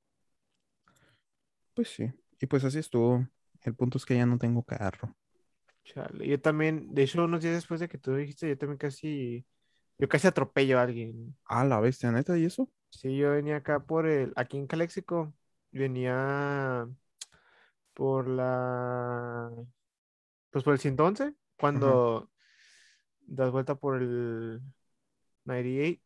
[1.74, 2.12] Pues sí.
[2.40, 3.28] Y pues así estuvo.
[3.64, 5.16] El punto es que ya no tengo carro.
[5.84, 6.27] Chale.
[6.27, 9.45] Yo también, de hecho, unos días después de que tú dijiste, yo también casi,
[9.97, 11.35] yo casi atropello a alguien.
[11.45, 12.69] Ah, la bestia, neta, ¿y eso?
[12.89, 15.34] Sí, yo venía acá por el, aquí en Caléxico,
[15.72, 16.88] venía
[17.93, 19.51] por la,
[20.51, 22.30] pues por el 111, cuando
[23.22, 24.61] das vuelta por el
[25.45, 26.01] 98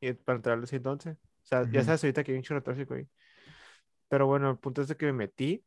[0.00, 1.10] y para entrar al 111.
[1.10, 3.08] O sea, ya sabes ahorita que hay un chorro tráfico ahí.
[4.08, 5.64] Pero bueno, el punto es de que me metí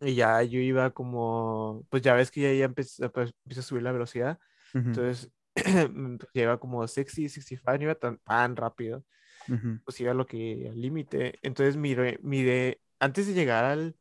[0.00, 3.62] y ya yo iba como, pues ya ves que ya, ya empecé, pues, empecé a
[3.62, 4.38] subir la velocidad.
[4.74, 9.04] Ujú, Entonces, pues, ya iba como 60, 65, no iba tan, tan rápido.
[9.48, 11.38] ujú, pues iba a lo que al límite.
[11.42, 13.96] Entonces miré, miré, antes de llegar al,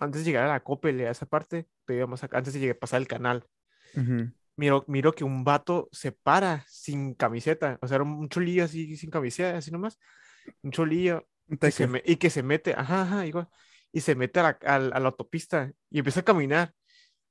[0.00, 3.00] antes de llegar a la Coppel, a esa parte, íbamos acá, antes de llegar, pasar
[3.00, 3.44] el canal,
[3.94, 4.32] ujú.
[4.56, 8.96] miro, miro que un vato se para sin camiseta, o sea, era un cholillo así
[8.96, 9.98] sin camiseta, así nomás,
[10.62, 11.28] un cholillo,
[11.62, 11.86] y, se teque.
[11.86, 13.48] me- y que se mete, ajá, ajá, igual,
[13.94, 16.74] y se mete a la, al- a la autopista y empieza a caminar.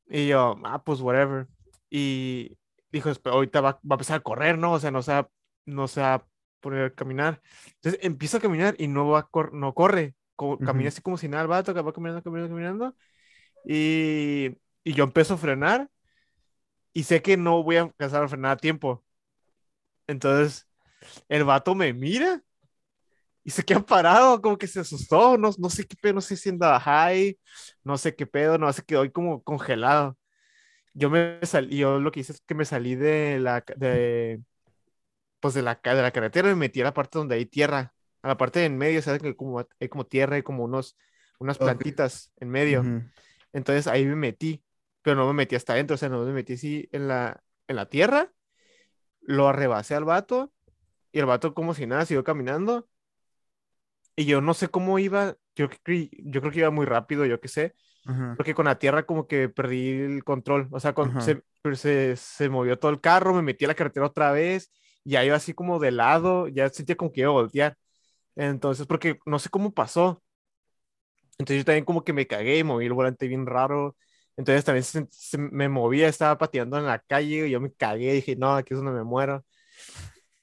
[0.08, 1.48] Y yo, ah, pues whatever.
[1.90, 2.58] Y
[2.92, 4.74] dijo, "Espe- ahorita va, va a empezar a correr, ¿no?
[4.74, 5.30] O sea, no se va,
[5.66, 6.28] no se va a
[6.62, 7.42] poner a caminar.
[7.76, 10.16] Entonces empieza a caminar y no va a cor- no corre.
[10.36, 12.96] co- camina así como si nada, el vato que va caminando, caminando, caminando.
[13.66, 15.90] Y, y yo empiezo a frenar
[16.94, 19.04] y sé que no voy a alcanzar a frenar a tiempo.
[20.08, 20.68] Entonces
[21.30, 22.44] el vato me mira
[23.44, 26.38] y se queda parado, como que se asustó, no, no sé qué pedo, no sé
[26.38, 27.38] si andaba high,
[27.84, 30.18] no sé qué pedo, no, se quedó ahí como congelado.
[30.94, 34.42] Yo me salí, yo lo que hice es que me salí de la, de,
[35.40, 37.94] pues de la, de la carretera y me metí a la parte donde hay tierra,
[38.22, 40.96] a la parte de en medio, sabes que como, hay como tierra y como unos,
[41.40, 42.82] unas plantitas en medio.
[42.82, 43.02] Ujú.
[43.52, 44.64] Entonces ahí me metí,
[45.02, 47.76] pero no me metí hasta adentro, o sea, no me metí así en la, en
[47.76, 48.32] la tierra,
[49.22, 50.54] lo arrebasé al vato
[51.12, 52.88] y el vato como si nada siguió caminando
[54.16, 57.48] y yo no sé cómo iba, yo, yo creo que iba muy rápido, yo qué
[57.48, 57.76] sé,
[58.06, 58.34] Ajá.
[58.38, 61.22] porque con la tierra como que perdí el control, o sea, con- Ajá.
[61.22, 64.72] se, pero se, se movió todo el carro, me metí a la carretera otra vez,
[65.04, 67.78] y ya iba así como de lado, ya sentía como que iba a voltear.
[68.36, 70.24] Entonces, porque no sé cómo pasó.
[71.38, 73.96] Entonces yo también como que me cagué moví el volante bien raro.
[74.38, 78.14] Entonces también se- se me movía, estaba pateando en la calle y yo me cagué,
[78.14, 79.44] dije, no, aquí es donde me muero.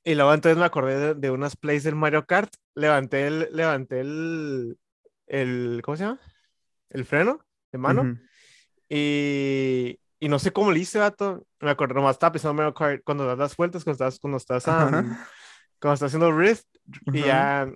[0.02, 4.00] Y luego entonces me acordé de, de unas plays del Mario Kart, levanté el, levanté
[4.00, 4.78] el,
[5.26, 6.20] el, ¿cómo se llama?
[6.88, 8.02] El freno de mano.
[8.02, 8.18] Ujú.
[8.88, 11.46] Y, y no sé cómo le hice, vato.
[11.60, 14.38] Me acuerdo, nomás estaba pensando en Mario Kart cuando das las vueltas, cuando estás, cuando
[14.38, 15.14] estás, um,
[15.78, 16.66] cuando estás haciendo Rift.
[17.12, 17.26] Y Ajá.
[17.26, 17.72] ya,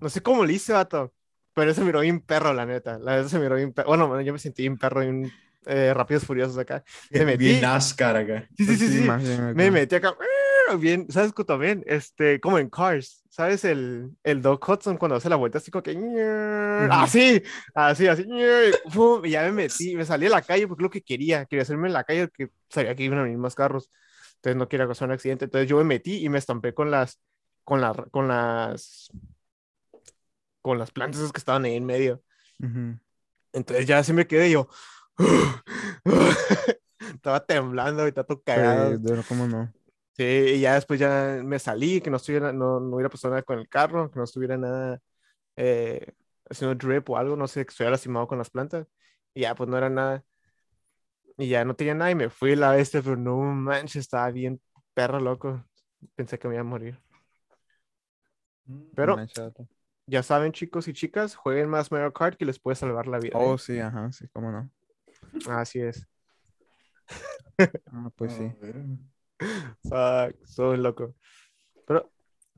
[0.00, 1.14] no sé cómo le hice, vato.
[1.54, 2.98] Pero se miró bien perro, la neta.
[2.98, 3.88] La neta se miró bien perro.
[3.88, 5.32] Bueno, yo me sentí bien perro, bien
[5.66, 6.82] eh, rápidos furiosos acá.
[7.10, 7.44] Me metí.
[7.44, 8.48] Bien NASCAR acá.
[8.56, 9.04] Sí, sí, sí, sí.
[9.04, 9.54] más bien acá.
[9.54, 9.70] Me
[10.70, 10.76] acá.
[10.78, 11.84] Bien, ¿sabes qué también?
[11.86, 13.64] Este, como en Cars, ¿sabes?
[13.64, 15.92] El, el Doc Hudson cuando hace la vuelta así como que.
[16.90, 17.42] Así,
[17.74, 18.26] así, así.
[18.90, 19.24] ¡fum!
[19.24, 21.44] Y ya me metí, me salí a la calle porque lo que quería.
[21.46, 23.90] Quería hacerme en la calle porque sabía que iban a venir más carros.
[24.36, 25.44] Entonces no quería causar un accidente.
[25.46, 27.20] Entonces yo me metí y me estampé con las.
[27.64, 29.10] Con, la, con las.
[30.62, 32.22] Con las plantas esas que estaban ahí en medio.
[33.52, 34.68] Entonces ya así me quedé yo.
[37.14, 38.98] Estaba temblando y estaba todo cagado.
[39.02, 39.70] Pero ¿cómo no?
[40.12, 43.42] Sí, y ya después ya me salí, que no estuviera, no, no hubiera pasado nada
[43.42, 45.00] con el carro, que no estuviera nada
[45.56, 46.12] eh,
[46.48, 48.86] haciendo drip o algo, no sé, que estuviera lastimado con las plantas.
[49.34, 50.24] Y ya, pues no era nada.
[51.38, 54.60] Y ya no tenía nada y me fui la bestia, pero no manches, estaba bien
[54.94, 55.64] perro loco.
[56.14, 57.00] Pensé que me iba a morir.
[58.94, 59.66] Pero Mancha, vato.
[60.06, 63.38] ya saben, chicos y chicas, jueguen más Mario Kart que les puede salvar la vida.
[63.38, 63.58] Oh, ¿eh?
[63.58, 64.70] sí, ajá, sí, cómo no.
[65.48, 66.06] Así es.
[67.92, 68.52] Ah, pues sí.
[69.82, 71.14] Fuck, soy loco.
[71.86, 72.10] Pero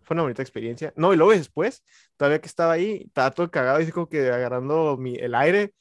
[0.03, 0.93] fue una bonita experiencia.
[0.97, 1.85] No, y luego después,
[2.17, 5.75] todavía que estaba ahí, estaba todo cagado y como que agarrando mi, el aire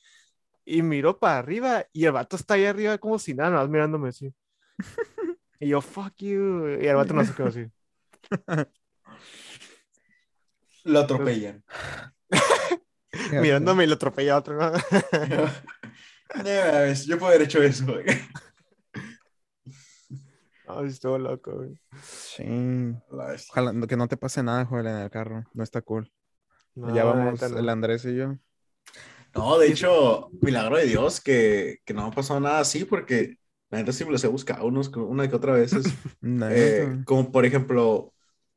[0.66, 3.72] y miró para arriba y el vato está ahí arriba como si nada, nada más
[3.72, 4.34] mirándome así.
[5.64, 6.80] Y yo, fuck you.
[6.82, 7.68] Y el vato no se quedó así.
[10.84, 11.64] Lo atropellan.
[13.32, 14.74] Mirándome y lo atropella a otro, ¿no?
[17.06, 17.86] Yo puedo haber hecho eso.
[17.86, 18.06] güey.
[20.78, 21.80] Ay, estuvo loco, güey.
[22.02, 22.96] Sí.
[23.50, 25.44] Ojalá que no te pase nada, Joel, en el carro.
[25.54, 26.12] No está cool.
[26.76, 28.38] No, ya vamos, el Andrés y yo.
[29.36, 33.38] No, de hecho, milagro de Dios que, que no ha pasado nada así porque
[33.70, 35.72] la neta sí me los he buscado unos, una que otra vez.
[36.24, 38.14] Eh, como por ejemplo,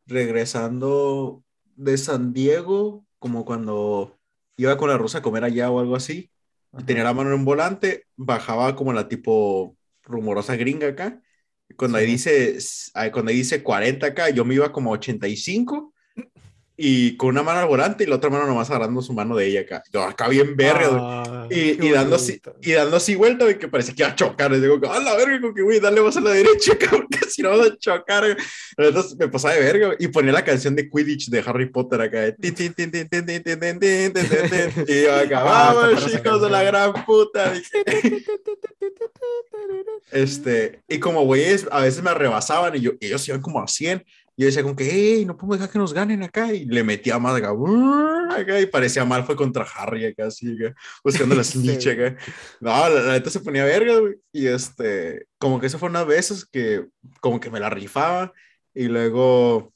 [0.07, 1.43] regresando
[1.77, 4.19] de San Diego, como cuando
[4.57, 6.31] iba con la rusa a comer allá o algo así,
[6.77, 11.23] y tenía la mano en un volante, bajaba como la tipo rumorosa gringa acá.
[11.75, 12.13] Y Cuando ahí Sí.
[12.13, 12.59] dice,
[12.95, 15.93] ahí cuando ahí dice 40 acá, yo me iba como a 85
[16.77, 19.47] y con una mano al volante y la otra mano nomás agarrando su mano de
[19.47, 19.83] ella acá.
[19.93, 20.89] Yo acá bien verga.
[20.93, 24.17] Ah, Y, y dando así, y dando así vuelta, güey, que parecía que iba a
[24.17, 24.53] chocar.
[24.53, 27.43] Y digo, a la verga, como que, güey, dale más a la derecha, cabrón, si
[27.43, 28.37] no vamos a chocar.
[28.77, 32.35] Entonces me pasaba de verga y ponía la canción de Quidditch de Harry Potter acá.
[34.87, 37.53] Y yo acá, vamos chicos de la gran puta.
[40.11, 44.05] Este, y como güeyes, a veces me rebasaban y yo, ellos iban como a 100
[44.37, 46.53] yo decía como que, hey, no podemos dejar que nos ganen acá.
[46.53, 47.51] Y le metía más acá,
[48.31, 50.75] acá y parecía mal fue contra Harry acá, así, acá,
[51.05, 52.17] buscando la snitch acá.
[52.61, 54.15] No, la, neta se ponía verga, güey.
[54.33, 56.87] Y este, como que eso fue unas veces que
[57.21, 58.33] como que me la rifaba.
[58.75, 59.73] Y luego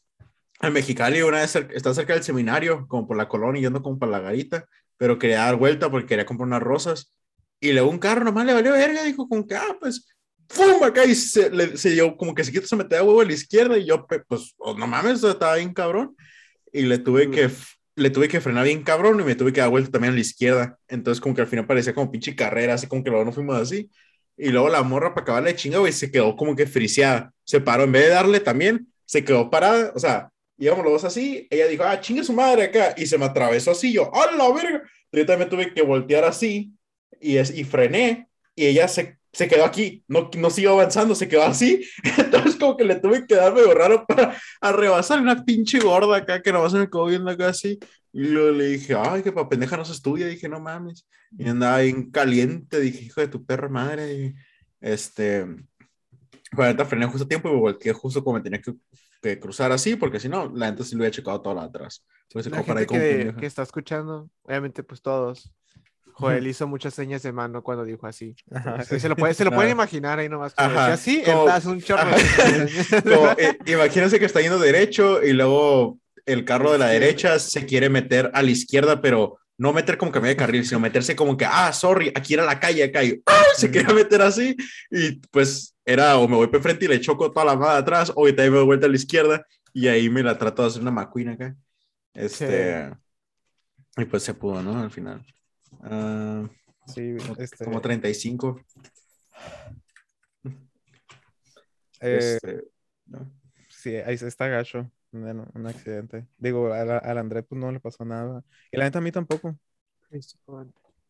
[0.61, 4.13] en Mexicali una vez está cerca del seminario, como por la colonia, yendo como para
[4.13, 4.67] la garita,
[4.97, 7.15] pero quería dar vuelta porque quería comprar unas rosas.
[7.61, 10.09] Y luego un carro nomás le valió verga, dijo como que, ah, pues,
[10.49, 10.83] ¡fum!
[10.83, 13.25] Acá y se, le, se dio como que se quita, se mete a huevo a
[13.25, 16.17] la izquierda y yo, pues, oh, no mames, estaba bien cabrón.
[16.73, 17.51] Y le tuve que,
[17.97, 20.21] le tuve que frenar bien cabrón y me tuve que dar vuelta también a la
[20.21, 20.79] izquierda.
[20.89, 23.57] Entonces como que al final parecía como pinche carrera, así como que luego nos fuimos
[23.57, 23.91] así.
[24.37, 27.33] Y luego la morra para acabar la chinga, güey, se quedó como que friseada.
[27.45, 31.05] Se paró, en vez de darle también, se quedó parada, o sea, íbamos los dos
[31.05, 34.31] así, ella dijo, ah, chingue su madre acá, y se me atravesó así, yo, ¡a
[34.33, 34.83] la verga!
[35.11, 36.73] Yo también tuve que voltear así,
[37.21, 41.29] y, es, y frené, y ella se, se quedó aquí, no, no siguió avanzando, se
[41.29, 41.85] quedó así.
[42.19, 46.17] Entonces, como que le tuve que dar medio raro para a rebasar una pinche gorda
[46.17, 47.79] acá que nomás se me quedó viendo acá así.
[48.13, 50.27] Y luego le dije, ay, que pa' pendeja no se estudia.
[50.27, 51.07] dije, no mames.
[51.37, 52.81] Y andaba bien caliente.
[52.81, 54.15] Dije, hijo de tu perra madre.
[54.15, 54.35] Y,
[54.81, 55.45] este.
[55.45, 58.73] Bueno, ahorita frené justo a tiempo y me volteé justo como me tenía que,
[59.21, 62.05] que cruzar así, porque si no, la gente sí lo hubiera checado todo atrás.
[62.33, 65.53] Hubiese La gente que, que está escuchando, obviamente, pues todos.
[66.19, 68.35] Joel hizo muchas señas de mano cuando dijo así.
[68.35, 69.01] Sí, sí.
[69.01, 70.53] se lo, puede, se lo pueden imaginar ahí nomás.
[70.57, 71.23] así,
[71.67, 72.11] un chorro.
[73.05, 76.93] Como, eh, imagínense que está yendo derecho y luego el carro de la Sí.
[76.95, 80.79] derecha se quiere meter a la izquierda, pero no meter como que medio carril, sino
[80.81, 83.03] meterse como que, ah, sorry, aquí era la calle, acá.
[83.03, 83.43] Y, ¡ah!
[83.57, 84.57] se quería meter así
[84.91, 87.79] y pues era o me voy para enfrente y le choco toda la mano de
[87.79, 90.69] atrás o también me doy vuelta a la izquierda y ahí me la trato de
[90.69, 91.57] hacer una McQueen acá.
[92.15, 92.91] Este,
[93.97, 94.81] y pues se pudo, ¿no?
[94.81, 95.25] Al final.
[95.83, 96.49] Ah,
[96.87, 98.61] Sí, como, este, como 35.
[102.01, 102.65] eh, este,
[103.07, 103.31] ¿no?
[103.69, 104.91] sí, ahí está gacho.
[105.11, 106.27] Bueno, un accidente.
[106.39, 108.43] Digo, al, al André pues no le pasó nada.
[108.71, 109.59] Y la neta a mí tampoco,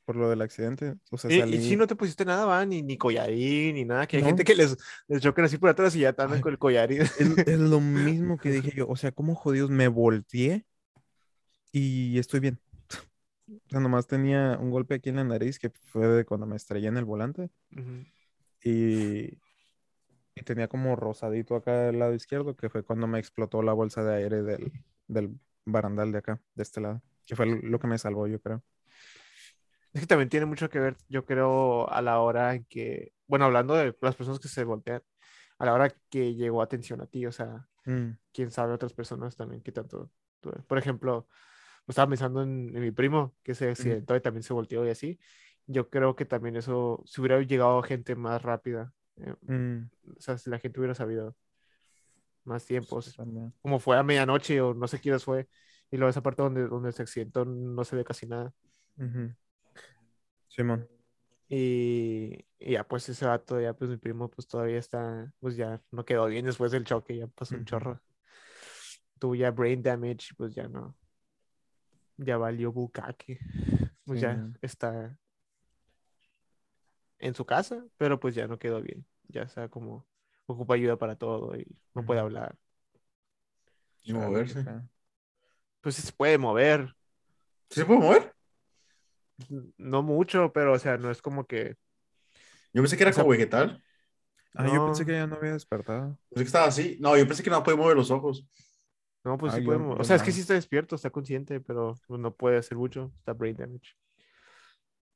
[0.04, 0.94] por lo del accidente.
[1.10, 1.56] O sea, Y, salí...
[1.56, 4.28] y si no te pusiste nada, va, ni, ni collarín, ni nada, que hay No.
[4.28, 4.76] gente que les,
[5.08, 7.02] les chocan así por atrás y ya te andan con el collarín.
[7.02, 7.10] Es,
[7.46, 8.88] es lo mismo que dije yo.
[8.88, 10.64] O sea, como jodidos me volteé
[11.72, 12.58] y estoy bien.
[13.48, 16.56] O sea, nomás tenía un golpe aquí en la nariz que fue de cuando me
[16.56, 18.04] estrellé en el volante Ujú.
[18.62, 19.38] y,
[20.34, 24.04] y tenía como rosadito acá del lado izquierdo, que fue cuando me explotó la bolsa
[24.04, 24.72] de aire del,
[25.06, 28.62] del barandal de acá, de este lado, que fue lo- que me salvó, yo creo.
[29.92, 33.46] Es que también tiene mucho que ver, yo creo, a la hora en que, bueno,
[33.46, 35.02] hablando de las personas que se voltean,
[35.58, 39.34] a la hora que llegó atención a ti, o sea, Mm, quién sabe otras personas
[39.36, 40.10] también que tanto.
[40.66, 41.26] Por ejemplo,
[41.92, 45.18] estaba pensando en, en mi primo que se accidentó y también se volteó y así.
[45.66, 50.38] Yo creo que también eso, si hubiera llegado gente más rápida, eh, mm, o sea,
[50.38, 51.36] si la gente hubiera sabido
[52.44, 53.22] más tiempos, sí,
[53.60, 55.48] como fue a medianoche o no sé quién fue,
[55.90, 58.54] y luego esa parte donde, donde se accidentó no se ve casi nada.
[60.48, 60.88] Simón.
[61.48, 65.82] Y, y ya pues ese vato, ya pues mi primo pues todavía está, pues ya
[65.90, 68.00] no quedó bien después del choque, ya pasó un chorro.
[69.18, 70.96] Tuvo ya brain damage, pues ya no.
[72.18, 73.38] Ya valió bucaque.
[74.04, 75.18] Pues Sí, ya está
[77.18, 79.04] en su casa, pero pues ya no quedó bien.
[79.28, 80.06] Ya está como
[80.46, 82.56] ocupa ayuda para todo y no puede hablar.
[84.04, 84.64] Y moverse.
[85.80, 86.94] Pues se puede mover,
[87.70, 88.32] ¿Sí se puede mover?
[89.76, 91.76] no mucho, pero o sea, no es como que
[92.72, 93.82] Yo pensé que era O sea, como vegetal.
[94.54, 96.18] Ah, yo pensé que ya no había despertado.
[96.30, 96.96] Pensé que estaba así.
[97.00, 98.46] No, yo pensé que no podía mover los ojos.
[99.28, 99.94] No, pues Ah, sí yo- puede mover.
[99.96, 102.78] O yo sea, es que sí está despierto, está consciente, pero pues, no puede hacer
[102.78, 103.12] mucho.
[103.18, 103.92] Está brain damage.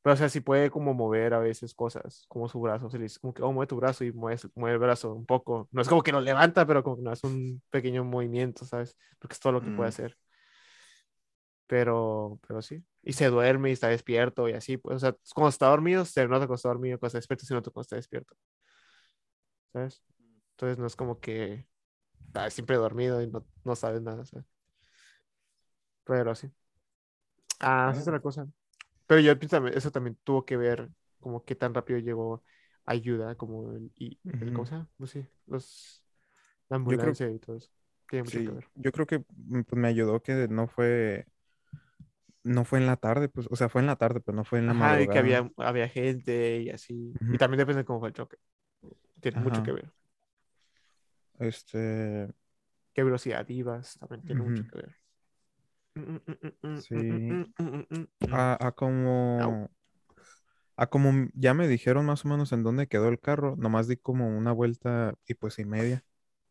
[0.02, 2.90] Pero, o sea, sí puede como mover a veces cosas, como su brazo.
[2.90, 5.24] Se le dice como que, oh, mueve tu brazo y mueve, mueve el brazo un
[5.24, 5.66] poco.
[5.72, 8.98] No es como que lo levanta, pero como que no hace un pequeño movimiento, ¿sabes?
[9.18, 9.94] Porque es todo lo que puede Mm.
[9.94, 10.18] hacer.
[11.66, 12.84] Pero, pero sí.
[13.02, 14.76] Y se duerme y está despierto y así.
[14.76, 17.55] Pues, o sea, cuando está dormido, se nota cuando está dormido, cuando está despierto, se
[17.55, 18.36] nota cuando está despierto.
[19.72, 20.02] ¿Sabes?
[20.51, 21.66] Entonces no es como que
[22.32, 24.46] está siempre dormido y no, no sabe nada, ¿sabes?
[26.04, 26.52] Pero sí.
[27.60, 28.46] Ah, esa es la cosa.
[29.06, 30.90] Pero yo pienso eso también tuvo que ver
[31.20, 32.44] como qué tan rápido llegó
[32.86, 34.52] ayuda, como el, y, el.
[34.52, 34.90] ¿cómo se llama?
[34.98, 36.04] Pues sí, los,
[36.68, 37.70] la creo- ambulancia y todo eso.
[38.09, 38.68] Tiene mucho Sí, que ver.
[38.74, 41.26] yo creo que mm, pues, me ayudó que no fue,
[42.44, 44.59] no fue en la tarde, pues, o sea, fue en la tarde, pero no fue
[44.59, 45.18] en la Ajá, y que madrugada.
[45.18, 47.18] había, había gente y así.
[47.30, 47.38] Y Ujú.
[47.38, 48.36] también depende de cómo fue el choque.
[49.20, 49.62] Tiene mucho Ajá.
[49.62, 49.92] que ver.
[51.43, 52.28] Este,
[52.94, 54.97] Qué velocidad ibas, también tiene mucho que ver.
[56.81, 56.94] Sí.
[56.94, 59.70] mm, mm, mm, a, a como,
[60.77, 63.97] a como ya me dijeron más o menos en dónde quedó el carro, nomás di
[63.97, 66.05] como una vuelta y pues y media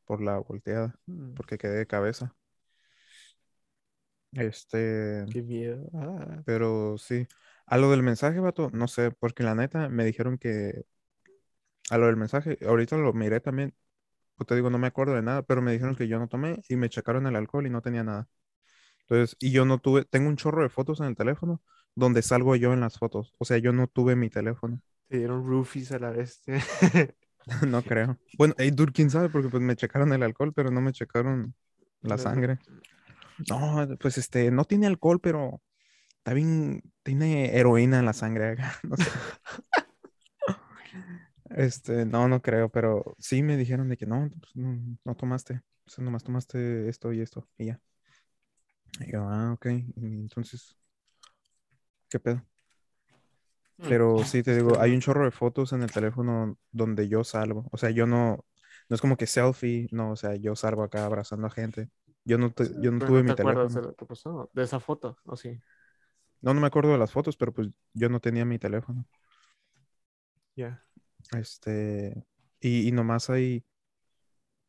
[0.06, 2.36] por la volteada, Mm, porque quedé de cabeza.
[4.34, 5.90] Este, Qué miedo.
[5.94, 6.42] Ah.
[6.46, 7.28] pero sí.
[7.66, 10.84] A lo del mensaje, vato, no sé, porque la neta me dijeron que
[11.90, 13.74] a lo del mensaje, ahorita lo miré también,
[14.46, 16.76] te digo, no me acuerdo de nada, pero me dijeron que yo no tomé y
[16.76, 18.28] me checaron el alcohol y no tenía nada.
[19.02, 21.62] Entonces, y yo no tuve, tengo un chorro de fotos en el teléfono
[21.96, 23.34] donde salgo yo en las fotos.
[23.38, 24.80] O sea, yo no tuve mi teléfono.
[25.08, 26.42] Te dieron roofies a la vez.
[27.68, 28.18] No creo.
[28.38, 31.54] Bueno, hey, dude, quién sabe, porque pues me checaron el alcohol, pero no me checaron
[32.02, 32.60] la sangre.
[33.50, 35.62] No, pues este, no tiene alcohol, pero
[36.26, 39.10] bien, tiene heroína en la sangre acá, no sé.
[41.56, 45.62] Este, no, no creo, pero sí me dijeron de que no, pues, no, no tomaste,
[45.86, 47.82] o sea, nomás tomaste esto y esto, y ya.
[49.02, 49.66] Y yo, ah, ok,
[49.98, 50.78] entonces,
[52.10, 52.42] ¿qué pedo?
[53.86, 57.68] Pero sí, te digo, hay un chorro de fotos en el teléfono donde yo salgo.
[57.72, 58.46] O sea, yo no,
[58.90, 61.90] no es como que selfie, no, o sea, yo salgo acá abrazando a gente.
[62.24, 63.74] Yo no, te- yo no Pero tuve ¿no mi te acuerdas teléfono.
[63.74, 64.50] de lo que pasó?
[64.54, 65.62] De esa foto, ¿o sí?
[66.42, 69.06] No, no me acuerdo de las fotos, pero pues yo no tenía mi teléfono.
[70.56, 70.82] Ya.
[71.32, 72.26] Este,
[72.60, 73.66] y, y nomás hay,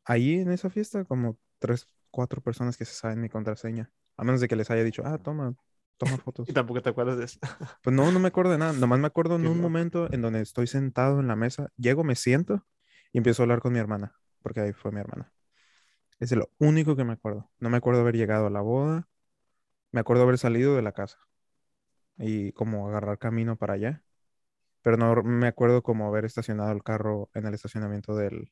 [0.05, 3.91] ahí en esa fiesta, como tres, cuatro personas que se saben mi contraseña.
[4.17, 5.55] A menos de que les haya dicho, ah, toma,
[5.97, 6.47] toma fotos.
[6.49, 7.39] Y tampoco te acuerdas de eso.
[7.81, 8.73] Pues no, no me acuerdo de nada.
[8.73, 12.15] Nomás me acuerdo en un momento en donde estoy sentado en la mesa, llego, me
[12.15, 12.65] siento
[13.11, 15.31] y empiezo a hablar con mi hermana, porque ahí fue mi hermana.
[16.19, 17.51] Es de lo único que me acuerdo.
[17.59, 19.07] No me acuerdo haber llegado a la boda.
[19.91, 21.19] Me acuerdo haber salido de la casa
[22.17, 24.03] y como agarrar camino para allá.
[24.83, 28.51] Pero no me acuerdo como haber estacionado el carro en el estacionamiento del,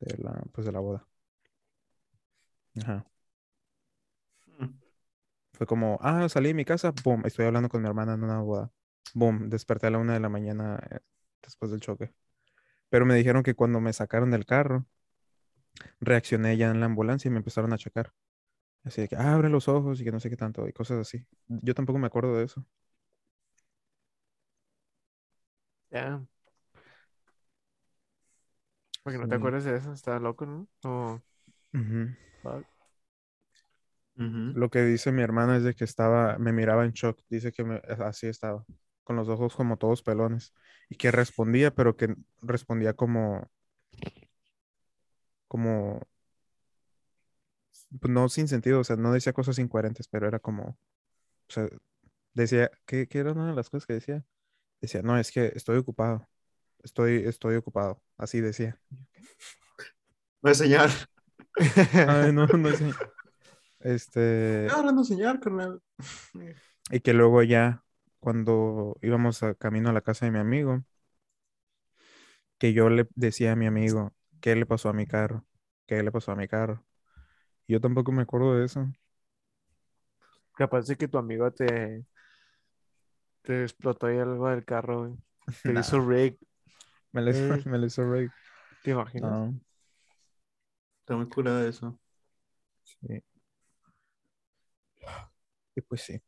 [0.00, 1.06] de la, pues de la boda.
[2.80, 3.04] Ajá.
[5.52, 8.40] Fue como, ah, salí de mi casa, boom, estoy hablando con mi hermana en una
[8.40, 8.70] boda.
[9.14, 10.98] Boom, desperté a la una de la mañana eh,
[11.42, 12.12] después del choque.
[12.90, 14.86] Pero me dijeron que cuando me sacaron del carro,
[16.00, 18.12] reaccioné ya en la ambulancia y me empezaron a checar.
[18.84, 20.98] Así de que, "Ah, abre los ojos y que no sé qué tanto, y cosas
[21.00, 21.26] así.
[21.48, 22.66] Yo tampoco me acuerdo de eso.
[25.94, 26.20] Ya.
[29.02, 30.66] Porque no te acuerdas de eso, está loco, ¿no?
[30.84, 31.20] O-
[32.42, 32.66] fuck.
[34.56, 37.20] Lo que dice mi hermana es de que estaba, me miraba en shock.
[37.30, 38.64] Dice que me- así estaba,
[39.04, 40.52] con los ojos como todos pelones.
[40.88, 43.50] Y que respondía, pero que respondía como,
[45.48, 46.00] como,
[48.00, 51.68] pues, no sin sentido, o sea, no decía cosas incoherentes, pero era como, o sea,
[52.34, 54.24] decía, ¿qué, qué era una de las cosas que decía?
[54.80, 56.28] Decía, no, es que estoy ocupado,
[56.82, 58.78] estoy, estoy ocupado, así decía.
[60.42, 60.90] Voy a enseñar.
[62.08, 62.90] Ay, no, no sé.
[63.80, 65.80] Este, Ahora no enseñar, carnal.
[66.90, 67.84] Y que luego ya,
[68.18, 70.84] cuando íbamos a camino a la casa de mi amigo,
[72.58, 75.44] que yo le decía a mi amigo, ¿qué le pasó a mi carro?
[75.86, 76.84] ¿Qué le pasó a mi carro?
[77.68, 78.86] Yo tampoco me acuerdo de eso.
[80.54, 82.06] Capaz de que tu amigo te,
[83.44, 85.14] te explotó ahí algo del carro, güey.
[85.62, 86.38] Te Nah, hizo rig,
[87.12, 87.62] me lo hizo, Eh.
[87.66, 88.28] me lo hizo Ray.
[88.82, 89.30] ¿te imaginas?
[89.30, 89.60] No,
[91.00, 91.98] Está muy curada eso.
[92.82, 93.22] sí.
[95.76, 96.20] Y pues sí.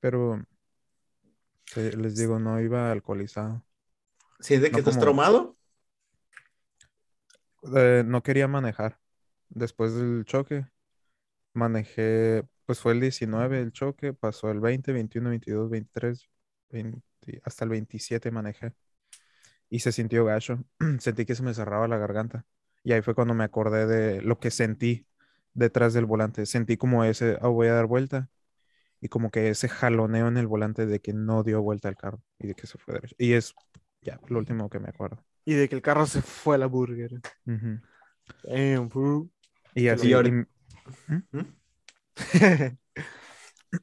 [0.00, 0.42] Pero
[1.74, 3.64] te- les digo, no iba alcoholizado.
[4.40, 5.54] Si es de que No estás como- traumado,
[7.76, 9.00] Eh, no quería manejar.
[9.48, 10.66] Después del choque,
[11.54, 16.28] manejé, pues fue el 19 el choque, pasó el 20, 21, 22, 23,
[16.68, 17.00] 20,
[17.42, 18.74] hasta el 27 manejé.
[19.70, 20.62] Y se sintió gacho.
[20.98, 22.44] Sentí que se me cerraba la garganta.
[22.84, 25.06] Y ahí fue cuando me acordé de lo que sentí
[25.54, 26.44] detrás del volante.
[26.44, 28.28] Sentí como ese, oh, voy a dar vuelta.
[29.00, 32.22] Y como que ese jaloneo en el volante de que no dio vuelta el carro
[32.38, 33.16] y de que se fue derecho.
[33.18, 33.54] Y es
[34.02, 35.24] ya lo último que me acuerdo.
[35.46, 37.12] Y de que el carro se fue a la burger.
[37.46, 37.80] Ujú.
[38.44, 39.26] Damn, bro.
[39.74, 40.46] Y así, Y ahora- y-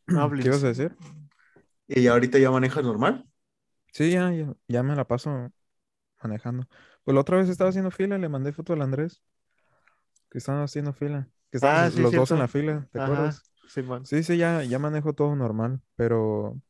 [0.09, 0.95] No, ¿qué ibas a decir?
[1.87, 3.25] y ahorita ya manejas normal.
[3.93, 5.51] Sí, ya, ya, ya me la paso
[6.23, 6.67] manejando.
[7.03, 9.21] Pues la otra vez estaba haciendo fila, le mandé foto al Andrés.
[10.29, 11.29] Que estaban haciendo fila.
[11.51, 13.45] Que estaban Ah, sí, los dos en la fila, ¿te Ajá, acuerdas?
[13.67, 14.03] Simón.
[14.03, 16.61] Sí, sí, ya, ya manejo todo normal, pero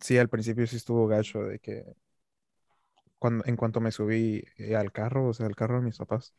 [0.00, 1.84] sí, al principio sí estuvo gacho de que
[3.18, 6.34] cuando, en cuanto me subí eh, al carro, o sea, al carro de mis papás,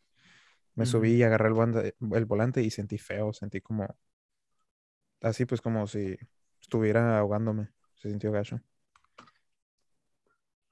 [0.76, 3.88] me subí y agarré el, volante- el volante y sentí feo, sentí como,
[5.22, 6.18] así pues como si
[6.62, 8.60] estuviera ahogándome, se sintió gacho,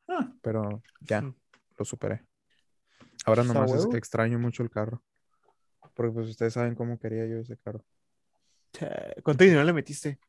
[0.07, 1.21] Ah, pero ya,
[1.77, 2.25] lo superé.
[3.25, 5.03] Ahora nomás es- extraño mucho el carro,
[5.93, 7.83] porque pues ustedes saben cómo quería yo ese carro.
[9.23, 10.19] ¿Cuánto dinero le metiste?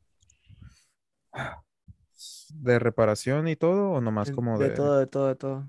[2.54, 4.76] ¿De reparación y todo o nomás como de de...
[4.76, 5.66] todo, de todo, de todo.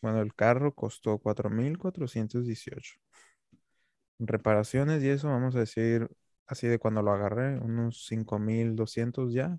[0.00, 2.94] Bueno, el carro costó 4.418.
[4.18, 6.08] Reparaciones y eso, vamos a decir,
[6.46, 9.58] así de cuando lo agarré, unos 5.200 ya.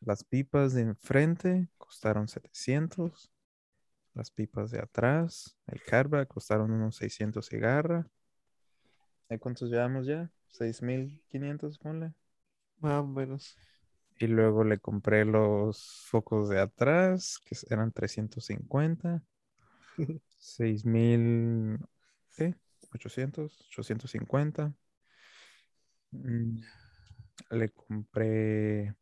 [0.00, 3.30] Las pipas de enfrente costaron 700.
[4.14, 8.06] Las pipas de atrás, el carback, costaron unos 600 cigarra.
[9.30, 10.30] ¿Y cuántos llevamos ya?
[10.50, 12.12] 6.500, ponle.
[12.80, 13.56] Más o menos.
[14.18, 19.22] Y luego le compré los focos de atrás, que eran 350.
[20.38, 21.78] 6000,
[22.36, 22.54] ¿qué?
[22.94, 24.74] 800, 850.
[26.10, 26.60] Mm,
[27.50, 28.94] Le compré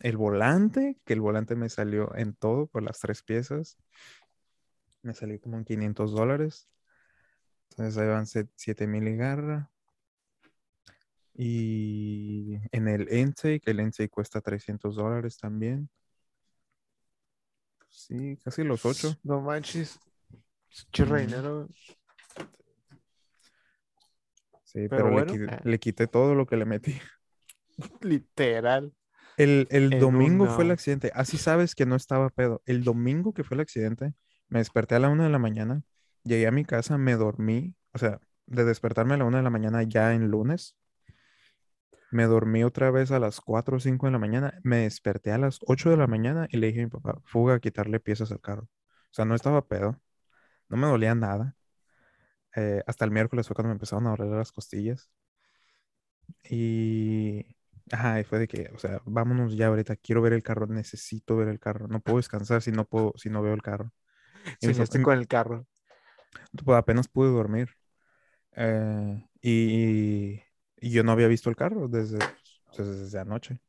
[0.00, 3.78] el volante, que el volante me salió en todo por las tres piezas.
[5.02, 6.68] Me salió como en 500 dólares.
[7.70, 9.70] Entonces ahí van 7000 y garra.
[11.34, 15.90] Y en el intake, el intake cuesta 300 dólares también.
[17.90, 19.16] Sí, casi los 8.
[19.22, 19.98] No manches.
[20.96, 21.16] De Ujú.
[21.16, 21.68] dinero.
[24.76, 25.60] Sí, Pero pero, bueno, le, quité, eh.
[25.64, 27.00] le quité todo lo que le metí.
[28.02, 28.92] Literal.
[29.38, 31.10] El, el domingo fue el accidente.
[31.14, 32.60] Así sabes que no estaba pedo.
[32.66, 34.12] El domingo que fue el accidente,
[34.48, 35.80] me desperté a la una de la mañana,
[36.24, 37.74] llegué a mi casa, me dormí.
[37.94, 40.76] O sea, de despertarme a la una de la mañana ya en lunes,
[42.10, 45.38] me dormí otra vez a las 4 o 5 de la mañana, me desperté a
[45.38, 48.30] las 8 de la mañana y le dije a mi papá, fuga a quitarle piezas
[48.30, 48.64] al carro.
[48.64, 49.98] O sea, no estaba pedo,
[50.68, 51.55] no me dolía nada.
[52.56, 55.10] Eh, hasta el miércoles fue cuando me empezaron a doler las costillas.
[56.44, 57.44] Y,
[57.92, 61.36] ajá, y fue de que, o sea, vámonos ya ahorita, quiero ver el carro, necesito
[61.36, 63.92] ver el carro, no puedo descansar si no puedo, si no veo el carro.
[64.60, 65.66] Y Soñaste con el carro.
[66.64, 67.70] pues apenas pude dormir.
[68.56, 70.42] Eh, y,
[70.80, 72.18] y yo no había visto el carro desde,
[72.76, 73.60] pues, desde anoche.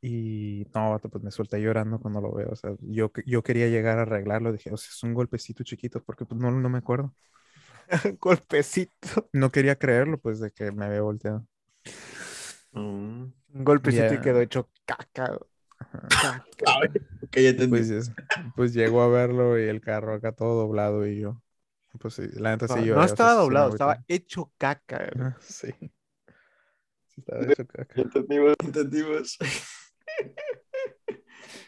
[0.00, 2.50] Y no, pues me solté llorando cuando lo veo.
[2.52, 4.52] O sea, yo, yo quería llegar a arreglarlo.
[4.52, 7.14] Dije, o sea, es un golpecito chiquito porque pues no, no me acuerdo.
[8.20, 9.28] golpecito.
[9.32, 11.46] No quería creerlo, pues, de que me había volteado.
[12.72, 13.24] Mm.
[13.54, 15.38] Un golpecito y quedó hecho caca.
[17.32, 17.68] Ya entendí.
[17.68, 18.12] Pues, es-
[18.56, 21.40] pues llegó a verlo y el carro acá todo doblado y yo.
[22.00, 24.98] Pues sí, la neta No, sí no lloré, o sea, estaba doblado, estaba hecho caca.
[25.14, 25.26] güey.
[25.28, 25.72] Ajá, Sí.
[27.08, 27.94] Sí, estaba hecho caca.
[27.96, 29.38] Ya entendimos, entendimos.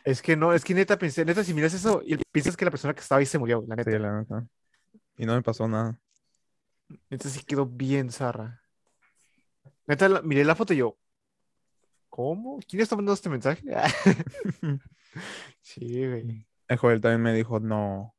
[0.05, 2.71] Es que no, es que neta pensé, neta, si miras eso y piensas que la
[2.71, 3.91] persona que estaba ahí se murió, la neta.
[3.91, 4.47] Sí, la neta.
[5.17, 5.99] Y no me pasó nada.
[7.09, 8.62] Neta sí quedó bien zarra.
[9.87, 10.97] Neta, la- miré la foto y yo,
[12.09, 12.59] ¿cómo?
[12.69, 13.62] ¿Quién está mandando este mensaje?
[15.62, 16.47] sí, güey.
[16.69, 18.15] El Joel también me dijo no.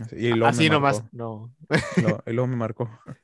[0.00, 1.08] Así, y luego Así me nomás, marcó.
[1.12, 1.54] no.
[1.96, 2.90] Y luego, y luego me marcó.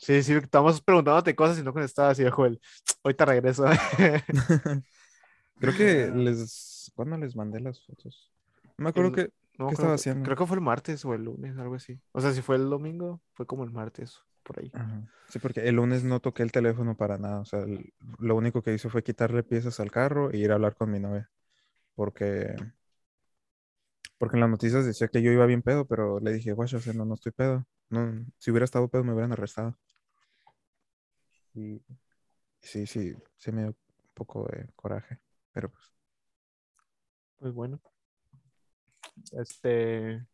[0.00, 2.60] Sí, sí, estamos preguntándote cosas y no contestabas así, Joel.
[3.04, 3.66] Ahorita regreso.
[5.60, 6.90] Creo que les.
[6.96, 8.32] ¿Cuándo les mandé las fotos?
[8.78, 9.32] No me acuerdo El- que.
[9.58, 10.24] No, ¿Qué creo, estaba haciendo?
[10.24, 12.00] Creo que fue el martes o el lunes, algo así.
[12.12, 14.70] O sea, si fue el domingo, fue como el martes, por ahí.
[14.72, 15.02] Ajá.
[15.28, 17.40] Sí, porque el lunes no toqué el teléfono para nada.
[17.40, 20.54] O sea, el- lo único que hice fue quitarle piezas al carro e ir a
[20.54, 21.28] hablar con mi novia.
[21.94, 22.54] Porque.
[24.16, 26.80] Porque en las noticias decía que yo iba bien pedo, pero le dije, guacha, o
[26.80, 27.66] sea, no, no estoy pedo.
[27.90, 29.76] No, si hubiera estado pedo me hubieran arrestado.
[31.54, 31.82] Y
[32.60, 33.76] sí, sí, sí me dio un
[34.14, 35.18] poco de coraje.
[35.52, 35.92] Pero pues.
[37.38, 37.80] Pues bueno.
[39.32, 40.26] Este.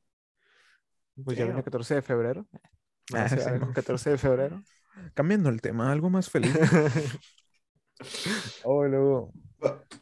[1.24, 2.47] Pues ya viene el 14 de febrero.
[3.12, 3.73] Ah, hace sí, algo, no.
[3.73, 4.62] 14 de febrero.
[5.15, 6.52] Cambiando el tema, algo más feliz.
[8.65, 9.32] oh, luego.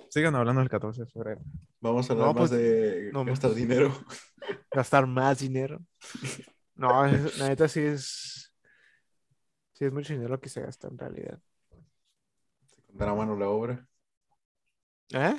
[0.09, 1.41] Sigan hablando del 14 de febrero.
[1.81, 3.93] Vamos a hablar No, más pues, de no, gastar dinero.
[4.71, 5.81] Gastar más dinero.
[6.75, 8.55] No, es- la neta sí es.
[9.73, 11.39] Sí es mucho dinero lo que se gasta en realidad.
[12.67, 13.89] Sin contar la mano de obra.
[15.13, 15.37] ¿Eh?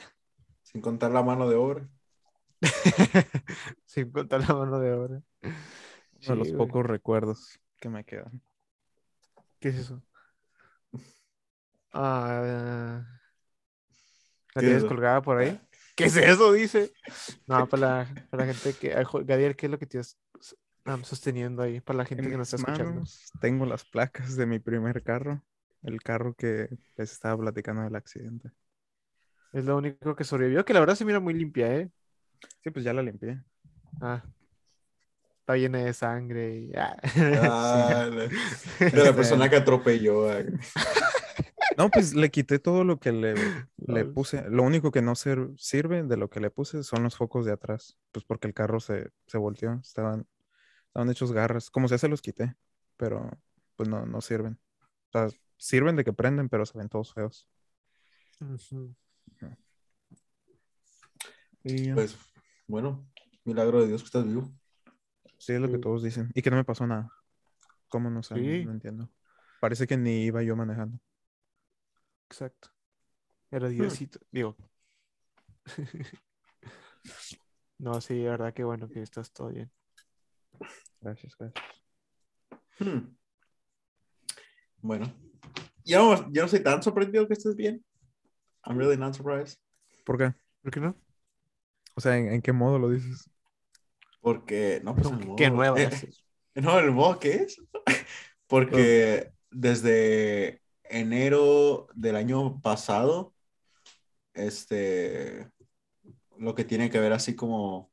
[0.62, 1.88] Sin contar la mano de obra.
[3.86, 5.22] Sin contar la mano de obra.
[6.22, 6.54] Uno Sí, de los güey.
[6.54, 8.42] pocos recuerdos que me quedan.
[9.60, 10.04] ¿Qué es eso?
[11.94, 13.06] Ah,
[14.56, 15.60] ¿La ¿Qué es tienes colgada por ahí?
[15.96, 16.52] ¿Qué es eso?
[16.54, 16.94] Dice.
[17.48, 18.96] No, para la, para la gente que.
[19.26, 20.20] Gadiel, ¿qué es lo que tienes
[20.86, 21.82] um, sosteniendo ahí?
[21.82, 23.10] Para la gente En que nos está escuchando.
[23.40, 25.44] tengo las placas de mi primer carro.
[25.84, 28.52] El carro que les estaba platicando del accidente.
[29.54, 31.92] Es lo único que sobrevivió, que la verdad se mira muy limpia, ¿eh?
[32.64, 33.42] Sí, pues ya la limpié.
[34.02, 34.24] Ah,
[35.40, 36.72] está llena de sangre y.
[36.76, 36.98] ah.
[37.42, 38.28] Ah, la-
[38.92, 40.30] de la persona que atropelló.
[40.30, 40.44] a-
[41.78, 43.34] No, pues le quité todo lo que le,
[43.78, 44.48] le puse.
[44.48, 47.52] Lo único que no ser- sirve de lo que le puse son los focos de
[47.52, 47.98] atrás.
[48.12, 49.80] Pues porque el carro se, se volteó.
[49.82, 50.28] Estaban,
[50.88, 51.72] estaban hechos garras.
[51.72, 52.56] Como sea, se los quité.
[52.96, 53.28] Pero
[53.76, 54.60] pues no, no sirven.
[55.08, 57.50] O sea, sirven de que prenden, pero se ven todos feos.
[61.64, 61.96] Y ya.
[61.96, 62.18] Pues,
[62.74, 63.08] bueno,
[63.44, 64.52] milagro de Dios que estás vivo.
[65.38, 66.32] sí, es lo que todos dicen.
[66.34, 67.08] Y que no me pasó nada.
[67.88, 68.34] ¿Cómo no sé?
[68.34, 68.66] No- Sí.
[68.66, 69.10] no entiendo.
[69.62, 70.98] Parece que ni iba yo manejando.
[72.28, 72.70] Exacto.
[73.52, 74.20] Era Diosito.
[74.32, 74.58] Digo.
[77.80, 79.70] No, sí, de verdad que bueno que estás todo bien.
[81.02, 81.66] Gracias, gracias.
[82.80, 83.14] Hmm.
[84.82, 85.14] Bueno,
[85.84, 87.84] ya no, ya no soy tan sorprendido que estés bien.
[88.66, 89.58] I'm really not surprised.
[90.06, 90.34] ¿Por qué?
[90.62, 90.96] ¿Por qué no?
[91.96, 93.30] O sea, ¿en, en qué modo lo dices?
[94.22, 95.08] Porque, no, pues
[95.38, 95.82] Qué modo- nueva.
[95.82, 96.24] eh, es.
[96.56, 97.62] no, el modo que es.
[98.48, 103.34] Porque desde enero del año pasado,
[104.34, 105.50] este,
[106.38, 107.92] lo que tiene que ver así como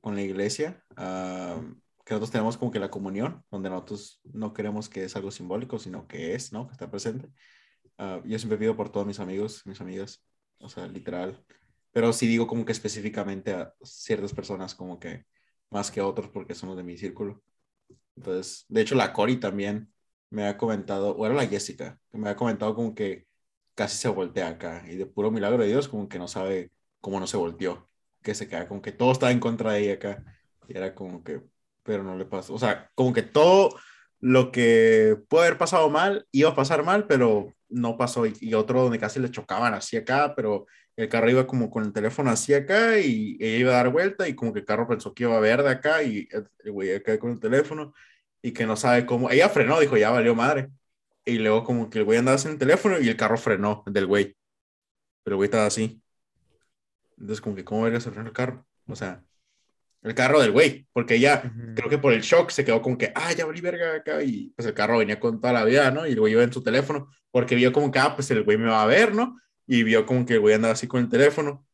[0.00, 1.60] con la iglesia, ah,
[2.04, 5.78] que nosotros tenemos como que la comunión, donde nosotros no queremos que es algo simbólico,
[5.78, 6.66] sino que es, ¿no?
[6.68, 7.28] Que está presente.
[7.98, 10.22] Ah, yo siempre pido por todos mis amigos, mis amigas,
[10.58, 11.44] o sea, literal.
[11.96, 15.24] Pero sí digo como que específicamente a ciertas personas, como que
[15.70, 17.42] más que a otros, porque son de mi círculo.
[18.16, 19.90] Entonces, de hecho, la Cori también
[20.28, 23.26] me ha comentado, o era la Jessica, que me ha comentado como que
[23.74, 26.70] casi se voltea acá, y de puro milagro de Dios, como que no sabe
[27.00, 27.88] cómo no se volteó,
[28.22, 30.22] que se queda, como que todo estaba en contra de ella acá,
[30.68, 31.44] y era como que,
[31.82, 33.74] pero no le pasó, o sea, como que todo
[34.20, 38.82] lo que puede haber pasado mal, iba a pasar mal, pero no pasó, y, otro
[38.82, 40.66] donde casi le chocaban así acá, pero
[40.96, 44.28] el carro iba como con el teléfono así acá, y ella iba a dar vuelta,
[44.28, 46.94] y como que el carro pensó que iba a ver de acá, y el güey
[46.94, 47.94] acá con el teléfono,
[48.42, 49.30] y que no sabe cómo.
[49.30, 50.70] Ella frenó, dijo, ya valió madre.
[51.24, 54.06] Y luego como que el güey andaba en el teléfono y el carro frenó del
[54.06, 54.36] güey.
[55.24, 56.00] Pero el güey estaba así.
[57.18, 58.64] Entonces como que, ¿cómo verga se frenó el carro?
[58.86, 59.24] O sea,
[60.02, 63.12] el carro del güey, porque ella, creo que por el shock se quedó como que,
[63.16, 66.06] ah, ya valí verga acá, y pues el carro venía con toda la vida, ¿no?
[66.06, 68.56] Y el güey iba en su teléfono, porque vio como que, ah, pues el güey
[68.56, 69.36] me va a ver, ¿no?
[69.66, 71.66] Y vio como que el güey andaba así con el teléfono,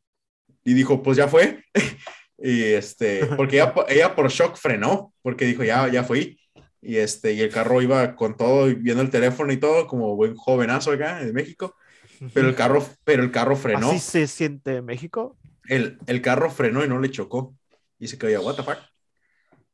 [0.64, 1.64] y dijo, pues ya fue,
[2.38, 6.38] y este, porque ella, ella por shock frenó, porque dijo, ya, ya fui,
[6.80, 10.34] y, este, y el carro iba con todo, viendo el teléfono y todo, como buen
[10.34, 11.76] jovenazo acá de México,
[12.32, 13.90] pero el carro, pero el carro frenó.
[13.90, 15.36] ¿Así se siente México?
[15.68, 17.54] El, el carro frenó y no le chocó,
[17.98, 18.78] y se quedó, what the fuck.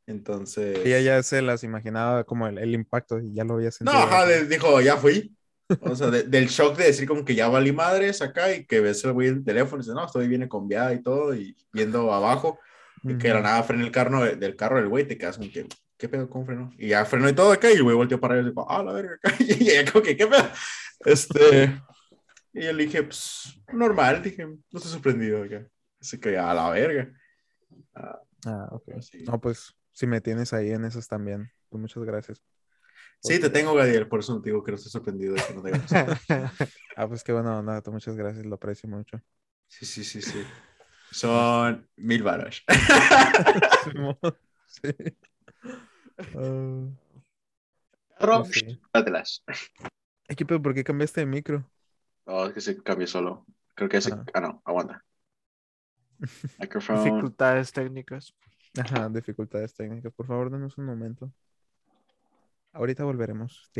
[0.06, 0.78] Entonces...
[0.86, 3.98] Ella ya se las imaginaba como el, el impacto y ya lo había sentido.
[3.98, 5.36] No, ajá, dijo, ya fui.
[5.80, 9.04] O sea, del shock de decir como que ya valí madres acá y que ves
[9.04, 12.12] el güey en el teléfono y dice, no, estoy bien conviada y todo, y viendo
[12.12, 12.58] abajo,
[13.02, 15.66] y que era nada frena el carro del carro del güey, te quedas como que,
[15.96, 16.28] ¿qué pedo?
[16.30, 16.72] ¿Cómo frenó?
[16.78, 18.82] Y ya frenó y todo acá, y el güey volteó para él y dijo, ah,
[18.82, 19.36] la verga, acá.
[19.40, 20.48] Y ella como que, ¿qué pedo?
[21.04, 21.80] Este,
[22.52, 25.66] y yo le dije, pues, normal, dije, no estoy sorprendido acá.
[26.00, 27.12] Así que, a la verga.
[27.94, 28.88] Ah, ah ok.
[29.26, 32.42] No, pues, si me tienes ahí en esos también, pues muchas gracias.
[33.20, 35.54] Sí, te tengo, Gadiel, por eso no te digo que no estoy sorprendido de que
[35.54, 35.92] no tengas.
[36.96, 39.20] ah, pues qué bueno, nada, muchas gracias, lo aprecio mucho.
[39.66, 40.42] Sí, sí, sí, sí.
[41.10, 42.62] Son mil varas.
[44.66, 44.88] sí.
[46.34, 46.90] Uh,
[50.28, 51.70] Equipo, ¿por qué cambiaste de micro?
[52.24, 53.46] Oh, es que se cambió solo.
[53.74, 54.12] Creo que ese.
[54.12, 55.04] Ah, ah no, aguanta.
[56.58, 58.34] Dificultades técnicas.
[58.76, 60.12] Ajá, dificultades técnicas.
[60.12, 61.32] Por favor, denos un momento.
[62.72, 63.70] Ahorita volveremos.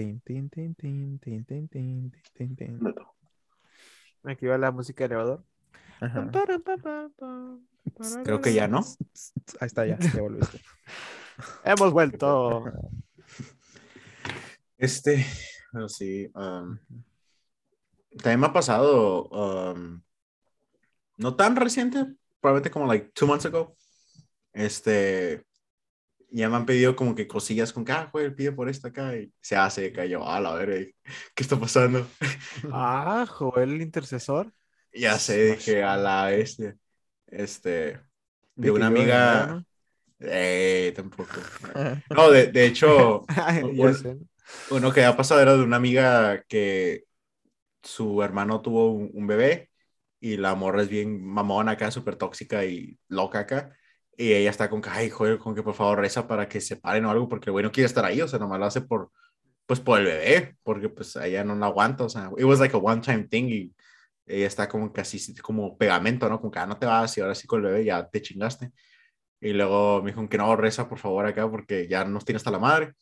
[4.25, 5.45] Aquí va la música de elevador.
[8.25, 8.85] Creo que ya no.
[9.61, 10.61] Ahí está, ya, ya volviste.
[11.65, 12.65] Hemos vuelto.
[14.77, 15.25] Este,
[15.73, 16.31] pero sí.
[16.35, 16.79] Um,
[18.23, 20.03] también me ha pasado, um,
[21.17, 22.07] no tan reciente,
[22.41, 23.77] probablemente como like two months ago.
[24.53, 25.45] Este,
[26.31, 29.17] ya me han pedido como que cosillas con que, ah, el pide por esta acá
[29.17, 30.95] y se hace, cayó, a la ver,
[31.35, 32.07] ¿qué está pasando?
[32.73, 34.53] Ah, Joel el intercesor.
[34.93, 36.77] Ya sé, dije, a la este,
[37.27, 38.01] este,
[38.55, 39.65] de una amiga,
[40.21, 41.33] eh, tampoco.
[42.11, 43.25] No, de, de hecho,
[44.71, 47.05] uno que ha pasado era de una amiga que
[47.83, 49.71] su hermano tuvo un, bebé
[50.21, 53.77] y la morra es bien mamona acá, súper tóxica y loca acá.
[54.21, 56.77] Y ella está con que, ay, joder, con que por favor reza para que se
[56.77, 58.81] paren o algo, porque el güey no quiere estar ahí, o sea, nomás lo hace
[58.83, 59.13] por,
[59.67, 62.75] pues, por el bebé, porque pues ella no lo aguanta, o sea, it was like
[62.75, 63.75] a one time thing y
[64.27, 66.41] ella está como casi como pegamento, ¿no?
[66.41, 68.73] Como que, ah, no te vas y ahora sí con el bebé ya te chingaste.
[69.41, 72.51] Y luego me dijo que no, reza por favor acá porque ya nos tiene hasta
[72.51, 72.95] la madre.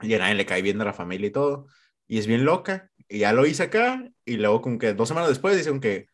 [0.00, 1.66] Y a nadie le cae bien de la familia y todo.
[2.06, 2.90] Y es bien loca.
[3.08, 4.08] Y ya lo hice acá.
[4.24, 6.06] Y luego como que dos semanas después dicen que,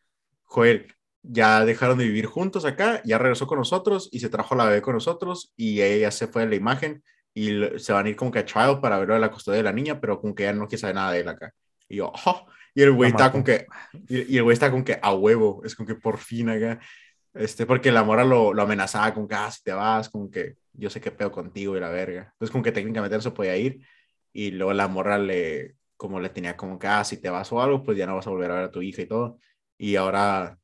[0.44, 0.93] joder,
[1.26, 4.82] ya dejaron de vivir juntos acá, ya regresó con nosotros y se trajo la bebé
[4.82, 7.02] con nosotros y ella se fue de la imagen
[7.32, 9.64] y se van a ir como que a trial para verlo de la custodia de
[9.64, 11.52] la niña, pero como que ya no quiere saber nada de él acá.
[11.88, 12.46] Y yo, oh.
[12.74, 13.66] y el güey está con que,
[14.09, 16.78] y, el güey está con que a huevo, es como que por fin acá.
[17.32, 20.56] Este, porque la mora lo, lo amenazaba con que, ah, si te vas, como que
[20.72, 22.30] yo sé qué pedo contigo y la verga.
[22.32, 23.80] Entonces, como que técnicamente no se podía ir.
[24.32, 27.60] Y luego la morra le, como le tenía como que, ah, si te vas o
[27.60, 29.38] algo, pues ya no vas a volver a ver a tu hija y todo.
[29.78, 30.59] Y ahora,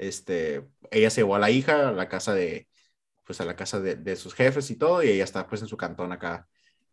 [0.00, 2.68] este, ella se llevó a la hija a la casa de,
[3.24, 5.68] pues a la casa de, de sus jefes y todo, y ella está pues en
[5.68, 6.48] su cantón acá.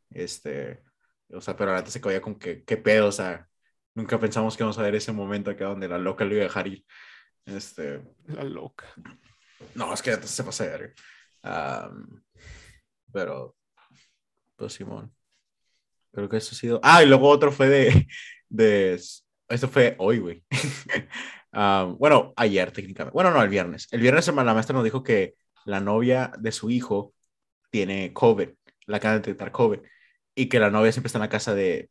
[0.10, 0.84] Este,
[1.32, 3.48] o sea, pero ahora se quedó con que, qué pedo, o sea,
[3.94, 6.48] nunca pensamos que íbamos a ver ese momento acá donde la loca lo iba a
[6.48, 6.86] dejar ir.
[7.46, 8.86] Este, la loca.
[9.74, 10.96] No, es que se pasa de ver.
[13.14, 13.56] pero,
[14.58, 15.14] pues Simón.
[16.12, 16.80] Creo que eso ha sido.
[16.84, 18.08] Ah, y luego otro fue de.
[18.50, 19.00] de
[19.50, 20.44] esto fue hoy, güey.
[21.98, 23.14] bueno, ayer técnicamente.
[23.14, 23.88] Bueno, no, el viernes.
[23.92, 25.36] El viernes la maestra nos dijo que
[25.66, 27.14] la novia de su hijo
[27.72, 28.50] tiene COVID,
[28.86, 29.80] la acaban de detectar COVID,
[30.36, 31.90] y que la novia siempre está en la casa de,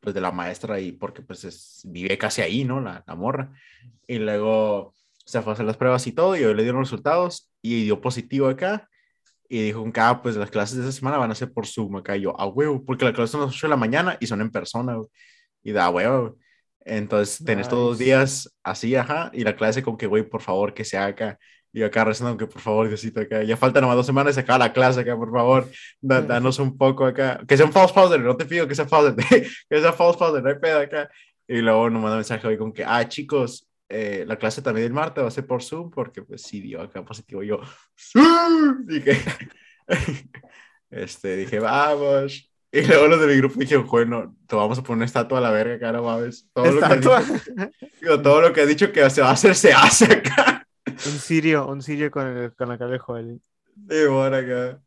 [0.00, 2.80] pues, de la maestra y porque pues es- vive casi ahí, ¿no?
[2.80, 3.52] La, la morra.
[4.06, 4.94] Y luego
[5.24, 8.00] se fue a hacer las pruebas y todo, y hoy le dieron resultados y dio
[8.00, 8.88] positivo acá.
[9.48, 12.16] Y dijo ah, pues las clases de esa semana van a ser por Zoom acá.
[12.16, 14.40] Y yo, a huevo, porque las clases son las 8 de la mañana y son
[14.42, 14.96] en persona.
[15.62, 16.36] Y da huevo.
[16.88, 18.04] Entonces, tenés todos los Nice.
[18.04, 19.30] días así, ajá.
[19.34, 21.38] Y la clase con que, güey, por favor, que se haga acá.
[21.72, 23.42] Y yo acá rezando que, por favor, Diosito, acá.
[23.42, 25.68] Ya faltan nomás dos semanas se acaba la clase acá, por favor.
[26.00, 27.40] Da- danos un poco acá.
[27.46, 29.14] Que sea un false positive, no te pido que sea false
[29.68, 31.10] que sea false positive, no hay pedo acá.
[31.46, 34.84] Y luego nos manda un mensaje hoy con que, ah, chicos, eh, la clase también
[34.86, 37.42] del martes va a ser por Zoom, porque pues sí dio acá positivo.
[37.42, 37.60] Y yo,
[37.96, 38.18] "Sí",
[38.86, 39.18] dije,
[40.90, 42.50] este, dije, vamos.
[42.70, 45.40] Y luego los de mi grupo dijeron, bueno, te vamos a poner una estatua a
[45.40, 46.46] la verga, cara, mames.
[46.52, 47.20] Todo lo, que ha Estatua.
[47.22, 47.42] dicho,
[48.00, 50.66] digo, todo lo que ha dicho que se va a hacer, se hace acá.
[50.86, 53.40] Un sirio, un sirio con, el, con la cara de Joel.
[53.88, 54.80] Y bueno, acá.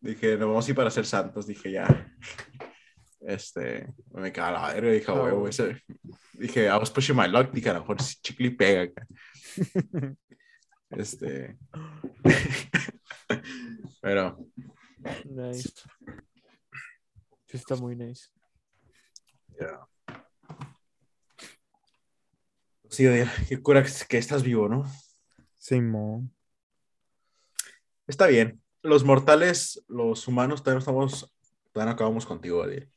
[0.00, 1.46] Dije, nos vamos a ir para ser santos.
[1.46, 2.12] Dije, ya.
[3.20, 4.90] Este, me caga la verga.
[4.92, 5.82] Dije, Ah, huevo, ese.
[6.34, 7.50] Dije, I was pushing my luck.
[7.52, 9.06] Dije, a lo mejor si chicle y pega acá.
[10.90, 11.56] Este.
[14.02, 14.38] Pero,
[15.24, 15.70] Nice.
[17.50, 18.28] Sí, está muy nice.
[22.88, 24.84] sí, oye, qué cura que, estás vivo, ¿no?
[25.58, 26.32] Simón.
[28.06, 28.62] Está bien.
[28.82, 31.34] Los mortales, los humanos, todavía no estamos.
[31.72, 32.88] Todavía no acabamos contigo, Adiel.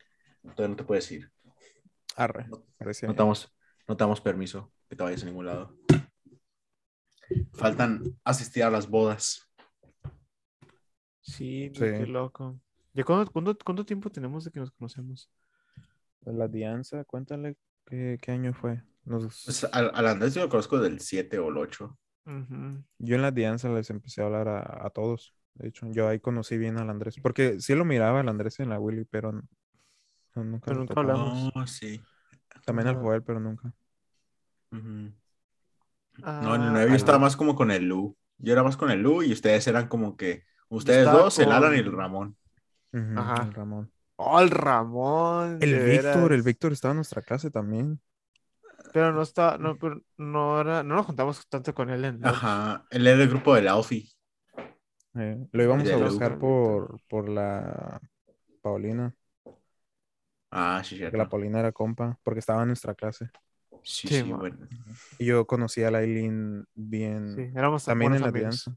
[0.44, 1.32] Todavía no te puedes ir.
[2.16, 2.48] Arre.
[2.48, 3.52] No te damos,
[3.88, 5.76] no te damos permiso que te vayas a ningún lado.
[7.54, 9.52] Faltan asistir a las bodas.
[11.22, 11.80] Sí, Sí.
[11.80, 12.62] qué loco.
[12.94, 15.30] ¿Ya cuánto, cuánto, cuánto tiempo tenemos de que nos conocemos?
[16.26, 18.82] La Dianza, cuéntale qué, qué año fue.
[19.06, 21.98] Nos- Pues, Andrés yo lo conozco del 7 o el 8.
[22.26, 22.84] Ujú.
[22.99, 25.36] Yo en la Dianza les empecé a hablar a, a todos.
[25.56, 27.15] De hecho, yo ahí conocí bien al Andrés.
[27.22, 29.44] Porque sí lo miraba al Andrés en la Willy, pero no-
[30.36, 31.52] no, nunca Pero nunca hablamos.
[31.53, 32.02] Oh, sí.
[32.65, 32.95] También al.
[32.95, 33.74] Joel, pero nunca.
[36.24, 38.15] Ah, No, en el 9 yo ah, estaba más como con el Lu.
[38.38, 40.44] Yo era más con el Lu y ustedes eran como que.
[40.70, 42.36] Ustedes dos, el Alan y el con-
[42.94, 43.44] Ajá.
[43.44, 43.91] el Ramón.
[44.15, 45.57] Oh, el Ramón.
[45.61, 46.41] El de Víctor, el.
[46.44, 47.99] Víctor estaba en nuestra clase también.
[48.91, 52.86] Pero no está, no, pero no era, no nos juntamos tanto con él en Ajá.
[52.91, 54.10] Él era el grupo del Alfie.
[55.15, 57.99] Eh, lo íbamos de a buscar por, por la
[58.61, 59.15] Paulina.
[60.52, 61.18] Ah, sí, Que cierto.
[61.18, 63.30] la Paulina era compa, porque estaba en nuestra clase.
[63.82, 64.68] Sí, Sí, bueno.
[65.18, 67.36] Y yo conocí a la Eileen bien.
[67.36, 68.65] Sí, éramos también en la amigos.
[68.65, 68.76] Dianza.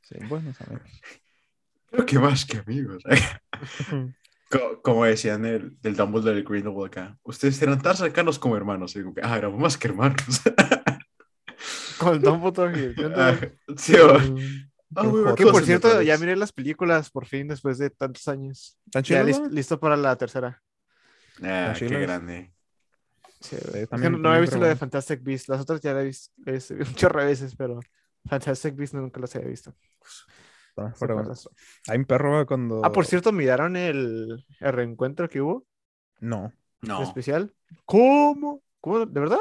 [0.00, 0.88] Sí, buenos amigos.
[1.90, 3.02] Creo que más que amigos.
[4.50, 7.18] Co- Como decían el, del Dumbledore del Grindelwald acá.
[7.22, 8.94] Ustedes eran tan cercanos como hermanos.
[8.96, 10.16] Y digo, ah, éramos más que hermanos.
[11.98, 12.80] Con el Dumbledore.
[12.96, 13.38] y el Ah,
[13.76, 15.34] sí, o- qué we were joto.
[15.36, 18.76] Que por cierto, ya miré las películas por fin después de tantos años.
[18.90, 20.60] ¿Tan Ya listo para la tercera.
[21.42, 22.52] Ah, qué grande.
[23.40, 23.56] Sí,
[23.88, 24.76] también- no, había visto la de.
[24.76, 25.48] Fantastic Beasts.
[25.48, 26.52] Las otras ya la he visto, he
[27.22, 27.78] de veces, pero
[28.28, 29.74] Fantastic Beasts nunca las había visto.
[31.00, 31.32] Bueno.
[31.88, 32.80] Hay un perro cuando.
[32.84, 35.66] Ah, por cierto, ¿miraron el, el reencuentro que hubo?
[36.20, 36.52] No.
[36.82, 37.02] No.
[37.02, 37.54] Especial.
[37.84, 38.62] ¿Cómo?
[38.80, 39.04] ¿Cómo?
[39.06, 39.38] ¿De verdad?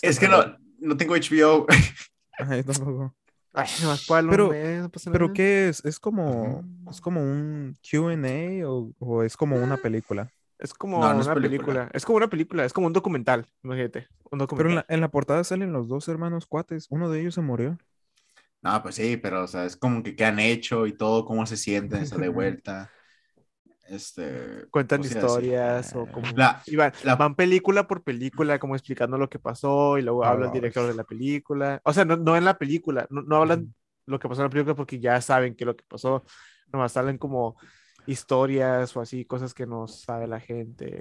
[0.00, 1.66] Es que no, no tengo HBO.
[2.38, 3.14] Ay, tampoco.
[3.54, 4.28] Ay, no, ¿cuál?
[4.30, 4.50] Pero-
[4.82, 5.34] no pasa ¿Pero nada.
[5.34, 5.84] qué es?
[5.84, 10.30] ¿Es como, es como un QA o, o es como una película?
[10.58, 11.66] Es como No, no es una película.
[11.66, 11.90] película.
[11.92, 14.06] Es como una película, es como un documental, imagínate.
[14.30, 14.70] Un Pero documental.
[14.70, 16.86] en la, en la portada salen los dos hermanos cuates.
[16.88, 17.78] Uno de ellos se murió.
[18.62, 21.46] No, pues sí, pero o sea, es como que qué han hecho y todo, cómo
[21.46, 22.90] se sienten, esa de vuelta.
[23.88, 24.64] Este.
[24.70, 25.18] Cuentan o sea, sí.
[25.18, 26.26] historias o como...
[26.36, 30.30] La- van, la- van película por película, como explicando lo que pasó y luego Ah,
[30.30, 31.80] habla el director de la película.
[31.84, 33.74] O sea, no, no en la película, no, no hablan
[34.06, 36.24] lo que pasó en la película porque ya saben que lo que pasó.
[36.72, 37.56] Nomás salen como
[38.06, 41.00] historias o así, cosas que no sabe la gente.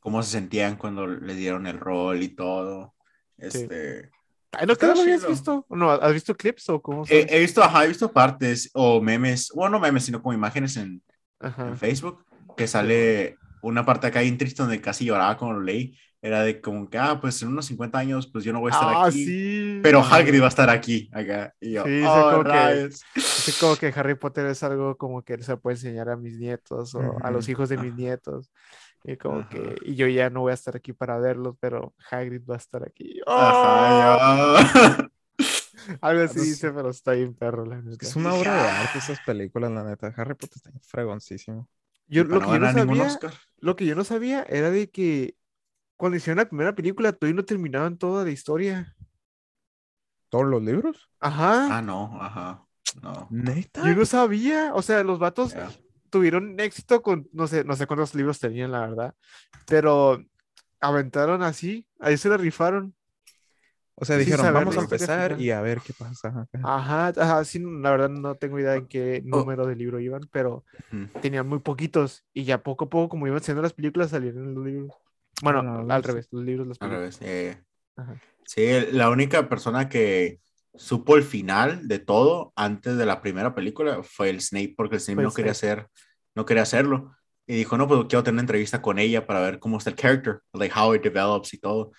[0.00, 2.94] cómo se sentían cuando le dieron el rol y todo.
[3.38, 4.10] Este.
[4.58, 5.66] Ay, ¿no lo habías visto?
[5.70, 5.90] ¿No?
[5.90, 7.04] ¿Has visto clips o cómo?
[7.08, 10.76] He, he visto, ajá, he visto partes o memes, bueno, no memes, sino como imágenes
[10.76, 11.02] en,
[11.40, 12.24] en Facebook,
[12.56, 15.96] que sale una parte acá bien triste donde casi lloraba cuando lo leí.
[16.22, 18.74] Era de como que, ah, pues en unos 50 años, pues yo no voy a
[18.74, 19.24] estar Ah, aquí.
[19.26, 19.80] sí.
[19.82, 20.00] Pero.
[20.02, 21.54] Hagrid va a estar aquí, acá.
[21.60, 23.02] Y yo, Sí, sé "Oh, como que- rayos".
[23.14, 26.94] Así como que Harry Potter es algo como que se puede enseñar a mis nietos
[26.96, 27.96] o a los hijos de mis Ajá.
[28.00, 28.50] nietos.
[29.08, 29.48] Y como Ajá.
[29.48, 32.58] que, y yo ya no voy a estar aquí para verlos, pero Hagrid va a
[32.58, 33.20] estar aquí.
[33.24, 34.58] Ajá, ¡Oh!
[34.58, 35.10] ya.
[36.00, 38.04] Algo así Pues, dice, pero está bien perro, la neta.
[38.04, 40.12] Es una obra de arte esas películas, la neta.
[40.16, 41.68] Harry Potter está fregoncísimo.
[42.08, 43.18] Yo, Y lo, que yo no sabía,
[43.58, 45.36] lo que yo no sabía era de que
[45.96, 48.96] cuando hicieron la primera película, todavía no terminaban toda la historia.
[50.28, 51.08] ¿Todos los libros?
[51.20, 51.78] Ajá.
[51.78, 52.66] Ah, no, ajá.
[53.02, 53.28] No.
[53.30, 53.82] ¿Neta?
[53.86, 54.74] Yo no sabía.
[54.74, 55.54] O sea, los vatos.
[56.10, 59.14] Tuvieron éxito con, no sé, no sé cuántos libros tenían, la verdad.
[59.66, 60.22] Pero
[60.80, 62.94] aventaron así, ahí se la rifaron.
[63.98, 66.46] O sea, dijeron, saber vamos a empezar y a ver qué pasa.
[66.62, 69.38] Ajá, ajá, sí, la verdad no tengo idea en qué Oh.
[69.38, 70.64] número de libro iban, pero
[71.22, 74.64] tenían muy poquitos y ya poco a poco, como iban siendo las películas, salieron los
[74.66, 74.92] libros.
[75.42, 77.20] Bueno, al revés, los libros, las Al películas.
[77.20, 77.30] revés.
[77.56, 77.62] eh,
[77.96, 78.16] Ajá.
[78.44, 80.40] Sí, la única persona que
[80.78, 85.00] supo el final de todo antes de la primera película fue el Snape, porque el
[85.00, 85.72] Snape Fue no quería Snape.
[85.72, 85.88] hacer,
[86.34, 87.12] no quería hacerlo.
[87.46, 89.96] Y dijo, no, pues quiero tener una entrevista con ella para ver cómo está el
[89.96, 91.92] character, like how it develops y todo.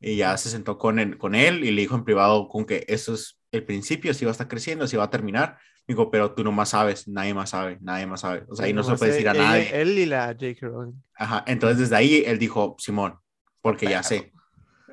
[0.00, 2.84] Y ya se sentó con él, con él y le dijo en privado con que
[2.88, 5.58] eso es el principio, así va a estar creciendo, así va a terminar.
[5.86, 8.44] Digo, pero tú nomás sabes, nadie más sabe, nadie más sabe.
[8.48, 9.70] O sea, ahí no se puede decir a nadie.
[9.80, 10.66] Él y la J.K.
[10.66, 11.02] Rowling.
[11.14, 13.18] Ajá, entonces desde ahí él dijo, Simón,
[13.60, 14.32] porque ya sé.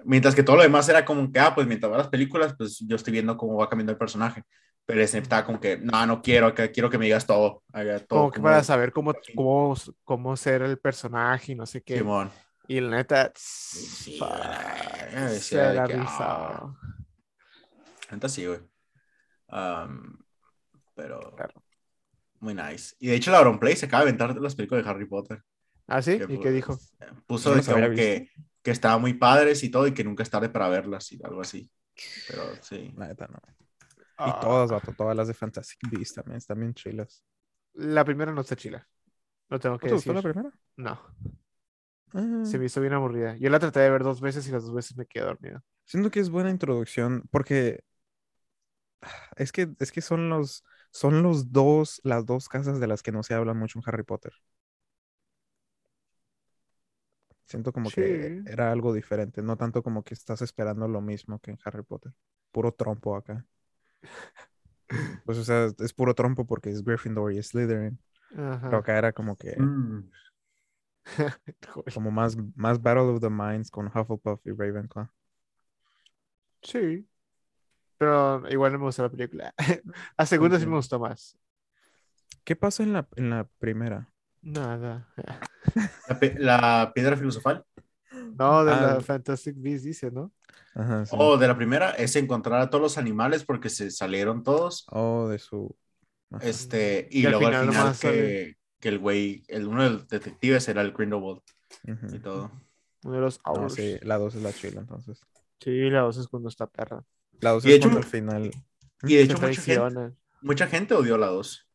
[0.06, 2.80] Mientras que todo lo demás era como que, ah, pues mientras va las películas, pues
[2.88, 4.44] yo estoy viendo cómo va cambiando el personaje.
[4.86, 7.64] Pero Snape estaba como que, no, no quiero, que quiero que me digas todo.
[7.72, 8.66] haga todo Como que como para es".
[8.68, 11.98] saber cómo, cómo, cómo ser el personaje y no sé qué.
[12.00, 12.32] Simón.
[12.68, 16.74] Y la neta, Sí, la- se de la ah.
[18.12, 18.60] Entonces sí, güey.
[19.50, 20.18] Am,
[20.96, 21.64] pero Claro.
[22.40, 22.96] muy nice.
[23.00, 25.44] Y de hecho, la Play se acaba de aventar las películas de Harry Potter.
[25.88, 26.18] ¿Ah, sí?
[26.18, 26.80] que, ¿Y qué pues, dijo?
[27.28, 28.30] Puso Yo no de como que,
[28.64, 31.42] que estaban muy padres y todo, y que nunca es tarde para verlas y algo
[31.42, 31.72] así.
[32.28, 32.94] Pero sí.
[32.96, 33.40] La neta, no.
[34.24, 37.24] Y Ah, todas, vato, todas las de Fantastic Beasts también están bien chilas.
[37.74, 38.88] La primera no está chila.
[39.50, 40.14] Lo tengo ¿No que te gustó decir.
[40.14, 40.52] la primera?
[40.78, 41.00] No,
[42.14, 43.36] Ah, se me hizo bien aburrida.
[43.38, 45.64] Yo la traté de ver dos veces y las dos veces me quedé dormido.
[45.86, 47.84] Siento que es buena introducción porque
[49.36, 53.12] es que, es que son los, son los dos, las dos casas de las que
[53.12, 54.34] no se habla mucho en Harry Potter.
[57.52, 58.44] Siento como que Sí.
[58.46, 62.14] era algo diferente, no tanto como que estás esperando lo mismo que en Harry Potter.
[62.54, 63.46] Puro trompo acá.
[65.26, 68.00] Pues, o sea, es puro trompo porque es Gryffindor y Slytherin.
[68.30, 68.78] Pero Ajá.
[68.78, 70.10] acá era como que, Mm.
[71.94, 75.08] Como más, más Battle of the Minds con Hufflepuff y Ravenclaw.
[76.62, 77.08] Sí.
[77.98, 79.54] Pero igual no me gustó la película.
[80.18, 80.78] A segunda sí me Entiendo.
[80.78, 81.38] gustó más.
[82.44, 84.14] ¿Qué pasa en la, en la primera?
[84.42, 85.08] Nada.
[86.38, 87.64] La, piedra filosofal.
[88.38, 88.94] No, de Ah.
[88.96, 90.32] la Fantastic Beasts dice, ¿no?
[90.76, 91.16] Ajá, sí.
[91.18, 94.86] O de la primera es encontrar a todos los animales porque se salieron todos.
[94.92, 95.76] Oh, de su.
[96.32, 96.46] ajá.
[96.48, 100.68] Este, y, luego al final que, sale- que el güey, el, uno de los detectives
[100.68, 101.42] era el Grindelwald
[102.14, 102.52] y todo.
[103.04, 105.20] Uno de los No, sí, la 2 es la chila, entonces.
[105.60, 107.04] Sí, la dos es cuando está perra.
[107.40, 108.52] La 2 Y de es hecho- cuando al final.
[109.04, 110.12] Y de hecho mucha gente,
[110.42, 111.68] mucha gente odió la 2.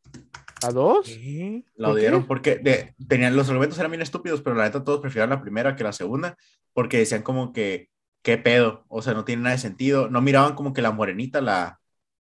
[0.61, 1.05] ¿A dos?
[1.05, 1.63] ¿Qué?
[1.75, 1.97] La ¿Por qué?
[1.97, 5.41] odiaron porque de- tenían, los argumentos eran bien estúpidos, pero la neta todos preferían la
[5.41, 6.35] primera que la segunda
[6.73, 7.89] porque decían como que,
[8.23, 8.85] ¿qué pedo?
[8.89, 10.09] O sea, no tiene nada de sentido.
[10.09, 11.79] No miraban como que la morenita, la,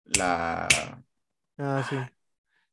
[0.05, 1.03] la,
[1.57, 1.95] Ah, sí.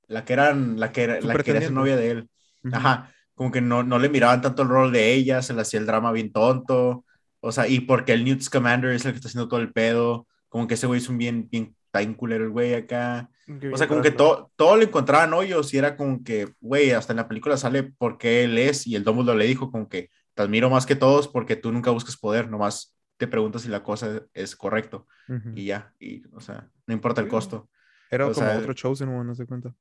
[0.08, 2.30] la que eran, la que era, Su la que era su novia de él.
[2.70, 5.80] Ajá, como que no, no le miraban tanto el rol de ella, se le hacía
[5.80, 7.04] el drama bien tonto.
[7.40, 10.26] O sea, y porque el Newt Scamander es el que está haciendo todo el pedo,
[10.48, 13.30] como que ese güey es un bien, bien, bien culero el güey acá.
[13.72, 17.12] O sea, como que todo, todo le encontraban hoyos y era como que, güey, hasta
[17.12, 20.42] en la película sale porque él es y el Dumbledore le dijo como que te
[20.42, 24.22] admiro más que todos porque tú nunca buscas poder, nomás te preguntas si la cosa
[24.34, 25.50] es correcto Ujú.
[25.54, 27.68] y ya, y, o sea, no importa el costo.
[28.10, 29.74] Era o como sea, otro Chosen One, no se cuenta.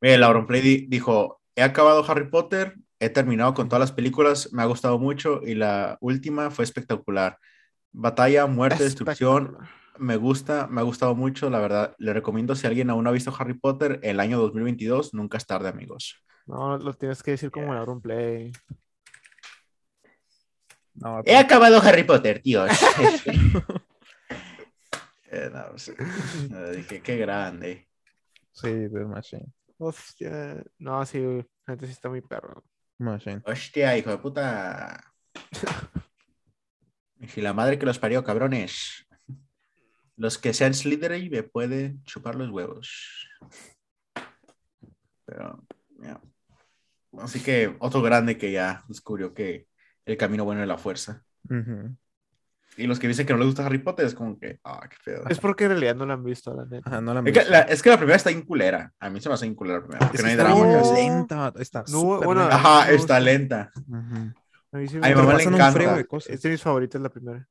[0.00, 4.52] Mira, Lauren Play di- dijo, he acabado Harry Potter, he terminado con todas las películas,
[4.52, 7.38] me ha gustado mucho y la última fue espectacular.
[7.92, 9.56] Batalla, muerte, destrucción,
[9.98, 11.94] me gusta, me ha gustado mucho, la verdad.
[11.98, 15.46] Le recomiendo si alguien aún no ha visto Harry Potter, el año 2022, nunca es
[15.46, 16.16] tarde, amigos.
[16.46, 18.52] No, lo tienes que decir como en Play.
[20.94, 22.70] No, He acabado Harry Potter, tíos.
[25.28, 25.92] Eh, no, pues,
[26.76, 27.88] dije, qué grande.
[28.52, 29.52] sí, de Machine.
[29.76, 30.62] Hostia.
[30.78, 31.18] No, sí,
[31.66, 32.62] neta sí está muy perro.
[32.98, 33.42] Machine.
[33.44, 35.02] Hostia, hijo de puta.
[37.18, 39.05] Y si la madre que los parió, cabrones.
[40.16, 43.28] Los que sean Slytherin me pueden chupar los huevos.
[45.24, 45.62] Pero,
[46.00, 46.20] ya.
[47.18, 49.66] Así que otro grande que ya descubrió que
[50.04, 51.22] el camino bueno es la fuerza.
[51.48, 51.96] Ujú.
[52.78, 54.96] Y los que dicen que no les gusta Harry Potter es como que, ah, qué
[55.02, 55.26] pedo.
[55.28, 56.88] Es porque en realidad no la han visto, la neta.
[56.90, 58.92] Ajá, no la Es que, la, es que la primera está inculera.
[59.00, 60.06] A mí se me hace inculera la primera.
[60.06, 60.72] Porque Es no hay está drama.
[60.78, 60.94] casi.
[60.94, 62.56] lenta, está No, bueno, lenta.
[62.56, 63.72] Ajá, está lenta.
[63.88, 64.32] Ujú.
[64.72, 66.04] A mí sí A me mi Te mamá le encanta.
[66.26, 67.48] Es de mis favoritas la primera.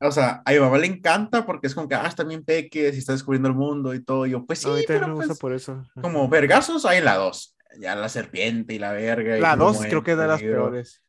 [0.00, 2.94] O sea, a mi mamá le encanta porque es como que, ah, está bien peques
[2.94, 4.26] y está descubriendo el mundo y todo.
[4.26, 5.82] Y yo, pues sí, también pero me gusta pues, por eso.
[6.02, 7.56] como vergazos hay en la 2.
[7.80, 9.36] Ya la serpiente y la verga.
[9.38, 11.02] y La cómo 2 creo que es de las peores.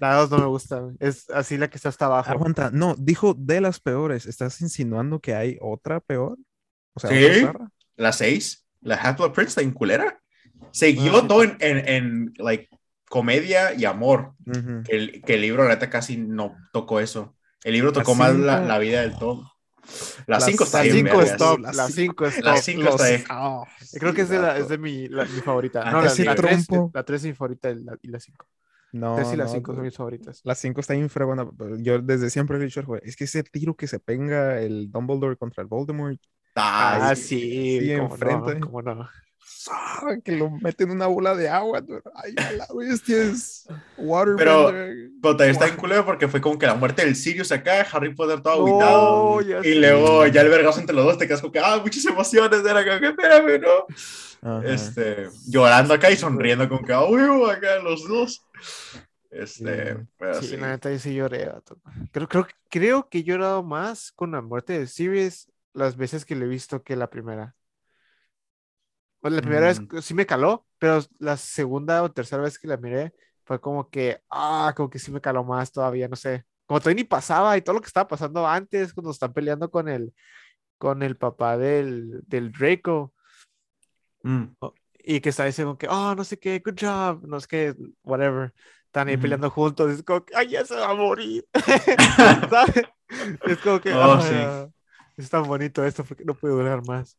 [0.00, 0.82] La 2 no me gusta.
[1.00, 2.30] Es así la que está hasta abajo.
[2.30, 4.26] Aguanta, no, dijo de las peores.
[4.26, 6.38] ¿Estás insinuando que hay otra peor?
[6.94, 7.46] O sea, Sí.
[7.96, 10.20] La 6, la Half-Blood Prince, está en culera.
[10.70, 11.26] Seguió Ah, sí.
[11.28, 12.68] todo en, en, en, like,
[13.08, 14.34] comedia y amor.
[14.46, 14.82] Ujú.
[14.84, 17.34] Que el, que el libro, la neta, casi no tocó eso.
[17.64, 19.46] El libro La tocó más la, cinco- la vida del Tom.
[20.26, 21.30] La La 5 está La bien, 5 vergas.
[21.30, 21.58] es top.
[21.60, 22.56] La La cinco- 5 es top.
[22.60, 23.24] cinco Los- está ahí.
[23.28, 23.62] Ah,
[24.00, 25.82] Creo que es de, la, es de mi, la- mi favorita.
[25.84, 26.90] Ah, No, la, la 3, trompo.
[26.92, 28.46] la 3 es mi favorita y la- y la 5.
[28.92, 30.40] no, 3 y la no, 5 son mis favoritas.
[30.42, 31.48] La 5 está infrabuena.
[31.78, 35.62] Yo desde siempre he dicho es que ese tiro que se penga el Dumbledore contra
[35.62, 36.18] el Voldemort,
[36.56, 37.22] Ah, Ah, sí.
[37.38, 37.80] sí.
[37.80, 38.54] sí, cómo enfrente.
[38.56, 39.08] No, cómo no.
[39.70, 40.16] ¡Ah!
[40.24, 41.82] que lo mete en una bola de agua.
[42.14, 43.66] Ay, a la bestia es
[43.96, 44.46] waterbender.
[44.46, 47.86] Pero- Pero también está en culero porque fue como que la muerte del Sirius acá,
[47.92, 49.62] Harry Potter todo aguitado.
[49.64, 52.60] y luego ya el vergazo entre los dos te quedas como que, ah, muchas emociones,
[52.64, 53.86] era como que, espérame, ¿no?
[54.58, 54.68] Ajá.
[54.68, 57.20] Este, llorando acá y sonriendo como que, ah, uy,
[57.50, 58.44] acá los dos.
[59.30, 60.00] Este, Sí.
[60.18, 60.56] pero Sí, sí.
[60.56, 61.50] la neta, yo sí lloré.
[62.12, 66.36] Creo, creo, creo que he llorado más con la muerte de Sirius las veces que
[66.36, 67.54] lo he visto que la primera.
[69.26, 69.88] Bueno, la primera Mm.
[69.88, 73.12] vez sí me caló, pero la segunda o tercera vez que la miré
[73.44, 76.44] fue como que, ah, como que sí me caló más todavía, no sé.
[76.64, 79.88] Como todavía ni pasaba y todo lo que estaba pasando antes, cuando están peleando con
[79.88, 80.14] el,
[80.78, 83.12] con el papá del, del Draco
[84.22, 84.44] Mm.
[85.02, 87.74] y que está diciendo que, oh, no sé qué, good job, no sé qué,
[88.04, 88.54] whatever.
[88.84, 91.44] Están ahí peleando juntos, es como que, ay, ya se va a morir.
[92.48, 92.84] ¿Sabes?
[93.44, 94.68] Es como que, Oh, "Ah,
[95.16, 97.18] es tan bonito esto porque no puede durar más.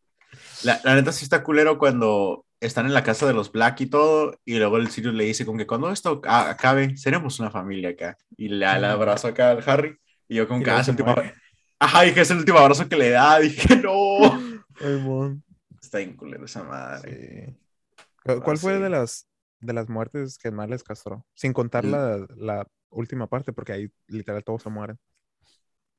[0.63, 3.85] La, la neta sí está culero cuando están en la casa de los Black y
[3.87, 7.89] todo, y luego el Sirius le dice como que cuando esto acabe, seremos una familia
[7.89, 8.17] acá.
[8.35, 9.97] Y le da el abrazo acá al Harry,
[10.27, 11.15] y yo Y que, luego ah, es el último...
[11.79, 14.17] Ajá, dije, es el último abrazo que le da, dije, no.
[14.79, 15.41] Ay.
[15.81, 17.47] Está bien culero esa madre.
[17.47, 17.57] Sí.
[18.25, 18.79] ¿Cu- ¿Cuál Ah, fue sí.
[18.79, 19.27] de las
[19.59, 21.25] de las muertes que más les castró?
[21.35, 24.99] Sin contar la, la última parte, porque ahí literal todos se mueren.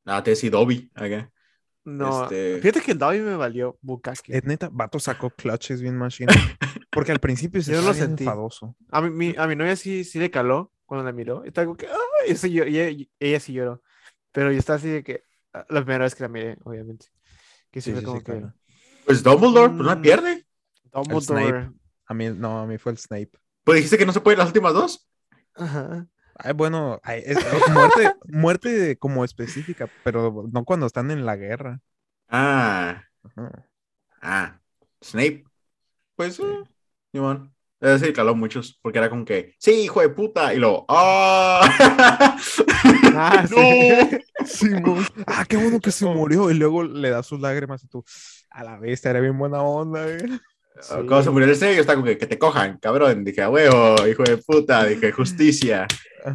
[0.04, 1.30] Nada, te decía Dobby, acá.
[1.96, 4.32] No, Este- fíjate que el Dobby me valió Bukaki.
[4.32, 6.32] Es neta, Vato sacó clutches bien machine.
[6.90, 8.24] Porque al principio se Yo lo sentí.
[8.24, 8.76] enfadoso.
[8.90, 11.42] A mi, mi- a mi novia sí, sí le caló cuando la miró.
[11.44, 13.82] Y estaba como que, ay, eso yo- y ella, ella sí lloró.
[14.32, 17.06] Pero yo estaba así de que, ah, la primera vez que la miré, obviamente.
[17.70, 18.54] Que sí, Sí, sí, como sí, que, claro.
[19.06, 20.02] Pues Dumbledore, pues no Mm.
[20.02, 20.46] pierde.
[20.92, 21.70] Dumbledore.
[22.06, 23.30] A mí, no, a mí fue el Snape.
[23.64, 25.08] Pues dijiste que no se puede las últimas dos.
[25.54, 26.06] Ajá.
[26.38, 31.36] Ay, bueno, ay, es- es muerte, muerte como específica, pero no cuando están en la
[31.36, 31.80] guerra.
[32.28, 33.66] Ah, Ajá.
[34.22, 34.60] ah,
[35.02, 35.44] Snape.
[36.16, 36.44] Pues, eh,
[37.12, 37.54] Simón.
[37.80, 42.36] Ese sí caló muchos, porque era como que, sí, hijo de puta, y luego, ¡ah!
[43.14, 43.56] Ah, sí.
[44.40, 44.46] ¡No!
[44.46, 45.06] Simón.
[45.26, 46.50] Ah, qué bueno que se murió.
[46.50, 48.04] Y luego le da sus lágrimas y tú,
[48.50, 50.18] a la bestia, era bien buena onda, eh.
[50.80, 50.94] Sí.
[50.94, 53.24] Cuando se murió el sello, está como que, que te cojan, cabrón.
[53.24, 55.86] Dije, a huevo, hijo de puta, dije, justicia.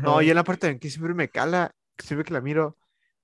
[0.01, 0.23] No, Ajá.
[0.23, 2.77] y en la parte en que siempre me cala, siempre que la miro,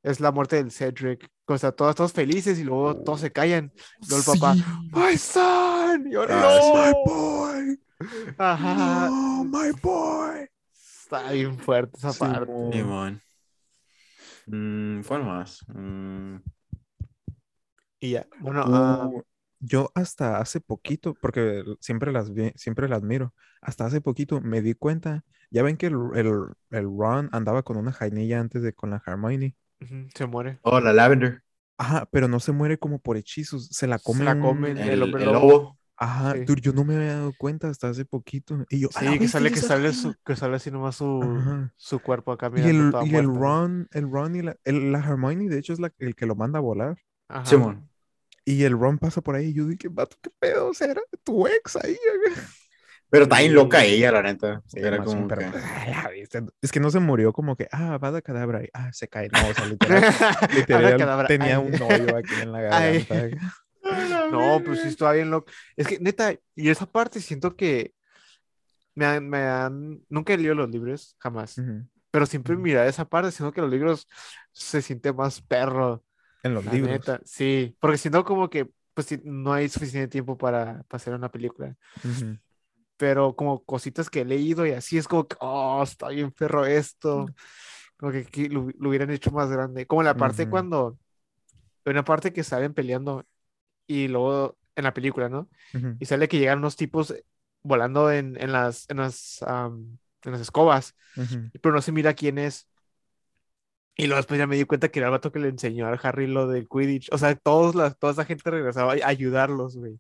[0.03, 1.27] es la muerte del Cedric.
[1.45, 3.71] O sea, todos, todos felices y luego todos se callan.
[4.07, 4.63] Luego el papá, Sí.
[4.93, 6.07] ¡My son!
[6.07, 6.69] Y yo, Ah, sí.
[6.73, 6.85] "No".
[6.85, 7.79] My boy.
[8.37, 9.07] Ajá.
[9.09, 10.47] No, my boy.
[11.03, 12.45] Está bien fuerte esa parte.
[12.71, 12.71] Simón.
[12.71, 13.21] Simón.
[14.45, 15.65] Mm, ¿Cuál más?
[15.67, 16.35] Mm,
[17.99, 19.21] Y ya, bueno, ah, Uh,
[19.59, 24.61] yo hasta hace poquito, porque siempre las vi- siempre las miro, hasta hace poquito me
[24.61, 26.31] di cuenta, ya ven que el, el,
[26.71, 29.55] el Ron andaba con una jainilla antes de con la Hermione.
[30.15, 30.59] se muere.
[30.63, 31.43] Oh, la Lavender.
[31.77, 34.25] Ajá, pero no se muere como por hechizos, se la come.
[34.25, 34.77] la un- comen.
[34.77, 35.49] El El, hombre el lobo.
[35.49, 35.79] lobo.
[36.01, 36.45] Ajá, Sí.
[36.45, 38.65] dude, yo no me había dado cuenta hasta hace poquito.
[38.69, 40.01] Y yo, "A la Sí, que bestia, sale, ¿y que esa sale, jaina?".
[40.01, 41.73] su, que sale así nomás su, Ajá.
[41.75, 43.39] su cuerpo acá Y mirando el, toda y el muerta.
[43.45, 46.35] Ron, el Ron y la, el- la Hermione, de hecho, es la, el que lo
[46.35, 46.97] manda a volar.
[47.27, 47.45] Ajá.
[47.45, 47.88] Simón.
[48.49, 50.69] Y el Ron pasa por ahí y yo dije, vato, ¿qué pedo?
[50.69, 51.95] O sea, era tu ex ahí.
[53.07, 54.63] Pero está bien loca ella, la neta.
[54.65, 55.45] Sí, Era como que...
[56.59, 59.29] Es que no se murió como que, ah, va de cadabra y, ah, se cae.
[59.29, 60.03] No, o sea, literal,
[60.55, 61.63] literal, tenía ay.
[61.63, 63.05] un hoyo aquí en la Ay.
[63.07, 63.37] garganta.
[64.31, 65.51] No, pues sí, estaba bien loco.
[65.75, 67.93] Es que neta, y esa parte siento que
[68.95, 71.57] me han, me han, nunca he leído los libros, jamás.
[71.57, 71.87] Ujú.
[72.11, 72.63] Pero siempre Ujú.
[72.63, 74.07] mira esa parte, siento que los libros
[74.51, 76.03] se siente más perro.
[76.43, 76.91] En los La libros.
[76.91, 81.31] neta, sí, porque siento como que pues no hay suficiente tiempo para, para hacer una
[81.31, 81.75] película.
[82.03, 82.37] Ujú.
[82.97, 86.65] Pero como cositas que he leído y así es como que, oh, está bien perro
[86.65, 87.33] esto.
[87.97, 89.85] Como que, lo, lo hubieran hecho más grande.
[89.87, 90.51] Como la parte Ujú.
[90.51, 90.97] cuando,
[91.85, 93.25] hay una parte que salen peleando
[93.87, 95.49] y luego en la película, ¿no?
[95.73, 95.99] Ujú.
[95.99, 97.15] Y sale que llegan unos tipos
[97.63, 100.95] volando en, en las, en las, am, en las escobas,
[101.61, 102.68] pero no se mira quién es.
[103.99, 105.91] Y luego después ya me di cuenta que era el vato que le enseñó a
[105.91, 107.09] Harry lo del Quidditch.
[107.11, 109.99] O sea, todos la, toda esa gente regresaba a ayudarlos, güey.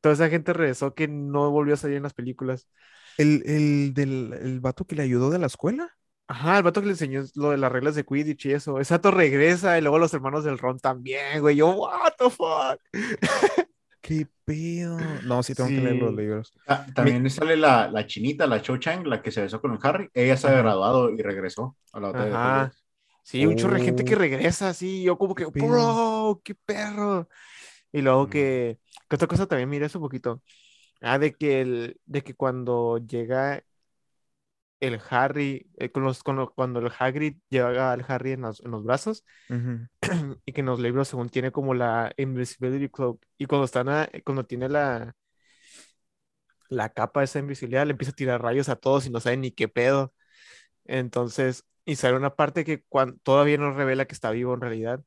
[0.00, 2.68] Toda esa gente regresó que no volvió a salir en las películas.
[3.16, 5.96] El, el del el vato que le ayudó de la escuela.
[6.26, 8.80] Ajá, el vato que le enseñó lo de las reglas de Quidditch y eso.
[8.80, 11.54] Ese vato regresa y luego los hermanos del Ron también, güey.
[11.54, 12.80] Yo, what the fuck.
[14.00, 14.98] ¿Qué pedo?
[15.24, 16.52] No, sí tengo que leer los libros.
[16.66, 19.78] Ah, también sale la, la chinita, la Cho Chang, la que se besó con el
[19.82, 20.08] Harry.
[20.14, 22.72] Ella se ha graduado y regresó a la batalla.
[23.28, 24.16] Sí, un chorro de gente que Oh.
[24.16, 25.02] regresa así.
[25.02, 27.28] Yo como que, Qué bro, qué perro.
[27.92, 28.30] Y luego Ujú.
[28.30, 30.42] que, que otra cosa también miré hace poquito.
[31.02, 33.64] Ah, de que el, de que cuando llega
[34.80, 38.60] el Harry, eh, con los, con lo- cuando el Hagrid lleva al Harry en los,
[38.60, 39.24] en los brazos,
[40.46, 44.08] y que en los libros según tiene como la invisibility cloak y cuando están a-
[44.24, 45.16] cuando tiene la
[46.68, 49.36] la capa de esa invisibilidad le empieza a tirar rayos a todos y no sabe
[49.36, 50.12] ni qué pedo
[50.88, 52.82] entonces y sale una parte que
[53.22, 55.00] todavía no revela que está vivo en realidad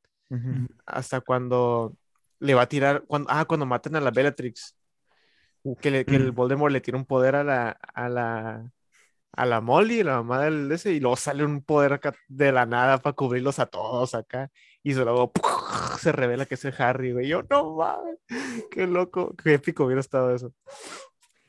[0.85, 1.95] hasta cuando
[2.39, 4.75] le va a tirar cuando ah cuando matan a la Bellatrix
[5.79, 6.35] que, le- que el Mm.
[6.35, 8.71] Voldemort le tira un poder a la a la
[9.33, 12.65] a la Molly, la mamá del ese, y luego sale un poder acá de la
[12.65, 14.51] nada para cubrirlos a todos acá.
[14.83, 15.31] Y se luego
[15.99, 17.29] se revela que es el Harry, güey.
[17.29, 18.17] Yo, no mames,
[18.71, 20.53] qué loco, qué épico hubiera estado eso.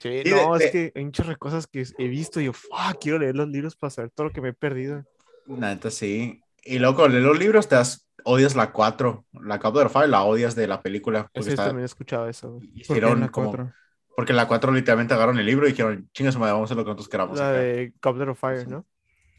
[0.02, 2.52] Sí, Sí, no, de- es de- que hay muchas cosas que he visto y yo,
[2.52, 5.04] fuck, quiero leer los libros para saber todo lo que me he perdido.
[5.46, 6.40] Neta, sí.
[6.64, 9.24] Y luego cuando lees los libros, te das, odias la 4.
[9.32, 11.22] La of Fire la odias de la película.
[11.24, 12.54] Porque, Ese está- también he escuchado eso.
[12.58, 13.72] ¿Por hicieron la como- cuatro?
[14.16, 16.84] porque la 4 literalmente agarraron el libro y dijeron, chingas, madre, vamos a hacer lo
[16.84, 17.38] que nosotros queramos.
[17.38, 17.58] La acá".
[17.60, 18.66] de Goblet of Fire, Sí.
[18.68, 18.84] ¿no?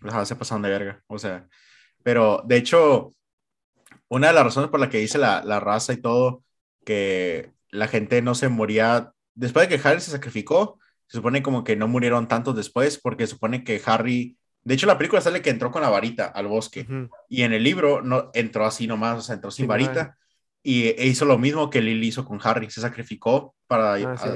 [0.02, 1.04] Ajá, se pasaron de verga.
[1.08, 1.48] O sea,
[2.04, 3.12] pero de hecho,
[4.10, 6.44] una de las razones por la que dice la, la raza y todo,
[6.86, 11.64] que la gente no se moría, después de que Harry se sacrificó, se supone como
[11.64, 15.42] que no murieron tantos después, porque se supone que Harry, de hecho la película sale
[15.42, 16.88] que entró con la varita al bosque,
[17.30, 20.18] y en el libro no entró así nomás, o sea, entró sin Sin varita,
[20.64, 24.30] y e hizo lo mismo que Lily hizo con Harry, se sacrificó para, Ah, sí.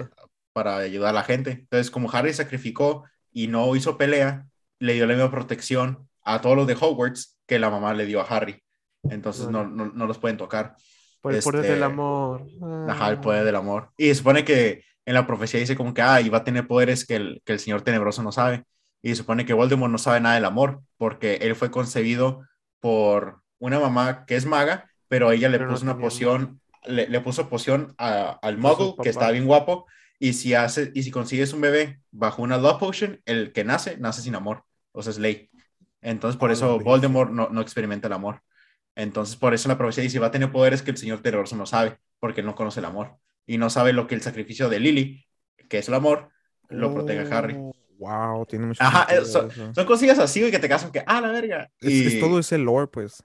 [0.54, 1.52] para ayudar a la gente.
[1.52, 4.46] Entonces, como Harry sacrificó y no hizo pelea,
[4.80, 8.20] le dio la misma protección a todos los de Hogwarts que la mamá le dio
[8.20, 8.62] a Harry.
[9.10, 10.76] Entonces, no, no, no los pueden tocar.
[11.28, 12.48] Por el poder Este, del amor.
[12.88, 13.22] Ajá, el Ah.
[13.22, 13.90] poder del amor.
[13.98, 17.06] Y supone que en la profecía dice como que, ah, y va a tener poderes
[17.06, 18.64] que el, que el señor tenebroso no sabe.
[19.02, 22.42] Y supone que Voldemort no sabe nada del amor, porque él fue concebido
[22.80, 27.08] por una mamá que es maga, pero ella le Pero no puso una poción, le,
[27.08, 29.86] le puso poción a- al muggle, que está bien guapo,
[30.20, 33.98] y si, hace, y si consigues un bebé bajo una love potion, el que nace,
[33.98, 34.64] nace sin amor.
[34.92, 35.50] O sea, es ley.
[36.02, 38.42] Entonces, por Ah, eso Voldemort no, no experimenta el amor.
[38.98, 41.66] Entonces, por eso la profecía dice, va a tener poderes que el señor tenebroso no
[41.68, 43.18] sabe, porque él no conoce el amor.
[43.46, 45.26] Y no sabe lo que el sacrificio de Lily,
[45.70, 46.30] que es el amor,
[46.70, 47.56] lo protege a Harry.
[47.58, 49.50] Oh, Wow, tiene mucho Ajá, eso.
[49.74, 51.70] Son cosillas así, güey, que te quedas como que, ah, la verga.
[51.82, 53.24] Es, Y- es todo ese lore, pues.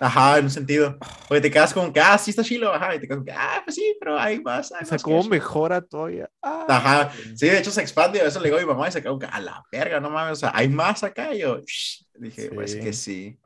[0.00, 0.96] Ajá, en un sentido.
[1.28, 3.32] Porque te quedas como que, ah, sí está chilo, ajá, y te quedas como que,
[3.32, 4.70] ah, pues sí, pero hay más.
[4.72, 6.30] Hay O sea, más cómo mejora todavía.
[6.42, 6.64] Ah.
[6.68, 9.12] Ajá, sí, de hecho se expande, eso le digo a mi mamá y se quedó
[9.12, 11.34] como que, a la verga, no mames, o sea, hay más acá.
[11.34, 12.04] Y yo, "Shh".
[12.18, 12.80] dije, pues Sí.
[12.80, 13.38] que sí.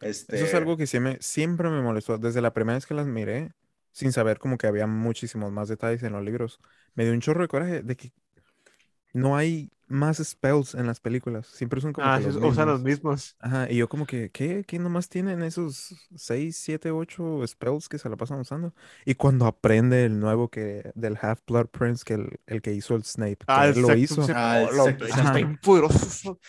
[0.00, 2.18] Este, Eso es algo que me, siempre me molestó.
[2.18, 3.52] Desde la primera vez que las miré,
[3.92, 6.60] sin saber como que había muchísimos más detalles en los libros,
[6.94, 8.12] me dio un chorro de coraje de que
[9.12, 11.46] no hay más spells en las películas.
[11.46, 13.36] Siempre son como Ah, que los usan los mismos.
[13.38, 14.64] Ajá, y yo como que, ¿qué?
[14.66, 18.74] ¿Qué nomás tienen esos 6, 7, 8 spells que se la pasan usando?
[19.04, 23.04] Y cuando aprende el nuevo que del Half-Blood Prince, que el, el que hizo el
[23.04, 24.26] Snape, que Ah, él lo hizo.
[24.34, 25.32] Ah, lo- está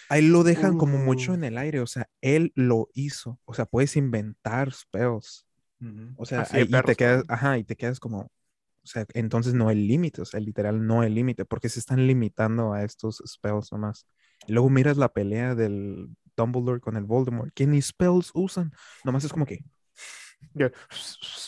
[0.10, 1.36] ahí lo dejan como mucho Uh.
[1.36, 5.46] en el aire, o sea, él lo hizo, o sea, puedes inventar spells,
[5.82, 6.14] ujú.
[6.18, 7.34] o sea, ahí- y te quedas, ¿no?
[7.34, 8.32] ajá, y te quedas como,
[8.88, 12.08] o sea, entonces no hay límite, o sea, literal no hay límite, porque se están
[12.08, 14.08] limitando a estos spells nomás.
[14.48, 16.08] Y luego miras la pelea del
[16.38, 18.72] Dumbledore con el Voldemort, que ni spells usan,
[19.04, 19.60] nomás es como que,
[20.54, 20.70] Yo-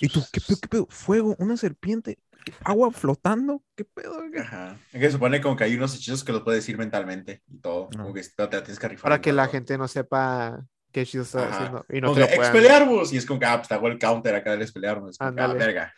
[0.02, 0.88] ¿y tú qué pedo, qué pedo?
[0.90, 1.36] ¿Fuego?
[1.40, 2.18] ¿Una serpiente?
[2.64, 3.64] ¿Agua flotando?
[3.76, 4.20] ¿Qué pedo?
[4.42, 4.78] Ajá.
[4.92, 7.60] Es que se supone como que hay unos hechizos que los puedes decir mentalmente y
[7.60, 7.90] todo.
[7.96, 8.04] No.
[8.04, 9.04] Como que te la tienes que rifar.
[9.04, 9.52] Para que la todo.
[9.54, 11.86] gente no sepa qué hechizo está haciendo.
[11.90, 13.06] Y no Como te lo que, puedan.
[13.12, 15.12] Y es como que, ah, pues te hago el counter acá del Expelliarmus.
[15.12, 15.94] Es como que, ah, verga.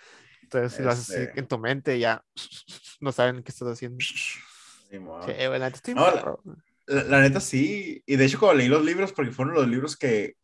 [0.53, 2.23] Entonces, si lo haces así Este- en tu mente, ya
[2.99, 4.03] no saben qué estás haciendo.
[4.03, 6.35] Sí, bueno, estoy No, la-.
[6.87, 8.03] La, la neta sí.
[8.05, 10.35] Y de hecho, cuando leí los libros, porque fueron los libros que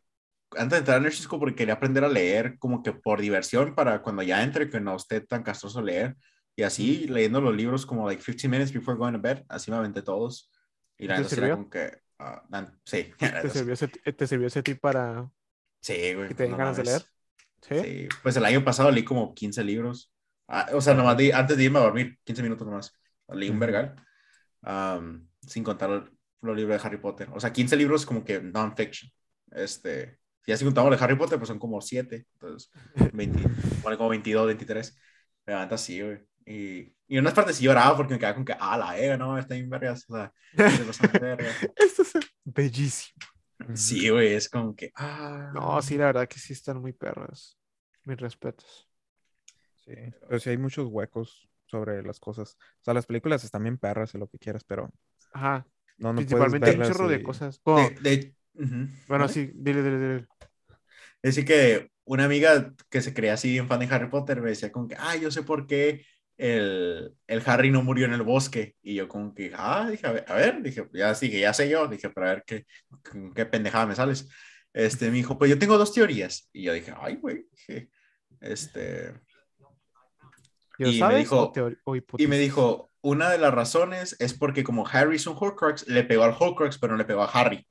[0.52, 4.00] antes de entrar en Nerd porque quería aprender a leer como que por diversión para
[4.00, 6.16] cuando ya entre, que no esté tan castroso leer.
[6.56, 9.76] Y así, leyendo los libros como like 15 minutes before going to bed, así me
[9.76, 10.50] aventé todos.
[10.96, 11.98] Y la ¿Te neta era como que,
[12.48, 13.12] man, sí.
[13.18, 15.30] ¿Te sirvió, ese, te sirvió ese tip para
[15.80, 16.28] Sí, güey.
[16.28, 17.02] que te den no ganas de leer?
[17.62, 17.74] ¿Sí?
[17.82, 20.12] Sí, pues el año pasado leí como 15 libros.
[20.46, 22.92] Ah, o sea, nomás di- antes de irme a dormir, 15 minutos nomás.
[23.28, 23.94] Leí un vergal.
[24.62, 26.10] Am, sin contar el-
[26.40, 27.28] los libros de Harry Potter.
[27.34, 29.10] O sea, 15 libros como que non-fiction.
[29.50, 32.26] Este, ya si contamos de Harry Potter, pues son como 7.
[32.34, 32.70] Entonces,
[33.14, 33.42] 20,
[33.82, 34.96] pone como 22, 23.
[35.46, 36.18] Me levanta así, güey.
[36.46, 39.16] Y, y en unas partes sí lloraba porque me quedaba con que, ah, la ega,
[39.18, 40.06] no, está bien vergas.
[40.08, 40.32] O sea,
[41.12, 41.50] de verga.
[41.76, 42.12] Esto es
[42.44, 43.18] bellísimo.
[43.74, 44.92] Sí, güey, es como que.
[44.94, 47.58] Ah, No, sí, la verdad que sí están muy perros.
[48.04, 48.88] Mis respetos.
[49.84, 49.92] Sí,
[50.26, 52.56] pero sí hay muchos huecos sobre las cosas.
[52.80, 54.90] O sea, las películas están bien perras y lo que quieras, pero
[55.32, 55.66] Ajá.
[55.98, 57.60] no, no Principalmente hay un chorro de cosas.
[57.62, 58.88] Como- De, de- ujú.
[59.08, 59.32] bueno, ¿Vale?
[59.32, 60.26] sí, dile, dile, dile.
[61.22, 64.50] Es decir, que una amiga que se creía así bien fan de Harry Potter me
[64.50, 66.04] decía como que, ah, yo sé por qué
[66.38, 68.74] el, el Harry no murió en el bosque.
[68.80, 71.52] Y yo como que, ah, dije, a ver, a ver, dije, ya sí, que ya
[71.52, 71.86] sé yo.
[71.88, 72.64] Dije, pero a ver qué,
[73.34, 74.28] qué pendejada me sales.
[74.72, 76.48] Este, me dijo, pues yo tengo dos teorías.
[76.52, 77.90] Y yo dije, ay, güey, dije,
[78.40, 79.12] este,
[80.78, 81.52] ¿Y me dijo-
[82.22, 86.04] y me dijo, una de las razones es porque como Harry es un Horcrux, le
[86.04, 87.66] pegó al Horcrux, pero no le pegó a Harry.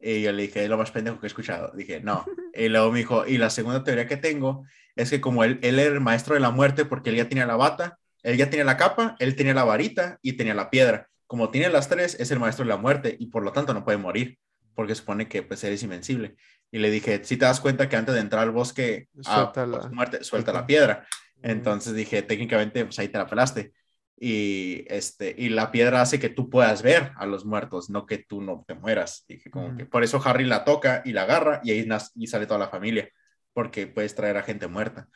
[0.00, 1.72] Y yo le dije, es lo más pendejo que he escuchado.
[1.76, 2.24] Dije, no.
[2.54, 4.64] Y luego me dijo, y la segunda teoría que tengo
[4.96, 7.46] es que como él, él era el maestro de la muerte porque él ya tenía
[7.46, 11.08] la bata, él ya tenía la capa, él tenía la varita y tenía la piedra.
[11.26, 13.84] Como tiene las tres, es el maestro de la muerte y por lo tanto no
[13.84, 14.38] puede morir
[14.74, 16.36] porque supone que pues eres invencible.
[16.72, 19.66] Y le dije, si te das cuenta que antes de entrar al bosque a Suelta
[19.66, 21.06] la- muerte, suelta la piedra.
[21.42, 23.72] Entonces dije, técnicamente, pues ahí te la pelaste.
[24.22, 28.18] Y, este, y la piedra hace que tú puedas ver a los muertos, no que
[28.18, 29.24] tú no te mueras.
[29.26, 32.46] Dije, como que por eso Harry la toca y la agarra y ahí y sale
[32.46, 33.08] toda la familia,
[33.52, 35.08] porque puedes traer a gente muerta.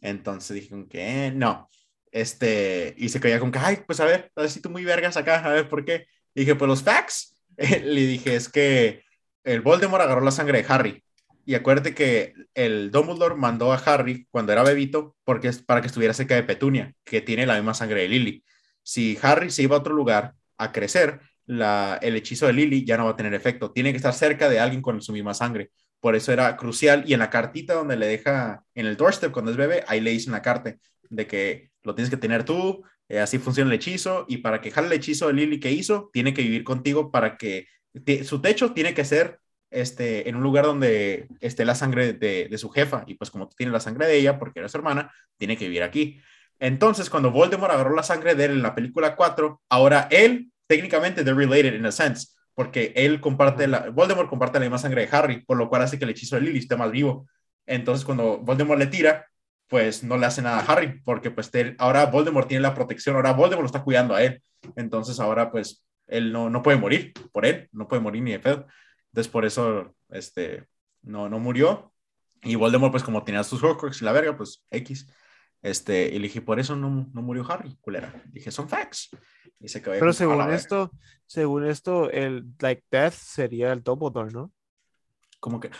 [0.00, 1.68] Entonces dije, que "Eh, no.
[2.12, 4.84] Este, y se creía como que, ay, pues a ver, a ver si tú muy
[4.84, 6.06] vergas acá, a ver por qué.
[6.34, 7.36] dije, pues los facts.
[7.58, 9.02] Le dije, es que
[9.44, 11.04] el Voldemort agarró la sangre de Harry.
[11.44, 15.86] Y acuérdate que el Dumbledore mandó a Harry cuando era bebito porque es para que
[15.86, 18.44] estuviera cerca de Petunia, que tiene la misma sangre de Lily.
[18.82, 22.98] Si Harry se iba a otro lugar a crecer, la, el hechizo de Lily ya
[22.98, 23.72] no va a tener efecto.
[23.72, 25.70] Tiene que estar cerca de alguien con su misma sangre.
[26.00, 27.04] Por eso era crucial.
[27.06, 30.10] Y en la cartita donde le deja, en el doorstep cuando es bebé, ahí le
[30.10, 30.76] dicen la carta
[31.10, 34.26] de que lo tienes que tener tú, eh, así funciona el hechizo.
[34.28, 37.36] Y para que jale el hechizo de Lily que hizo, tiene que vivir contigo para
[37.36, 37.66] que
[38.24, 42.58] su techo tiene que ser este, en un lugar donde esté la sangre de, de
[42.58, 43.04] su jefa.
[43.06, 45.66] Y pues como tú tienes la sangre de ella, porque eres su hermana, tiene que
[45.66, 46.20] vivir aquí.
[46.58, 51.22] Entonces, cuando Voldemort agarró la sangre de él en la película 4, ahora él, técnicamente,
[51.22, 55.16] they're related in a sense, porque él comparte, la, Voldemort comparte la misma sangre de
[55.16, 57.28] Harry, por lo cual hace que el hechizo de Lily esté más vivo.
[57.66, 59.26] Entonces, cuando Voldemort le tira,
[59.68, 63.32] pues no le hace nada a Harry, porque pues ahora Voldemort tiene la protección, ahora
[63.32, 64.42] Voldemort lo está cuidando a él.
[64.74, 68.40] Entonces, ahora pues él no, no puede morir por él, no puede morir ni de
[68.40, 68.66] pedo.
[69.12, 70.66] Entonces, por eso, este,
[71.02, 71.92] no, no murió.
[72.42, 75.08] Y Voldemort, pues como tenía sus Horcrux y la verga, pues X.
[75.62, 78.12] Este, y le dije, por eso no, no murió Harry, culera.
[78.26, 79.10] Dije, son facts.
[79.60, 80.54] Y se Pero como, "A la según verga".
[80.54, 80.92] esto,
[81.26, 84.52] según esto, el like death sería el Dumbledore, ¿no?
[85.40, 85.70] como que.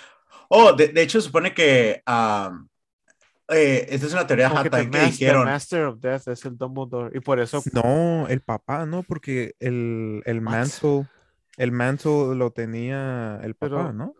[0.48, 2.02] Oh, de, de hecho, supone que.
[2.06, 2.68] um,
[3.48, 5.44] eh, esta es una teoría Como ajá, que the, también que mas- the dijeron.
[5.46, 7.16] Master of Death es el Dumbledore.
[7.16, 11.06] Y por eso No, el papá, no, porque el, el mantle,
[11.56, 14.14] el mantle lo tenía el papá, Pero- ¿no?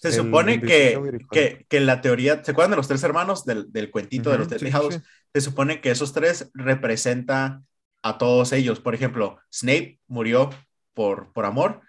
[0.00, 0.98] Se supone que,
[1.30, 2.42] que, que la teoría.
[2.44, 5.02] ¿Se acuerdan de los tres hermanos del, del cuentito de los Ujú, Deathly sí.
[5.34, 7.66] Se supone que esos tres representan
[8.02, 8.80] a todos ellos.
[8.80, 10.50] Por ejemplo, Snape murió
[10.94, 11.82] por, por amor.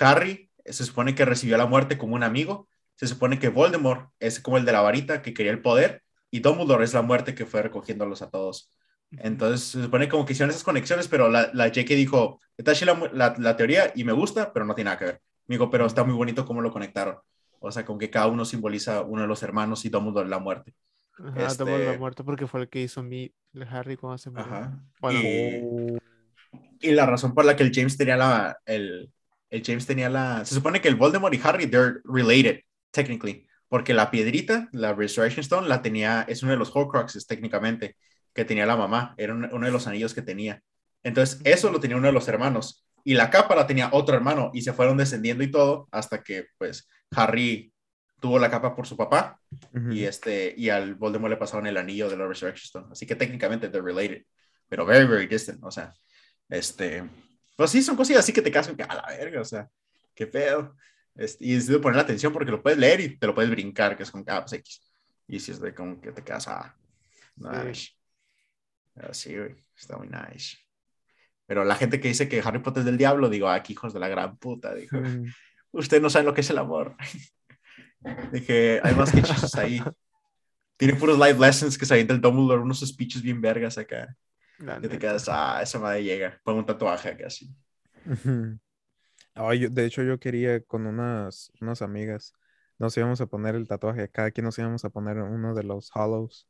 [0.00, 2.68] Harry se supone que recibió la muerte como un amigo.
[2.96, 6.02] Se supone que Voldemort es como el de la varita que quería el poder.
[6.30, 8.70] Y Dumbledore es la muerte que fue recogiéndolos a todos.
[9.10, 13.08] Entonces se supone como que hicieron esas conexiones, pero la, la JK dijo, está mu-
[13.12, 15.20] la, la teoría y me gusta, pero no tiene nada que ver.
[15.46, 17.16] Me dijo, pero está muy bonito cómo lo conectaron.
[17.60, 20.74] O sea, con que cada uno simboliza uno de los hermanos y Dumbledore la muerte.
[21.18, 23.32] Ajá, Este- Dumbledore ha muerto porque fue el que hizo mi
[23.70, 24.44] Harry cuando se murió.
[24.44, 24.78] Ajá.
[25.00, 25.98] Bueno, y,
[26.80, 29.10] y la razón por la que el James tenía la, el,
[29.50, 32.60] el James tenía la, se supone que el Voldemort y Harry, they're related,
[32.90, 37.96] technically, porque la piedrita, la Resurrection Stone, la tenía, es uno de los Horcruxes técnicamente,
[38.34, 40.62] que tenía la mamá, era un- uno de los anillos que tenía.
[41.02, 44.50] Entonces, eso lo tenía uno de los hermanos, y la capa la tenía otro hermano,
[44.54, 47.72] y se fueron descendiendo y todo, hasta que, pues, Harry
[48.20, 49.40] tuvo la capa por su papá,
[49.90, 52.86] y este y al Voldemort le pasaron el anillo de la Resurrection Stone.
[52.92, 54.24] Así que técnicamente they're related,
[54.68, 55.62] pero very, very distant.
[55.62, 55.92] O sea,
[56.48, 57.08] este,
[57.56, 59.68] pues sí, son cosillas así que te casan que a la verga, o sea,
[60.14, 60.74] qué pedo.
[61.14, 63.96] Este, y decido poner la atención porque lo puedes leer y te lo puedes brincar,
[63.96, 64.80] que es como que, ah, pues X.
[65.26, 66.74] Y si es de como que te quedas, ah,
[67.36, 67.90] nice.
[68.96, 70.56] Así, güey, está muy nice.
[71.46, 73.92] Pero la gente que dice que Harry Potter es del diablo, digo, ah, qué hijos
[73.92, 74.74] de la gran puta.
[74.74, 75.26] Ujú.
[75.72, 76.96] Ustedes no saben lo que es el amor.
[78.32, 79.82] Dije, hay más que hechizos ahí.
[80.76, 84.16] Tiene puros live lessons que se avienta el Dumbledore, unos speeches bien vergas acá.
[84.58, 86.40] la Que te quedas, ah, esa madre llega.
[86.44, 87.08] Pon un tatuaje
[89.54, 92.32] yo- de hecho, yo quería con unas, unas amigas,
[92.78, 95.90] nos íbamos a poner el tatuaje, cada quien nos íbamos a poner uno de los
[95.94, 96.46] hollows.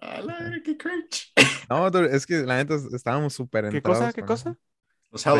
[0.00, 1.32] Verga, qué cringe.
[1.68, 4.12] No, es que la neta es- estábamos súper ¿Qué cosa?
[4.12, 4.56] ¿Qué cosa?
[5.10, 5.34] Los sea,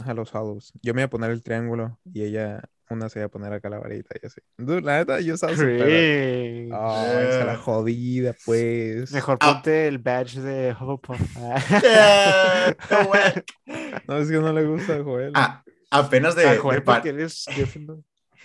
[0.00, 0.72] Ajá, los hollows.
[0.82, 3.70] Yo me iba a poner el triángulo y ella una se iba a poner acá
[3.70, 4.40] la varita y así.
[4.58, 5.78] Dude, la neta, yo estaba súper...
[5.82, 6.72] Cringe.
[6.74, 7.56] Ay, se la Yeah.
[7.56, 9.12] jodida, pues.
[9.12, 9.54] Mejor Ah.
[9.54, 11.36] ponte el badge de Hufflepuff.
[11.82, 12.76] Yeah,
[14.08, 15.32] no, es que no le gusta a Joel.
[15.34, 18.00] Ah, apenas de, de porque eres Gryffindor.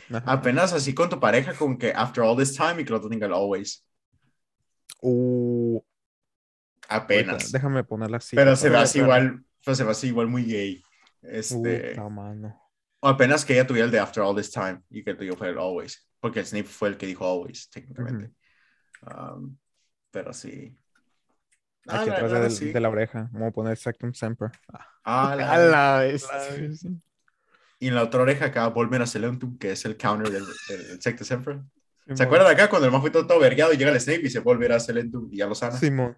[0.09, 0.31] Ajá.
[0.31, 3.25] apenas así con tu pareja, con que after all this time y que lo tenga
[3.27, 3.83] always.
[5.01, 5.81] Uh,
[6.87, 7.51] Apenas.
[7.51, 8.35] déjame ponerla así.
[8.35, 10.81] pero se ve así igual, pero se ve así igual muy gay.
[11.21, 12.61] Este, Puta mano.
[12.99, 15.35] o apenas que ella tuviera el de after all this time y que el tuyo
[15.35, 18.31] fue el always, porque el Snape fue el que dijo always, técnicamente.
[19.01, 19.57] Um,
[20.11, 20.77] pero sí.
[21.87, 22.71] Aquí atrás la- del- sí.
[22.71, 23.29] de la oreja.
[23.31, 24.51] Vamos a poner Sectum Semper.
[25.03, 26.27] Ah, la- la vez.
[27.79, 31.01] Y en la otra oreja acá Volver a Celentum, que es el counter del, del
[31.01, 31.59] Sector Semper.
[32.15, 34.29] ¿Se acuerdan acá cuando el man fue todo, todo vergueado y llega el Snape y
[34.29, 35.77] se vuelve a Celentum y ya lo sana?
[35.77, 36.17] Simón.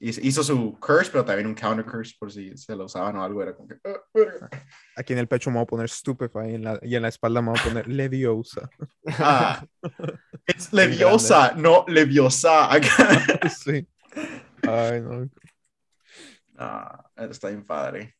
[0.00, 3.42] Hizo su curse, pero también un counter curse por si se lo usaban o algo.
[3.42, 3.76] Era como que.
[3.84, 4.48] "Ah, verga".
[4.96, 7.08] Aquí en el pecho me voy a poner Stupefy y en la, y en la
[7.08, 8.68] espalda me voy a poner Leviosa.
[9.20, 9.64] Ah,
[10.46, 12.72] es Leviosa, no Leviosa.
[12.72, 12.88] Acá.
[13.48, 13.86] sí.
[14.64, 15.28] Ay, no.
[16.56, 18.16] Ah, está bien padre.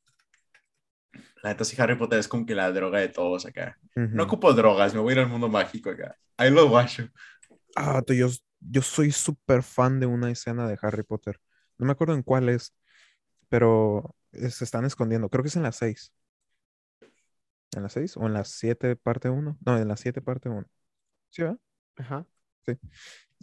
[1.42, 3.76] La neta, sí, Harry Potter es como que la droga de todos acá.
[3.94, 4.22] No Ujú.
[4.22, 6.16] ocupo drogas, me voy a ir al mundo mágico acá.
[6.36, 7.08] Ahí lo guacho.
[7.74, 8.28] Ah, tú, yo,
[8.60, 11.40] yo soy súper fan de una escena de Harry Potter.
[11.78, 12.74] No me acuerdo en cuál es,
[13.48, 15.28] pero se están escondiendo.
[15.30, 16.12] Creo que es en la 6.
[17.76, 19.58] ¿En la 6 o en la 7 parte 1?
[19.64, 20.66] No, en la 7 parte 1.
[21.30, 21.58] ¿Sí, verdad?
[21.96, 22.26] Ajá.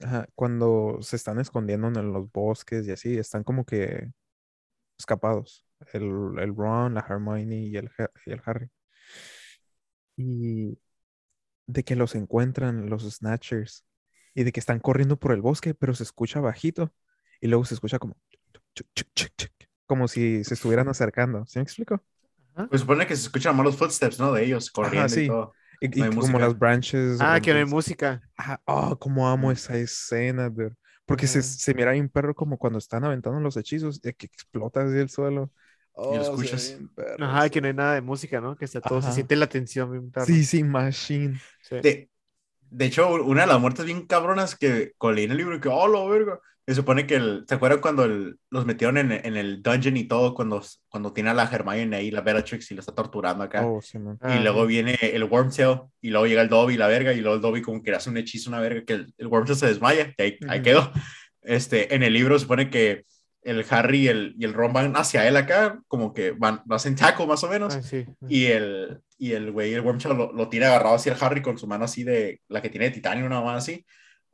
[0.03, 4.11] Ajá, Cuando se están escondiendo en los bosques y así, están como que
[4.97, 5.65] escapados.
[5.93, 6.03] El,
[6.39, 7.91] el Ron, la Hermione y el,
[8.25, 8.69] y el Harry.
[10.17, 10.77] Y
[11.67, 13.85] de que los encuentran los Snatchers
[14.35, 16.93] y de que están corriendo por el bosque, pero se escucha bajito
[17.41, 18.17] y luego se escucha como
[19.85, 21.45] como si se estuvieran acercando.
[21.45, 22.03] ¿Sí me explico?
[22.69, 24.31] Pues supone que se escuchan más los footsteps, ¿no?
[24.33, 25.21] De ellos corriendo sí.
[25.21, 25.53] y todo.
[25.81, 26.39] Y, y No hay como música.
[26.39, 27.19] las branches.
[27.19, 28.21] Ah, que no hay música.
[28.37, 30.75] Ah, oh, cómo amo esa escena, dude.
[31.05, 31.43] Porque se, Ajá.
[31.43, 34.97] se mira ahí un perro como cuando están aventando los hechizos, de que explota así
[34.97, 35.51] el suelo.
[35.93, 36.67] Oh, se ve escuchas.
[36.67, 37.49] bien perro Ajá, eso.
[37.49, 38.55] que no hay nada de música, ¿no?
[38.57, 39.13] Que está todo, se Ajá.
[39.13, 40.25] siente la tensión bien perro.
[40.25, 41.39] Sí, sí, Machine.
[41.61, 41.75] Sí.
[41.81, 42.09] De,
[42.69, 45.69] de hecho, una de las muertes bien cabronas que con leí en el libro que,
[45.69, 46.39] oh, la verga.
[46.67, 50.05] Se supone que el, ¿se acuerdan cuando el- los metieron en, en el dungeon y
[50.05, 50.33] todo?
[50.33, 53.63] Cuando, cuando tiene a la Hermione ahí, la Bellatrix, y lo está torturando acá.
[53.63, 54.17] Oh, sí, man.
[54.27, 54.67] Y luego Ajá.
[54.67, 57.83] viene el Wormtail, y luego llega el Dobby, la verga, y luego el Dobby como
[57.83, 60.37] que le hace un hechizo, una verga, que el, el Wormtail se desmaya, y ahí,
[60.49, 60.63] ahí Ujú.
[60.63, 60.91] quedó.
[61.43, 63.05] Este, en el libro se supone que
[63.45, 66.75] el Harry y el, y el Ron van hacia él acá, como que van, lo
[66.75, 68.05] hacen taco más o menos, sí.
[68.27, 71.57] y el, y el güey, el Wormtail lo, lo tiene agarrado así el Harry con
[71.57, 73.85] su mano así de, la que tiene de titanio, una mano así,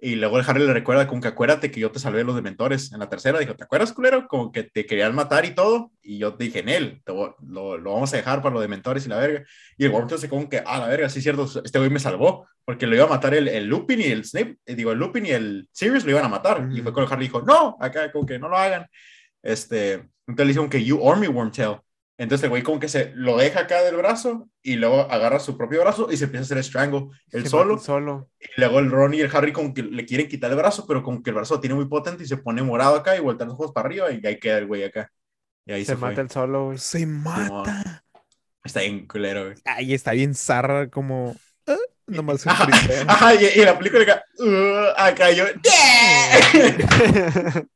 [0.04, 2.36] y luego el Harry le recuerda como que acuérdate que yo te salvé de los
[2.36, 4.28] dementores en la tercera, dijo, ¿te acuerdas, culero?
[4.28, 7.78] Como que te querían matar y todo, y yo dije en él, te voy- lo,
[7.78, 9.44] lo vamos a dejar para los dementores y la verga,
[9.78, 12.00] y el Wormtail se como que, ah, la verga, sí es cierto, este güey me
[12.00, 14.98] salvó, porque lo iba a matar el, el Lupin y el Snape, eh, digo, el
[14.98, 16.84] Lupin y el Sirius lo iban a matar, y Ujú.
[16.84, 18.88] fue cuando Harry dijo, no, acá como que no lo hagan,
[19.44, 21.78] este, entonces le como que you or me Wormtail,
[22.22, 25.58] entonces el güey como que se lo deja acá del brazo, y luego agarra su
[25.58, 28.30] propio brazo y se empieza a hacer strangle, el solo, solo.
[28.40, 31.04] y luego el Ron y el Harry como que le quieren quitar el brazo, pero
[31.04, 33.46] como que el brazo lo tiene muy potente y se pone morado acá y voltea
[33.48, 35.12] los ojos para arriba y ahí queda el güey acá.
[35.66, 36.10] Y ahí se, Se fue.
[36.10, 36.78] mata el solo, güey.
[36.78, 38.04] Se mata.
[38.64, 39.56] Está bien culero, güey.
[39.66, 41.36] Ay, está bien zarra, como.
[42.12, 42.68] Nomás se Ajá,
[43.08, 47.64] ajá, y, y la película acá, uh, acá yo, "Yeah".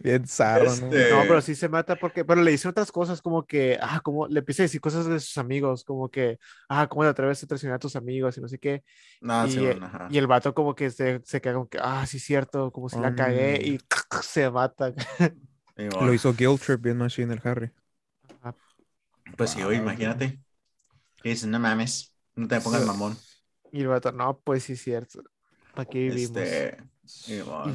[0.00, 0.70] Bien zarra, ¿no?
[0.70, 4.00] Este- No, pero sí se mata porque, pero le dicen otras cosas como que, ah,
[4.00, 6.38] como le empieza a decir cosas de sus amigos, como que,
[6.68, 8.82] ah, cómo te atreves a traicionar a tus amigos y no sé qué.
[9.20, 10.08] No, y, sí, bueno, ajá.
[10.10, 12.98] y el vato como que se, se queda como que, ah, sí, cierto, como si
[12.98, 13.78] la cagué y
[14.22, 14.92] se mata.
[15.76, 17.70] Y Lo hizo Guilt Trip bien machine el Harry.
[19.36, 19.84] Pues sí, güey, Wow.
[19.84, 20.40] imagínate.
[21.22, 23.16] Y dices, no mames, no te pongas mamón.
[23.72, 25.22] Y el vato, no, pues sí, cierto.
[25.74, 26.36] ¿Para qué vivimos?
[26.36, 26.78] Este,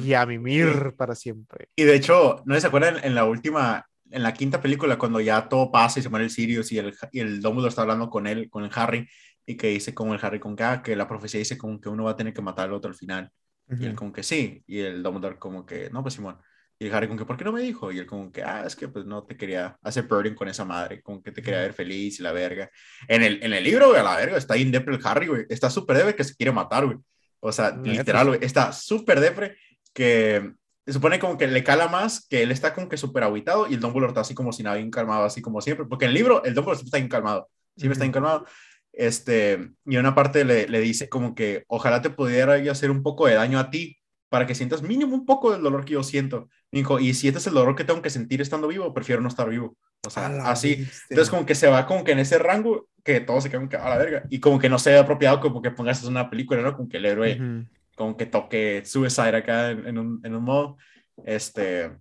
[0.02, 1.68] y a mimir para siempre.
[1.76, 5.48] Y de hecho, ¿no se acuerdan en la última, en la quinta película, cuando ya
[5.48, 8.26] todo pasa y se muere el Sirius y el, y el Dumbledore está hablando con
[8.26, 9.08] él, con el Harry,
[9.46, 12.04] y que dice como el Harry con ah, que la profecía dice como que uno
[12.04, 13.30] va a tener que matar al otro al final.
[13.66, 16.36] Y él como que sí, y el Dumbledore como que, no, pues Simón.
[16.78, 17.92] Y Harry como que, ¿por qué no me dijo?
[17.92, 20.64] Y él como que, ah, es que pues no te quería hacer burden con esa
[20.64, 22.68] madre, como que te quería ver feliz y la verga.
[23.06, 25.46] En el, en el libro, güey, a la verga, está bien depre el Harry, güey.
[25.48, 26.98] Está súper depre que se quiere matar, güey.
[27.40, 29.56] O sea, Neta, literal, güey, está súper depre
[29.92, 30.52] que
[30.84, 33.74] se supone como que le cala más, que él está como que súper aguitado y
[33.74, 35.86] el Dumbledore está así como si nada, bien calmado, así como siempre.
[35.86, 38.46] Porque en el libro, el Dumbledore siempre está bien calmado, siempre está bien calmado.
[38.92, 43.02] Este, y una parte le, le dice como que ojalá te pudiera yo hacer un
[43.02, 43.98] poco de daño a ti
[44.34, 46.48] para que sientas mínimo un poco del dolor que yo siento.
[46.72, 49.22] Y dijo, y si este es el dolor que tengo que sentir estando vivo, prefiero
[49.22, 49.76] no estar vivo.
[50.04, 50.74] O sea, así.
[50.74, 51.06] bestia.
[51.10, 53.88] Entonces como que se va como que en ese rango que todos se quedan a
[53.90, 54.24] la verga.
[54.30, 56.76] Y como que no se ve apropiado como que pongas una película, ¿no?
[56.76, 57.68] Como que el héroe, Ujú.
[57.94, 60.76] como que toque Suicide acá en, en un, en un modo.
[61.24, 61.92] Este,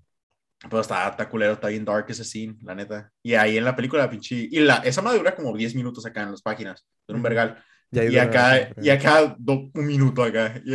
[0.61, 3.11] pero está, está culero, está bien dark ese scene, la neta.
[3.22, 6.23] Y ahí en la película, pinche, y la, esa madre dura como 10 minutos acá
[6.23, 7.64] en las páginas, en un vergal.
[7.91, 10.60] Y, Y acá, y acá do- un minuto acá.
[10.65, 10.72] Y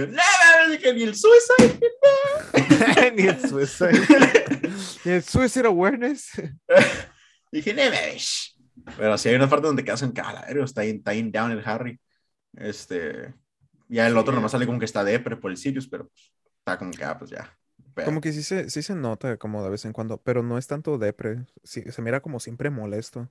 [0.68, 1.80] "No, no, dije, ni el Suicide.
[3.16, 4.00] Ni el suicide.
[5.04, 6.30] Ni el suicide awareness.
[7.52, 8.56] Dije, no mames".
[8.96, 11.62] Pero sí hay una parte donde quedas en caladero, está bien, está bien down el
[11.66, 12.00] Harry.
[12.56, 13.34] Este,
[13.88, 14.18] ya el Sí.
[14.18, 17.04] otro nomás sale como que está depre por el Sirius, pero pues, está como que,
[17.04, 17.56] ah, pues ya.
[17.94, 20.56] Pero- Como que sí se, sí se nota como de vez en cuando, pero no
[20.58, 21.44] es tanto depre.
[21.64, 23.30] sí, se mira como siempre molesto.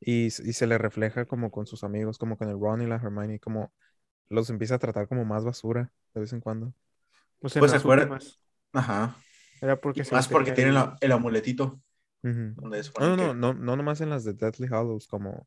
[0.00, 2.96] Y, y se le refleja como con sus amigos, como con el Ron y la
[2.96, 3.72] Hermione, como
[4.30, 6.74] los empieza a tratar como más basura de vez en cuando.
[7.40, 8.18] O sea, Pues, en las ¿se acuerda?
[8.72, 9.16] Ajá.
[9.60, 11.80] Era porque Y se más porque tienen el- la- el amuletito.
[12.22, 12.52] Ujú.
[12.56, 15.46] Donde se No, no, no, que- no, no nomás en las de Deathly Hallows, como...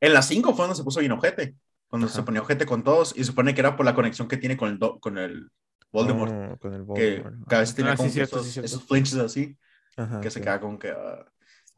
[0.00, 1.56] En las 5 fue donde se puso bien ojete.
[1.88, 2.24] Cuando se Ajá.
[2.24, 3.12] ponía ojete con todos.
[3.16, 5.50] Y se supone que era por la conexión que tiene con el, do- con el
[5.92, 6.32] Voldemort.
[6.32, 6.84] Oh, con el que
[7.20, 7.48] Voldemort.
[7.48, 8.66] cada vez tenía Ah, sí, como que cierto, sí, esos, cierto.
[8.66, 9.58] esos flinches así.
[9.96, 10.44] Ajá, que se sí.
[10.44, 10.90] queda como que.
[10.90, 11.24] ah,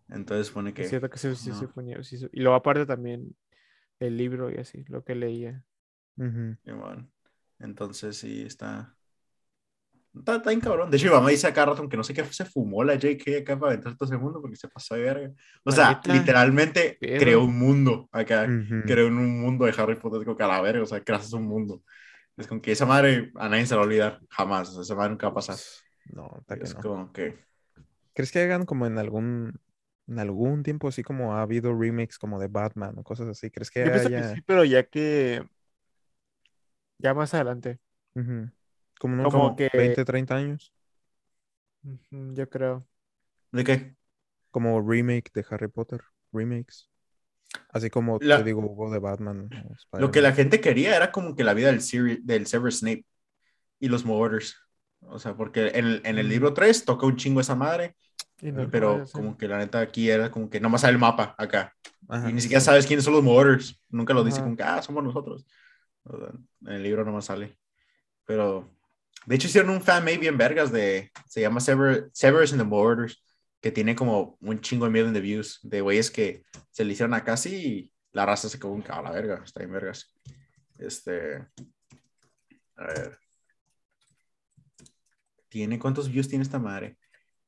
[0.09, 0.85] entonces supone Es que.
[0.89, 1.73] cierto que sí, sí, sí no.
[1.73, 2.27] ponía- sí, sí.
[2.33, 3.37] Y luego aparte también
[4.01, 5.63] el libro y así, lo que leía.
[6.17, 6.57] Ujú.
[6.65, 7.13] Simón.
[7.59, 8.95] Entonces sí está.
[10.15, 10.91] Está, está bien cabrón.
[10.91, 13.43] De hecho, mi mamá dice acá rato que no sé qué se fumó la JK
[13.43, 15.33] acá para aventar todo ese mundo porque se pasó de verga.
[15.63, 17.19] O sea, literalmente pedo.
[17.19, 18.45] creó un mundo acá.
[18.45, 18.83] Ujú.
[18.87, 20.83] Creó un mundo de Harry Potter como que a la verga.
[20.83, 21.83] O sea, creas un mundo.
[22.37, 24.21] Es como que esa madre a nadie se la va a olvidar.
[24.31, 24.71] Jamás.
[24.71, 25.57] O sea, esa madre nunca va a pasar.
[26.07, 26.81] No, está que Es no.
[26.81, 27.39] como que.
[28.15, 29.61] ¿Crees que hagan como en algún
[30.09, 33.51] en algún tiempo así como ha habido remakes como de Batman o cosas así?
[33.51, 35.45] ¿Crees que Yo pienso que haya sí, pero ya que.
[36.99, 37.79] Ya más adelante.
[38.15, 38.51] Ujú.
[38.99, 40.73] como unos como como que- 20, 30 años?
[41.85, 42.87] Ujú, Yo creo.
[43.53, 43.97] ¿De qué?
[44.51, 46.01] Como remake de Harry Potter,
[46.33, 46.89] remakes.
[47.71, 49.49] Así como La- te digo, hubo de Batman.
[49.93, 53.05] Lo que la gente quería era como que la vida del, Siri- del Severus Snape
[53.79, 54.57] y los Mordors.
[55.01, 56.31] O sea, porque en el, en el Mm.
[56.31, 57.97] libro 3 toca un chingo esa madre,
[58.41, 59.13] Y no, pero sí.
[59.13, 61.75] como que la neta aquí era como que nomás sale el mapa acá.
[62.09, 62.67] Ajá, y ni siquiera sí.
[62.67, 63.81] sabes quiénes son los Mordors.
[63.91, 65.47] Nunca lo dice como que, ah, somos nosotros.
[66.63, 67.59] En el libro nomás sale.
[68.25, 68.71] Pero,
[69.27, 73.23] de hecho, hicieron un fanmade bien vergas de, se llama Sever, Severus and the Mordors,
[73.61, 77.15] que tiene como un chingo de million de views, de güeyes que se le hicieron
[77.15, 80.15] acá así y la raza se quedó un a la verga, está bien vergas.
[80.79, 81.47] Este,
[82.77, 83.19] a ver.
[85.49, 86.99] ¿Tiene cuántos views tiene esta madre?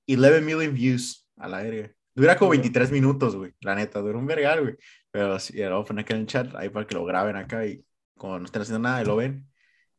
[0.09, 1.93] 11 million views a la verga.
[2.15, 3.53] Dura como 23 minutos, güey.
[3.61, 4.77] La neta, dura un vergal, güey.
[5.11, 7.37] Pero sí, lo voy a poner acá en el chat, ahí para que lo graben
[7.37, 7.85] acá y
[8.19, 9.49] como no estén haciendo nada y lo ven.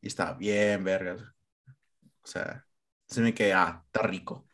[0.02, 1.22] Y está bien, vergas.
[2.22, 2.66] O sea,
[3.08, 4.46] se me queda, ah, está rico.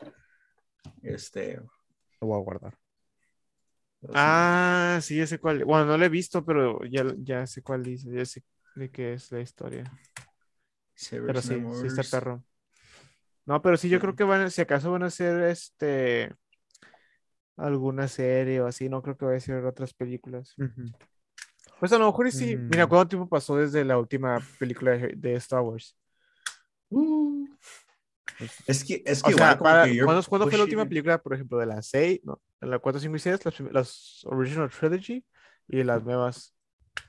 [1.01, 1.57] Este.
[2.21, 2.77] Lo voy a guardar.
[4.13, 5.65] Ah, sí, ya sé cuál.
[5.65, 8.09] Bueno, no lo he visto, pero ya, ya sé cuál dice.
[8.11, 8.43] Ya sé
[8.75, 9.83] de qué es la historia.
[10.93, 12.43] Severus Pero sí, sí está perro.
[13.45, 14.01] No, pero sí, yo Sí.
[14.01, 16.33] creo que van, si acaso van a hacer este
[17.57, 20.55] alguna serie o así, no creo que vaya a ser otras películas.
[20.57, 20.91] Ujú.
[21.79, 22.55] Pues a lo mejor sí.
[22.55, 22.89] Mira, Mm.
[22.89, 25.95] ¿cuánto tiempo pasó desde la última película de, Star Wars?
[26.89, 27.47] Uh.
[28.67, 31.33] Es que, es que O sea, para- que ¿cuándo, cuándo fue la última película, por
[31.33, 35.25] ejemplo, de las 6, no, de la 4, 5 y 6, las, las Original Trilogy
[35.67, 36.53] y las nuevas,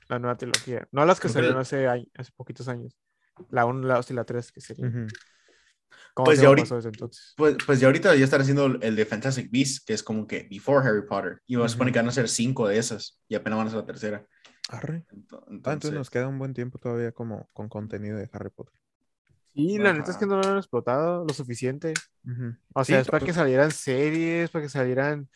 [0.07, 0.87] la nueva trilogía?
[0.91, 2.97] No las que salieron hace, hace poquitos años.
[3.49, 4.87] La 1, la 2 y la 3 que sería.
[4.87, 4.99] Ujú.
[4.99, 5.07] ¿Cómo
[6.15, 7.33] Pues ya ahorita- pasó desde entonces?
[7.37, 10.47] Pues, pues ya ahorita ya están haciendo el de Fantastic Beasts, que es como que
[10.49, 11.41] before Harry Potter.
[11.45, 11.93] Y se supone Ujú.
[11.93, 13.19] que van a ser cinco de esas.
[13.27, 14.25] Y apenas van a ser la tercera.
[14.69, 15.05] Arre.
[15.09, 15.15] Ah,
[15.49, 18.73] entonces nos Entonces, queda un buen tiempo todavía como con contenido de Harry Potter.
[19.53, 21.93] Sí, la neta es que no lo han explotado lo suficiente.
[22.25, 22.55] Ujú.
[22.73, 25.29] O Sí, sea, es para que salieran series, para que salieran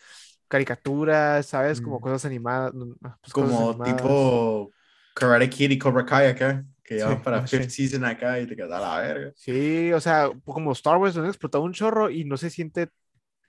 [0.48, 1.82] caricaturas, ¿sabes?
[1.82, 2.02] Como Mm.
[2.02, 2.72] cosas animadas.
[2.74, 3.96] pues, cosas como animadas.
[3.96, 4.72] tipo
[5.16, 7.58] Karate Kid y Cobra Kai acá, que ya Sí, para ah, sí.
[7.58, 9.32] fifth season acá y te quedas a la verga.
[9.36, 12.90] Sí, o sea, como Star Wars lo han explotado un chorro y no se siente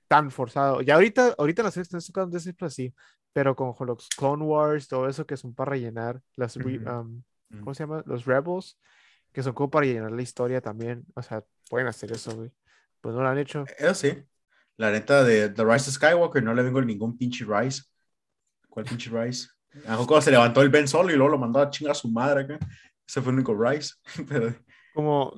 [0.09, 0.83] tan forzado.
[0.83, 2.95] Ya ahorita, ahorita las series están sacando de ese pues sí,
[3.33, 6.91] pero con los Clone Wars, todo eso que son para rellenar, las, re- Ujú.
[6.91, 7.61] um, Ujú.
[7.65, 8.03] ¿cómo se llama?
[8.07, 8.79] Los Rebels,
[9.33, 11.05] que son como para rellenar la historia también.
[11.15, 12.51] O sea, pueden hacer eso, güey.
[13.01, 13.65] Pues no lo han hecho.
[13.79, 14.23] Eso sí.
[14.77, 17.83] La neta de The Rise of Skywalker no le vengo ningún pinche Rise.
[18.69, 19.49] ¿Cuál pinche Rise?
[19.87, 21.95] A lo mejor se levantó el Ben Solo y luego lo mandó a chingar a
[21.95, 22.59] su madre acá.
[23.07, 23.95] Ese fue el único Rise.
[24.29, 24.55] Pero,
[24.95, 25.33] Como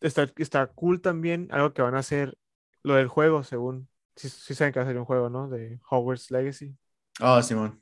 [0.00, 2.36] está, está cool también algo que van a hacer,
[2.82, 3.88] lo del juego, según.
[4.16, 5.48] Sí, sí saben que va a ser un juego, ¿no?
[5.48, 6.76] De Hogwarts Legacy.
[7.20, 7.80] oh, Simón.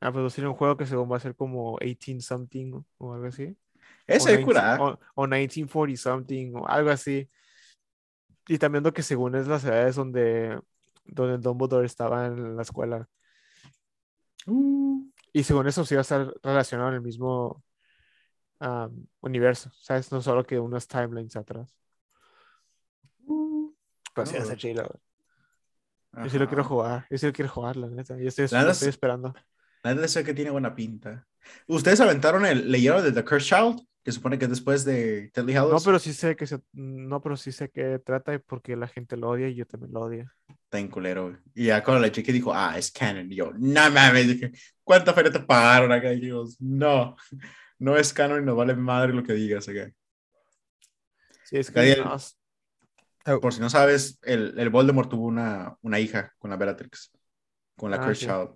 [0.00, 3.26] A producir un juego que según va a ser como 18 something o- o algo
[3.26, 3.56] así.
[4.06, 4.82] Ese es 19 curada.
[4.82, 7.28] O, o 1940 something o algo así.
[8.48, 10.58] Y también lo que según es las edades donde,
[11.04, 13.08] donde Dumbledore estaba en la escuela.
[14.46, 17.62] Uh, Y según eso, sí va a estar relacionado en el mismo
[18.62, 20.10] am, universo, ¿sabes?
[20.12, 21.74] No solo que unos timelines atrás.
[24.18, 26.24] Va a güey.
[26.24, 27.06] Yo sí lo quiero jugar.
[27.10, 28.16] Yo sí lo quiero jugar, la neta.
[28.18, 29.34] Yo estoy, La lo neta estoy es- esperando.
[29.82, 31.26] La neta sé que tiene buena pinta.
[31.66, 33.86] ¿Ustedes aventaron el, leyeron de The Cursed Child?
[34.04, 35.72] Que supone que es después de Deadly Hallows.
[35.72, 38.88] No, pero sí sé que se, no, pero sí sé que trata y porque la
[38.88, 40.30] gente lo odia y yo también lo odio.
[40.48, 41.36] Está en culero, güey.
[41.54, 43.30] Y ya cuando la chica dijo, ah, es canon.
[43.30, 44.26] Y yo, no mames.
[44.26, 44.52] Dije,
[44.82, 46.12] ¿cuánta feria te pagaron acá?
[46.12, 47.16] Y yo, no,
[47.82, 49.90] no es canon y nos vale madre lo que digas acá.
[51.44, 52.16] Sí, es que no,
[53.24, 57.12] Oh, Por si no sabes, el, el Voldemort tuvo una, una hija con la Bellatrix,
[57.76, 58.26] con la Ah, Cursed sí.
[58.26, 58.50] Child.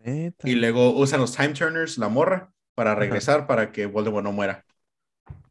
[0.00, 0.48] neta.
[0.48, 4.64] Y luego usan los Time Turners, la morra, para regresar para que Voldemort no muera.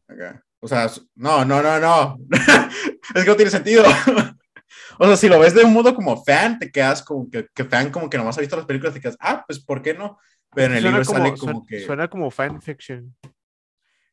[0.08, 0.42] Acá.
[0.60, 2.16] O sea, no, no, no, no.
[3.14, 3.84] es que no tiene sentido.
[4.98, 7.64] o sea, si lo ves de un modo como fan, te quedas como que, que
[7.64, 10.18] fan, como que nomás ha visto las películas, te quedas, ah, pues, ¿por qué no?
[10.54, 13.14] Pero en el suena libro sale como, como suena, que suena como fanfiction.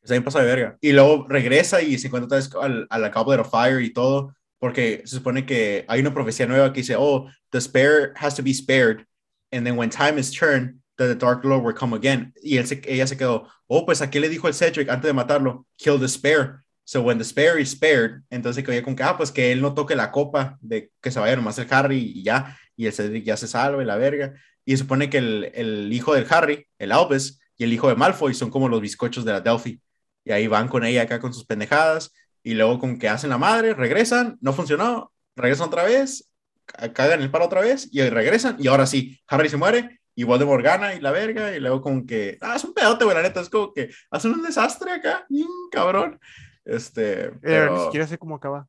[0.02, 0.76] está bien pasado de verga.
[0.80, 5.02] Y luego regresa y se encuentra al, a la Goblet of Fire y todo, porque
[5.04, 8.52] se supone que hay una profecía nueva que dice, oh, the spare has to be
[8.52, 9.06] spared,
[9.52, 12.32] and then when time is turned, the Dark Lord will come again.
[12.42, 15.12] Y él se- ella se quedó, oh, pues aquí le dijo el Cedric antes de
[15.12, 16.60] matarlo, kill the spare.
[16.84, 19.72] So when the spare is spared, entonces que con que, ah, pues que él no
[19.72, 23.24] toque la copa, de que se vaya nomás el Harry y ya, y el Cedric
[23.24, 24.34] ya se salve, la verga.
[24.64, 27.94] Y se supone que el, el hijo del Harry, el Albus, y el hijo de
[27.96, 29.80] Malfoy son como los bizcochos de la Delphi.
[30.24, 32.12] Y ahí van con ella acá con sus pendejadas.
[32.44, 36.28] Y luego con que hacen la madre, regresan, no funcionó, regresan otra vez,
[36.64, 38.56] ca- cagan el paro otra vez y regresan.
[38.58, 41.54] Y ahora sí, Harry se muere y Voldemort gana y la verga.
[41.56, 43.40] Y luego como que, ah, es un pedote, güey, la neta.
[43.40, 46.18] Es como que hacen un desastre acá, bien cabrón.
[46.64, 48.66] Este, Pero ni pero siquiera sé cómo acaba.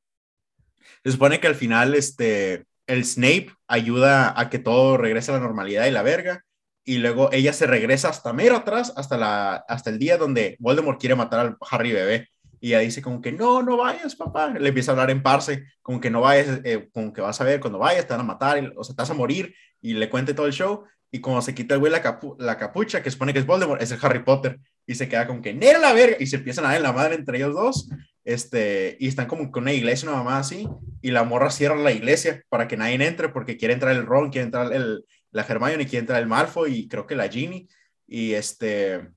[1.04, 5.40] se supone que al final, este, el Snape ayuda a que todo regrese a la
[5.40, 6.44] normalidad y la verga.
[6.86, 11.00] Y luego ella se regresa hasta mero atrás, hasta, la, hasta el día donde Voldemort
[11.00, 12.30] quiere matar al Harry bebé.
[12.60, 14.50] Y ella dice como que no, no vayas, papá.
[14.50, 17.44] Le empieza a hablar en parse, como que no vayas, eh, como que vas a
[17.44, 19.54] ver, cuando vayas te van a matar, o sea, te vas a morir.
[19.82, 20.84] Y le cuente todo el show.
[21.12, 24.00] Y cuando se quita el güey la capucha, que supone que es Voldemort, es el
[24.02, 24.60] Harry Potter.
[24.86, 26.18] Y se queda como que, ¡Nera la verga!
[26.20, 27.90] Y se empiezan a dar en la madre entre ellos dos.
[28.26, 30.68] Este, y están como con una iglesia, una mamá así.
[31.02, 34.30] Y la morra cierra la iglesia para que nadie entre, porque quiere entrar el Ron,
[34.30, 37.68] quiere entrar el, la Hermione, quiere entrar el Malfoy y creo que la Ginny.
[38.08, 39.10] Y este,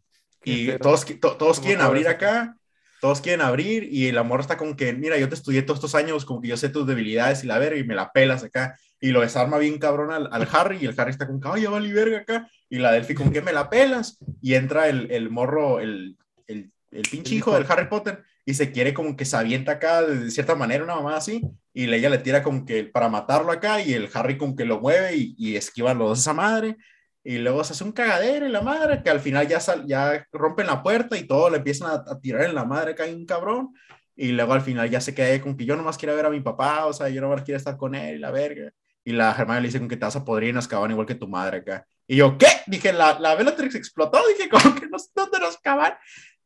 [0.45, 2.57] y todos, to- todos ¿Cómo quieren abrir acá,
[3.01, 5.95] todos quieren abrir y el amor está como que, mira, yo te estudié todos estos
[5.95, 8.77] años, como que yo sé tus debilidades y la verga y me la pelas acá.
[8.99, 11.63] Y lo desarma bien cabrón al, al Harry y el Harry está como que, ay,
[11.63, 12.49] ya vale verga acá.
[12.71, 14.19] Y la Delphi con que me la pelas.
[14.41, 16.17] Y entra el, el morro, el,
[16.47, 17.53] el, el pinche hijo.
[17.55, 20.95] del Harry Potter y se quiere como que se avienta acá de cierta manera, una
[20.97, 21.43] mamá así.
[21.75, 24.81] Y ella le tira como que para matarlo acá y el Harry como que lo
[24.81, 26.77] mueve y, y esquivan los dos esa madre.
[27.25, 30.25] Y luego se hace un cagadero en la madre, que al final ya, sal- ya
[30.33, 33.27] rompen la puerta y todo le empiezan a, tirar en la madre acá hay un
[33.27, 33.75] cabrón.
[34.15, 36.41] Y luego al final ya se queda con que yo nomás quiero ver a mi
[36.41, 38.73] papá, o sea, yo nomás quiero estar con él la verga.
[39.05, 41.15] Y la Hermione le dice con que te vas a podrir en Azkaban igual que
[41.17, 41.87] tu madre acá.
[42.09, 42.47] Y yo, ¿qué?
[42.67, 44.19] Dije, la, la Bellatrix explotó.
[44.29, 45.95] Dije, como que no sé dónde nos Azkaban.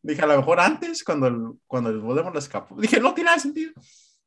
[0.02, 1.36] Dije, a lo mejor antes, cuando el,
[1.66, 2.80] cuando el Voldemort lo escapó.
[2.80, 3.72] Dije, no tiene nada de sentido.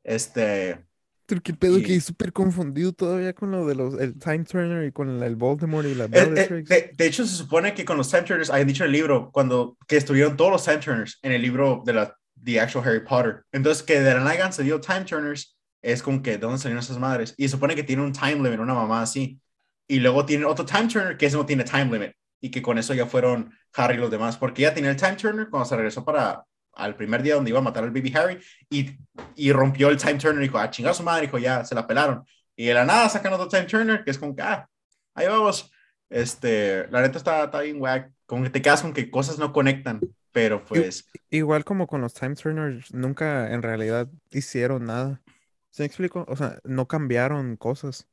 [0.03, 0.85] Este,
[1.25, 4.85] Pero qué pedo Y- que súper confundido todavía con lo de los el Time Turner
[4.85, 6.69] y con el Voldemort y la Eh, eh, Bellatrix.
[6.69, 9.31] de, de hecho, se supone que con los Time Turners, hay dicho en el libro,
[9.31, 12.99] cuando que estuvieron todos los Time Turners en el libro de la The Actual Harry
[13.05, 13.43] Potter.
[13.53, 16.83] Entonces, que de la nada se dio Time Turners, es como que de dónde salieron
[16.83, 17.33] esas madres.
[17.37, 19.39] Y se supone que tiene un time limit, una mamá así.
[19.87, 22.11] Y luego tiene otro Time Turner que ese no tiene time limit.
[22.43, 24.35] Y que con eso ya fueron Harry y los demás.
[24.35, 26.43] Porque ya tenía el Time Turner cuando se regresó para
[26.73, 28.39] al primer día donde iba a matar al baby Harry
[28.69, 28.97] y,
[29.35, 31.87] y rompió el Time Turner y dijo, a chingar su madre, dijo, ya, se la
[31.87, 32.25] pelaron.
[32.55, 34.67] Y de la nada sacan otro Time Turner que es como que, ah,
[35.13, 35.71] ahí vamos.
[36.09, 38.11] Este, la neta está, está bien wack.
[38.25, 40.01] Como que te quedas con que cosas no conectan,
[40.31, 45.21] pero pues, Igual como con los Time Turners, nunca en realidad hicieron nada.
[45.69, 46.25] ¿Se me explico?
[46.27, 48.07] O sea, no cambiaron cosas.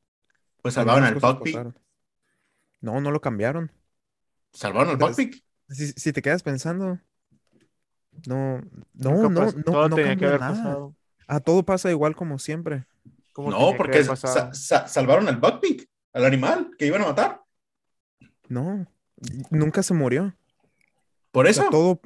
[0.61, 1.77] pues salvaron al pasaron.
[2.79, 3.71] No, no lo cambiaron.
[4.53, 5.41] Salvaron al Buckbeak.
[5.69, 6.99] Si, si te quedas pensando,
[8.27, 8.59] no,
[8.93, 10.53] no, Nunca no, no, todo no tenía que haber nada.
[10.53, 10.95] pasado.
[11.27, 12.85] Ah, todo pasa igual como siempre.
[13.33, 17.05] ¿Cómo No, tenía que porque sa- sa- salvaron al Buckbeak, al animal que iban a
[17.07, 17.41] matar.
[18.49, 18.85] No,
[19.49, 20.35] nunca se murió.
[21.31, 21.71] Por O sea, eso.
[21.71, 22.01] todo,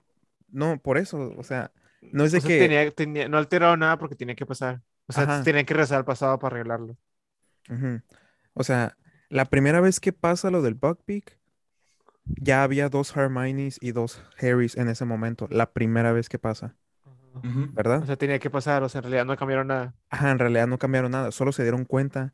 [0.49, 3.79] no, por eso, o sea, no es de O sea, que, tenía- tenía- no alteraron
[3.79, 4.83] nada porque tenía que pasar.
[5.07, 5.43] O sea, Ajá.
[5.43, 6.95] tenían que rezar al pasado para arreglarlo.
[8.53, 8.95] O sea,
[9.29, 11.39] la primera vez que pasa lo del Buckbeak,
[12.25, 15.47] ya había dos Hermiones y dos Harrys en ese momento.
[15.49, 16.75] La primera vez que pasa.
[17.73, 18.01] ¿verdad?
[18.01, 18.81] O sea, tenía que pasar.
[18.83, 19.93] O sea, en realidad no cambiaron nada.
[20.09, 22.33] Ajá, en realidad no cambiaron nada, solo se dieron cuenta.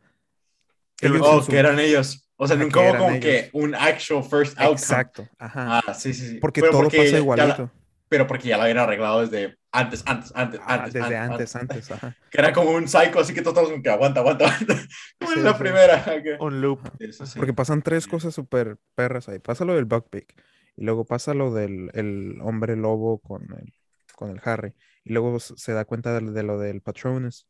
[1.01, 2.29] Ellos Oh, su- que eran ellos.
[2.37, 3.21] O sea, nunca hubo como ellos.
[3.25, 4.73] que un actual first outcome.
[4.73, 5.81] Exacto, ajá.
[5.85, 6.37] Ah, sí, sí, sí.
[6.39, 7.71] porque Pero todo pasa ya la- igualito.
[8.11, 10.93] Pero porque ya lo habían arreglado desde antes, antes, antes, Ah, antes.
[10.93, 12.13] desde antes, antes, ajá.
[12.29, 14.75] Que era como un psycho, así que todos estamos como que aguanta, aguanta, aguanta.
[15.17, 15.59] Como Sí, en la sí.
[15.59, 15.95] primera.
[15.95, 16.37] acá.
[16.41, 16.81] Un loop.
[16.99, 17.39] Sí, sí.
[17.39, 19.39] Porque pasan tres cosas súper perras ahí.
[19.39, 20.35] Pasa lo del Buckbeak.
[20.75, 23.73] Y luego pasa lo del el hombre lobo con el,
[24.17, 24.73] con el Harry.
[25.05, 27.47] Y luego se da cuenta de, de lo del Patronus,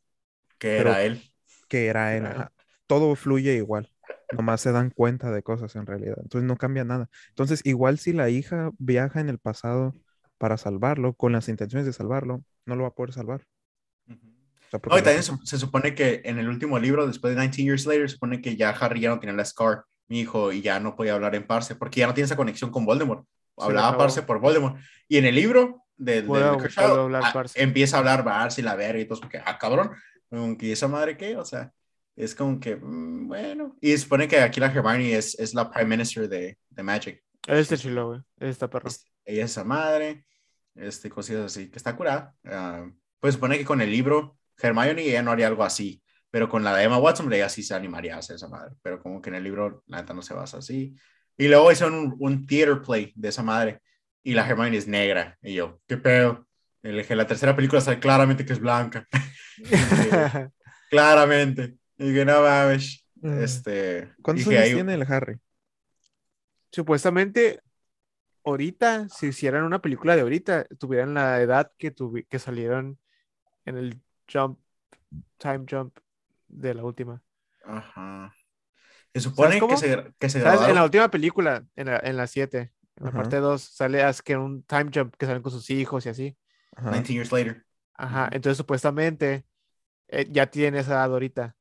[0.58, 1.20] Que era él.
[1.68, 2.22] que era él.
[2.24, 2.36] Era él.
[2.40, 2.52] ajá.
[2.86, 3.90] Todo fluye igual.
[4.30, 6.18] Nomás se dan cuenta de cosas en realidad.
[6.22, 7.10] Entonces no cambia nada.
[7.30, 9.96] Entonces, igual si la hija viaja en el pasado
[10.42, 13.46] para salvarlo, con las intenciones de salvarlo, no lo va a poder salvar.
[14.08, 14.14] O
[14.68, 17.64] sea, No, y también se, se supone que en el último libro, después de 19
[17.64, 20.60] Years Later, se supone que ya Harry ya no tenía la Scar, mi hijo, y
[20.60, 23.24] ya no podía hablar en Parse, porque ya no tiene esa conexión con Voldemort.
[23.56, 23.96] Hablaba.
[23.96, 24.80] Parse por Voldemort.
[25.06, 29.04] Y en el libro Cursed, hablar ah, empieza a hablar Parse y la verga y
[29.04, 29.92] todo, porque, ah, cabrón,
[30.28, 31.36] como que, ¿y esa madre qué?
[31.36, 31.70] O sea,
[32.16, 33.76] es como que, mm, bueno.
[33.80, 37.22] Y se supone que aquí la Hermione es, es la Prime Minister de, de Magic.
[37.46, 38.20] Él está chilo, güey.
[38.40, 38.88] Él está perro.
[38.88, 40.24] Es- ella es esa madre,
[40.74, 42.34] este, cositas así, que está curada.
[42.44, 42.86] Ah,
[43.20, 46.74] pues supone que con el libro, Hermione ella no haría algo así, pero con la
[46.76, 49.36] de Emma Watson, ella sí se animaría a hacer esa madre, pero como que en
[49.36, 50.94] el libro, la neta no se basa así.
[51.36, 53.80] Y luego hicieron un, un theater play de esa madre,
[54.22, 56.46] y la Hermione es negra, y yo, ¿qué pedo?
[56.82, 59.06] Dije, la tercera película sale claramente que es blanca,
[60.90, 61.76] claramente.
[61.98, 64.12] Y dije, no mames, este...
[64.22, 65.36] ¿Cuántos dije, años ahí- tiene el Harry?
[66.70, 67.60] Supuestamente,
[68.44, 72.98] ahorita, si hicieran una película de ahorita, tuvieran la edad que, tuvi- que salieron
[73.64, 74.00] en el
[74.32, 74.58] jump,
[75.38, 75.98] time jump
[76.48, 77.22] de la última.
[77.64, 78.34] Ajá.
[79.14, 80.26] Se supone que se, que.
[80.38, 83.18] En la última película, en la, en la 7, en la Ajá.
[83.18, 86.36] parte 2, sale as que un time jump que salen con sus hijos y así.
[86.76, 86.90] Ajá.
[86.92, 87.66] 19 years later.
[87.94, 88.28] Ajá.
[88.32, 89.44] Entonces, supuestamente,
[90.08, 91.56] eh, ya tienen esa edad ahorita.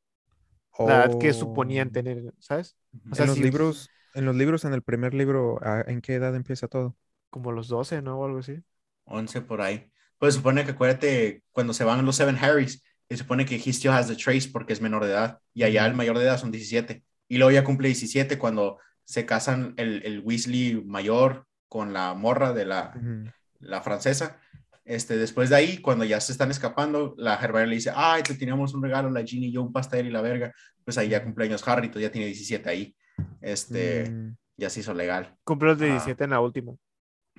[0.79, 1.91] La edad que suponían Oh.
[1.91, 2.77] tener, ¿sabes?
[3.11, 6.01] O sea, en los sí- libros, en los libros, en el primer libro, ¿a- ¿en
[6.01, 6.95] qué edad empieza todo?
[7.29, 8.19] Como los 12, ¿no?
[8.19, 8.57] O algo así.
[9.05, 9.89] 11 por ahí.
[10.17, 13.91] Pues supone que acuérdate, cuando se van los Seven Harrys, se supone que he still
[13.91, 15.39] has the trace porque es menor de edad.
[15.53, 17.03] Y allá el mayor de edad son 17.
[17.27, 22.53] Y luego ya cumple 17 cuando se casan el, el Weasley mayor con la morra
[22.53, 23.31] de la, Ujú.
[23.59, 24.39] la francesa.
[24.85, 28.35] Este, después de ahí, cuando ya se están escapando, la Hermione le dice, ay, te
[28.35, 30.53] teníamos un regalo, la Ginny y yo, un pastel y la verga.
[30.83, 32.95] Pues ahí ya cumpleaños Harry, entonces ya tiene 17 ahí.
[33.41, 35.37] Este, Mm, ya se hizo legal.
[35.43, 35.85] Cumple los Ah.
[35.85, 36.73] 17 en la última.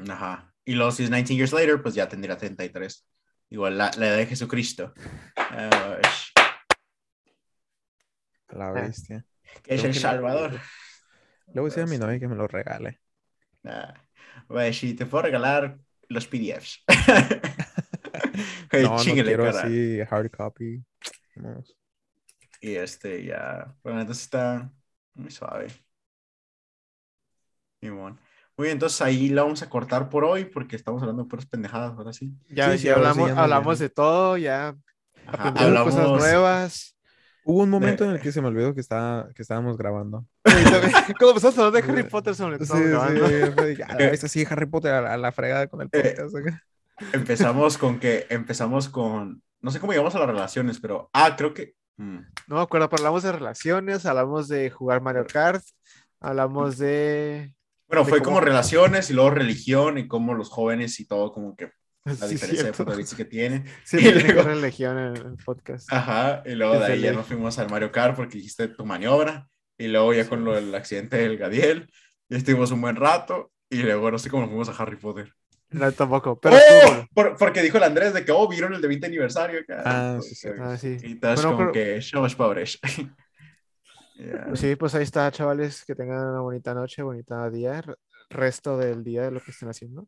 [0.08, 0.52] Ajá.
[0.64, 3.06] Y luego si es 19 years later, pues ya tendría 33.
[3.50, 4.92] Igual la, la edad de Jesucristo.
[5.36, 6.00] A
[8.56, 8.72] la Ah.
[8.72, 9.24] bestia.
[9.62, 9.94] que es el.
[9.94, 10.52] Salvador.
[11.52, 13.00] Le voy a decir a mi novia que me lo regale.
[13.64, 13.94] Ah,
[14.48, 15.78] Güey, si te puedo regalar
[16.08, 16.84] los PDFs.
[18.70, 19.60] Güey, No, no quiero cara.
[19.62, 20.82] así hard copy.
[21.36, 21.76] Vamos.
[22.60, 23.74] Y este, ya.
[23.82, 24.70] Bueno, entonces está
[25.14, 25.68] muy suave.
[27.80, 28.18] Y bueno.
[28.56, 31.46] Muy bien, entonces ahí la vamos a cortar por hoy porque estamos hablando de puras
[31.46, 32.32] pendejadas, ahora sí.
[32.50, 34.76] Ya, Sí, sí, ya ahora sí hablamos, ya hablamos de todo, ya
[35.26, 36.96] Ajá, aprendimos cosas hablamos- nuevas.
[37.44, 40.24] Hubo un momento en el que se me olvidó que, estaba, que estábamos grabando.
[40.44, 44.66] Cuando empezamos a hablar de Harry Potter, se me olvidó sí, "Ah, ese sí, Harry
[44.66, 46.36] Potter a la, a la fregada con el Eh, podcast.
[46.36, 46.62] acá".
[47.12, 51.52] Empezamos con que, empezamos con, no sé cómo llegamos a las relaciones, pero, ah, creo
[51.52, 55.64] que, mm, No me acuerdo, pero hablamos de relaciones, hablamos de jugar Mario Kart,
[56.20, 57.54] hablamos de...
[57.88, 61.32] bueno, De fue cómo- como relaciones y luego religión y cómo los jóvenes y todo,
[61.32, 61.70] como que
[62.04, 62.76] la Sí, diferencia de cierto.
[62.78, 63.64] punto de vista que tiene.
[63.84, 65.92] Siempre Y tiene luego- religión en el podcast.
[65.92, 68.84] Ajá, y luego de Desde ahí ya nos fuimos al Mario Kart porque hiciste tu
[68.84, 69.48] maniobra,
[69.78, 71.90] y luego ya con lo del accidente del Gadiel,
[72.28, 75.32] y estuvimos un buen rato, y luego no sé cómo nos fuimos a Harry Potter.
[75.72, 76.58] No, tampoco, pero ¡Oh!
[76.58, 79.60] estuvo- Por- porque dijo el Andrés de que, oh, vieron el de 20 aniversario.
[79.60, 79.82] acá.
[79.84, 80.48] Ah, sí, sí.
[80.60, 80.96] Ah, sí.
[81.02, 82.78] Y todos Bueno, como pero- que somos pobres.
[84.18, 84.44] Ya.
[84.46, 87.96] Pues sí, pues ahí está, chavales, que tengan una bonita noche, bonita día, re-
[88.30, 90.06] resto del día de lo que estén haciendo.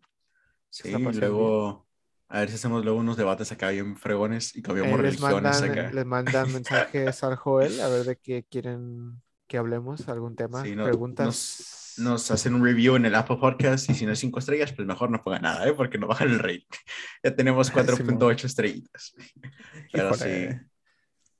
[0.68, 1.86] Sí, y luego,
[2.28, 5.60] a ver si hacemos luego unos debates acá bien fregones y cambiamos Ahí les religiones
[5.62, 5.90] mandan, acá.
[5.92, 10.76] les mandan mensajes al Joel a ver de qué quieren que hablemos, algún tema, Sí,
[10.76, 11.83] no- preguntas.
[11.98, 14.86] Nos hacen un review en el Apple Podcast y si no es 5 estrellas, pues
[14.86, 15.72] mejor no pongan nada, ¿eh?
[15.72, 16.66] porque no bajan el rate.
[17.22, 19.14] Ya tenemos 4.8 estrellitas.
[19.92, 20.48] Pero sí.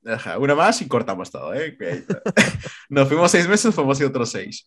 [0.05, 1.77] Ajá, una más y cortamos todo, ¿eh?
[2.89, 4.63] Nos fuimos seis meses, fuimos y otros seis.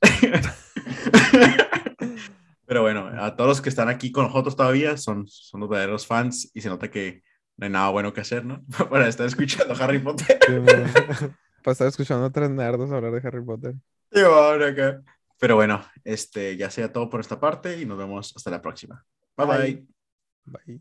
[2.67, 6.07] Pero bueno, a todos los que están aquí con nosotros todavía son, son los verdaderos
[6.07, 7.23] fans y se nota que
[7.57, 8.65] no hay nada bueno que hacer, ¿no?
[8.91, 10.39] Para estar escuchando Harry Potter.
[10.44, 10.55] Sí.
[11.62, 13.75] Para estar escuchando a tres nerdos hablar de Harry Potter.
[14.10, 15.02] Y ahora acá.
[15.39, 19.05] Pero bueno, este, ya sea todo por esta parte y nos vemos hasta la próxima.
[19.36, 19.47] bye.
[19.47, 19.57] Bye.
[19.57, 19.86] bye.
[20.67, 20.81] Bye.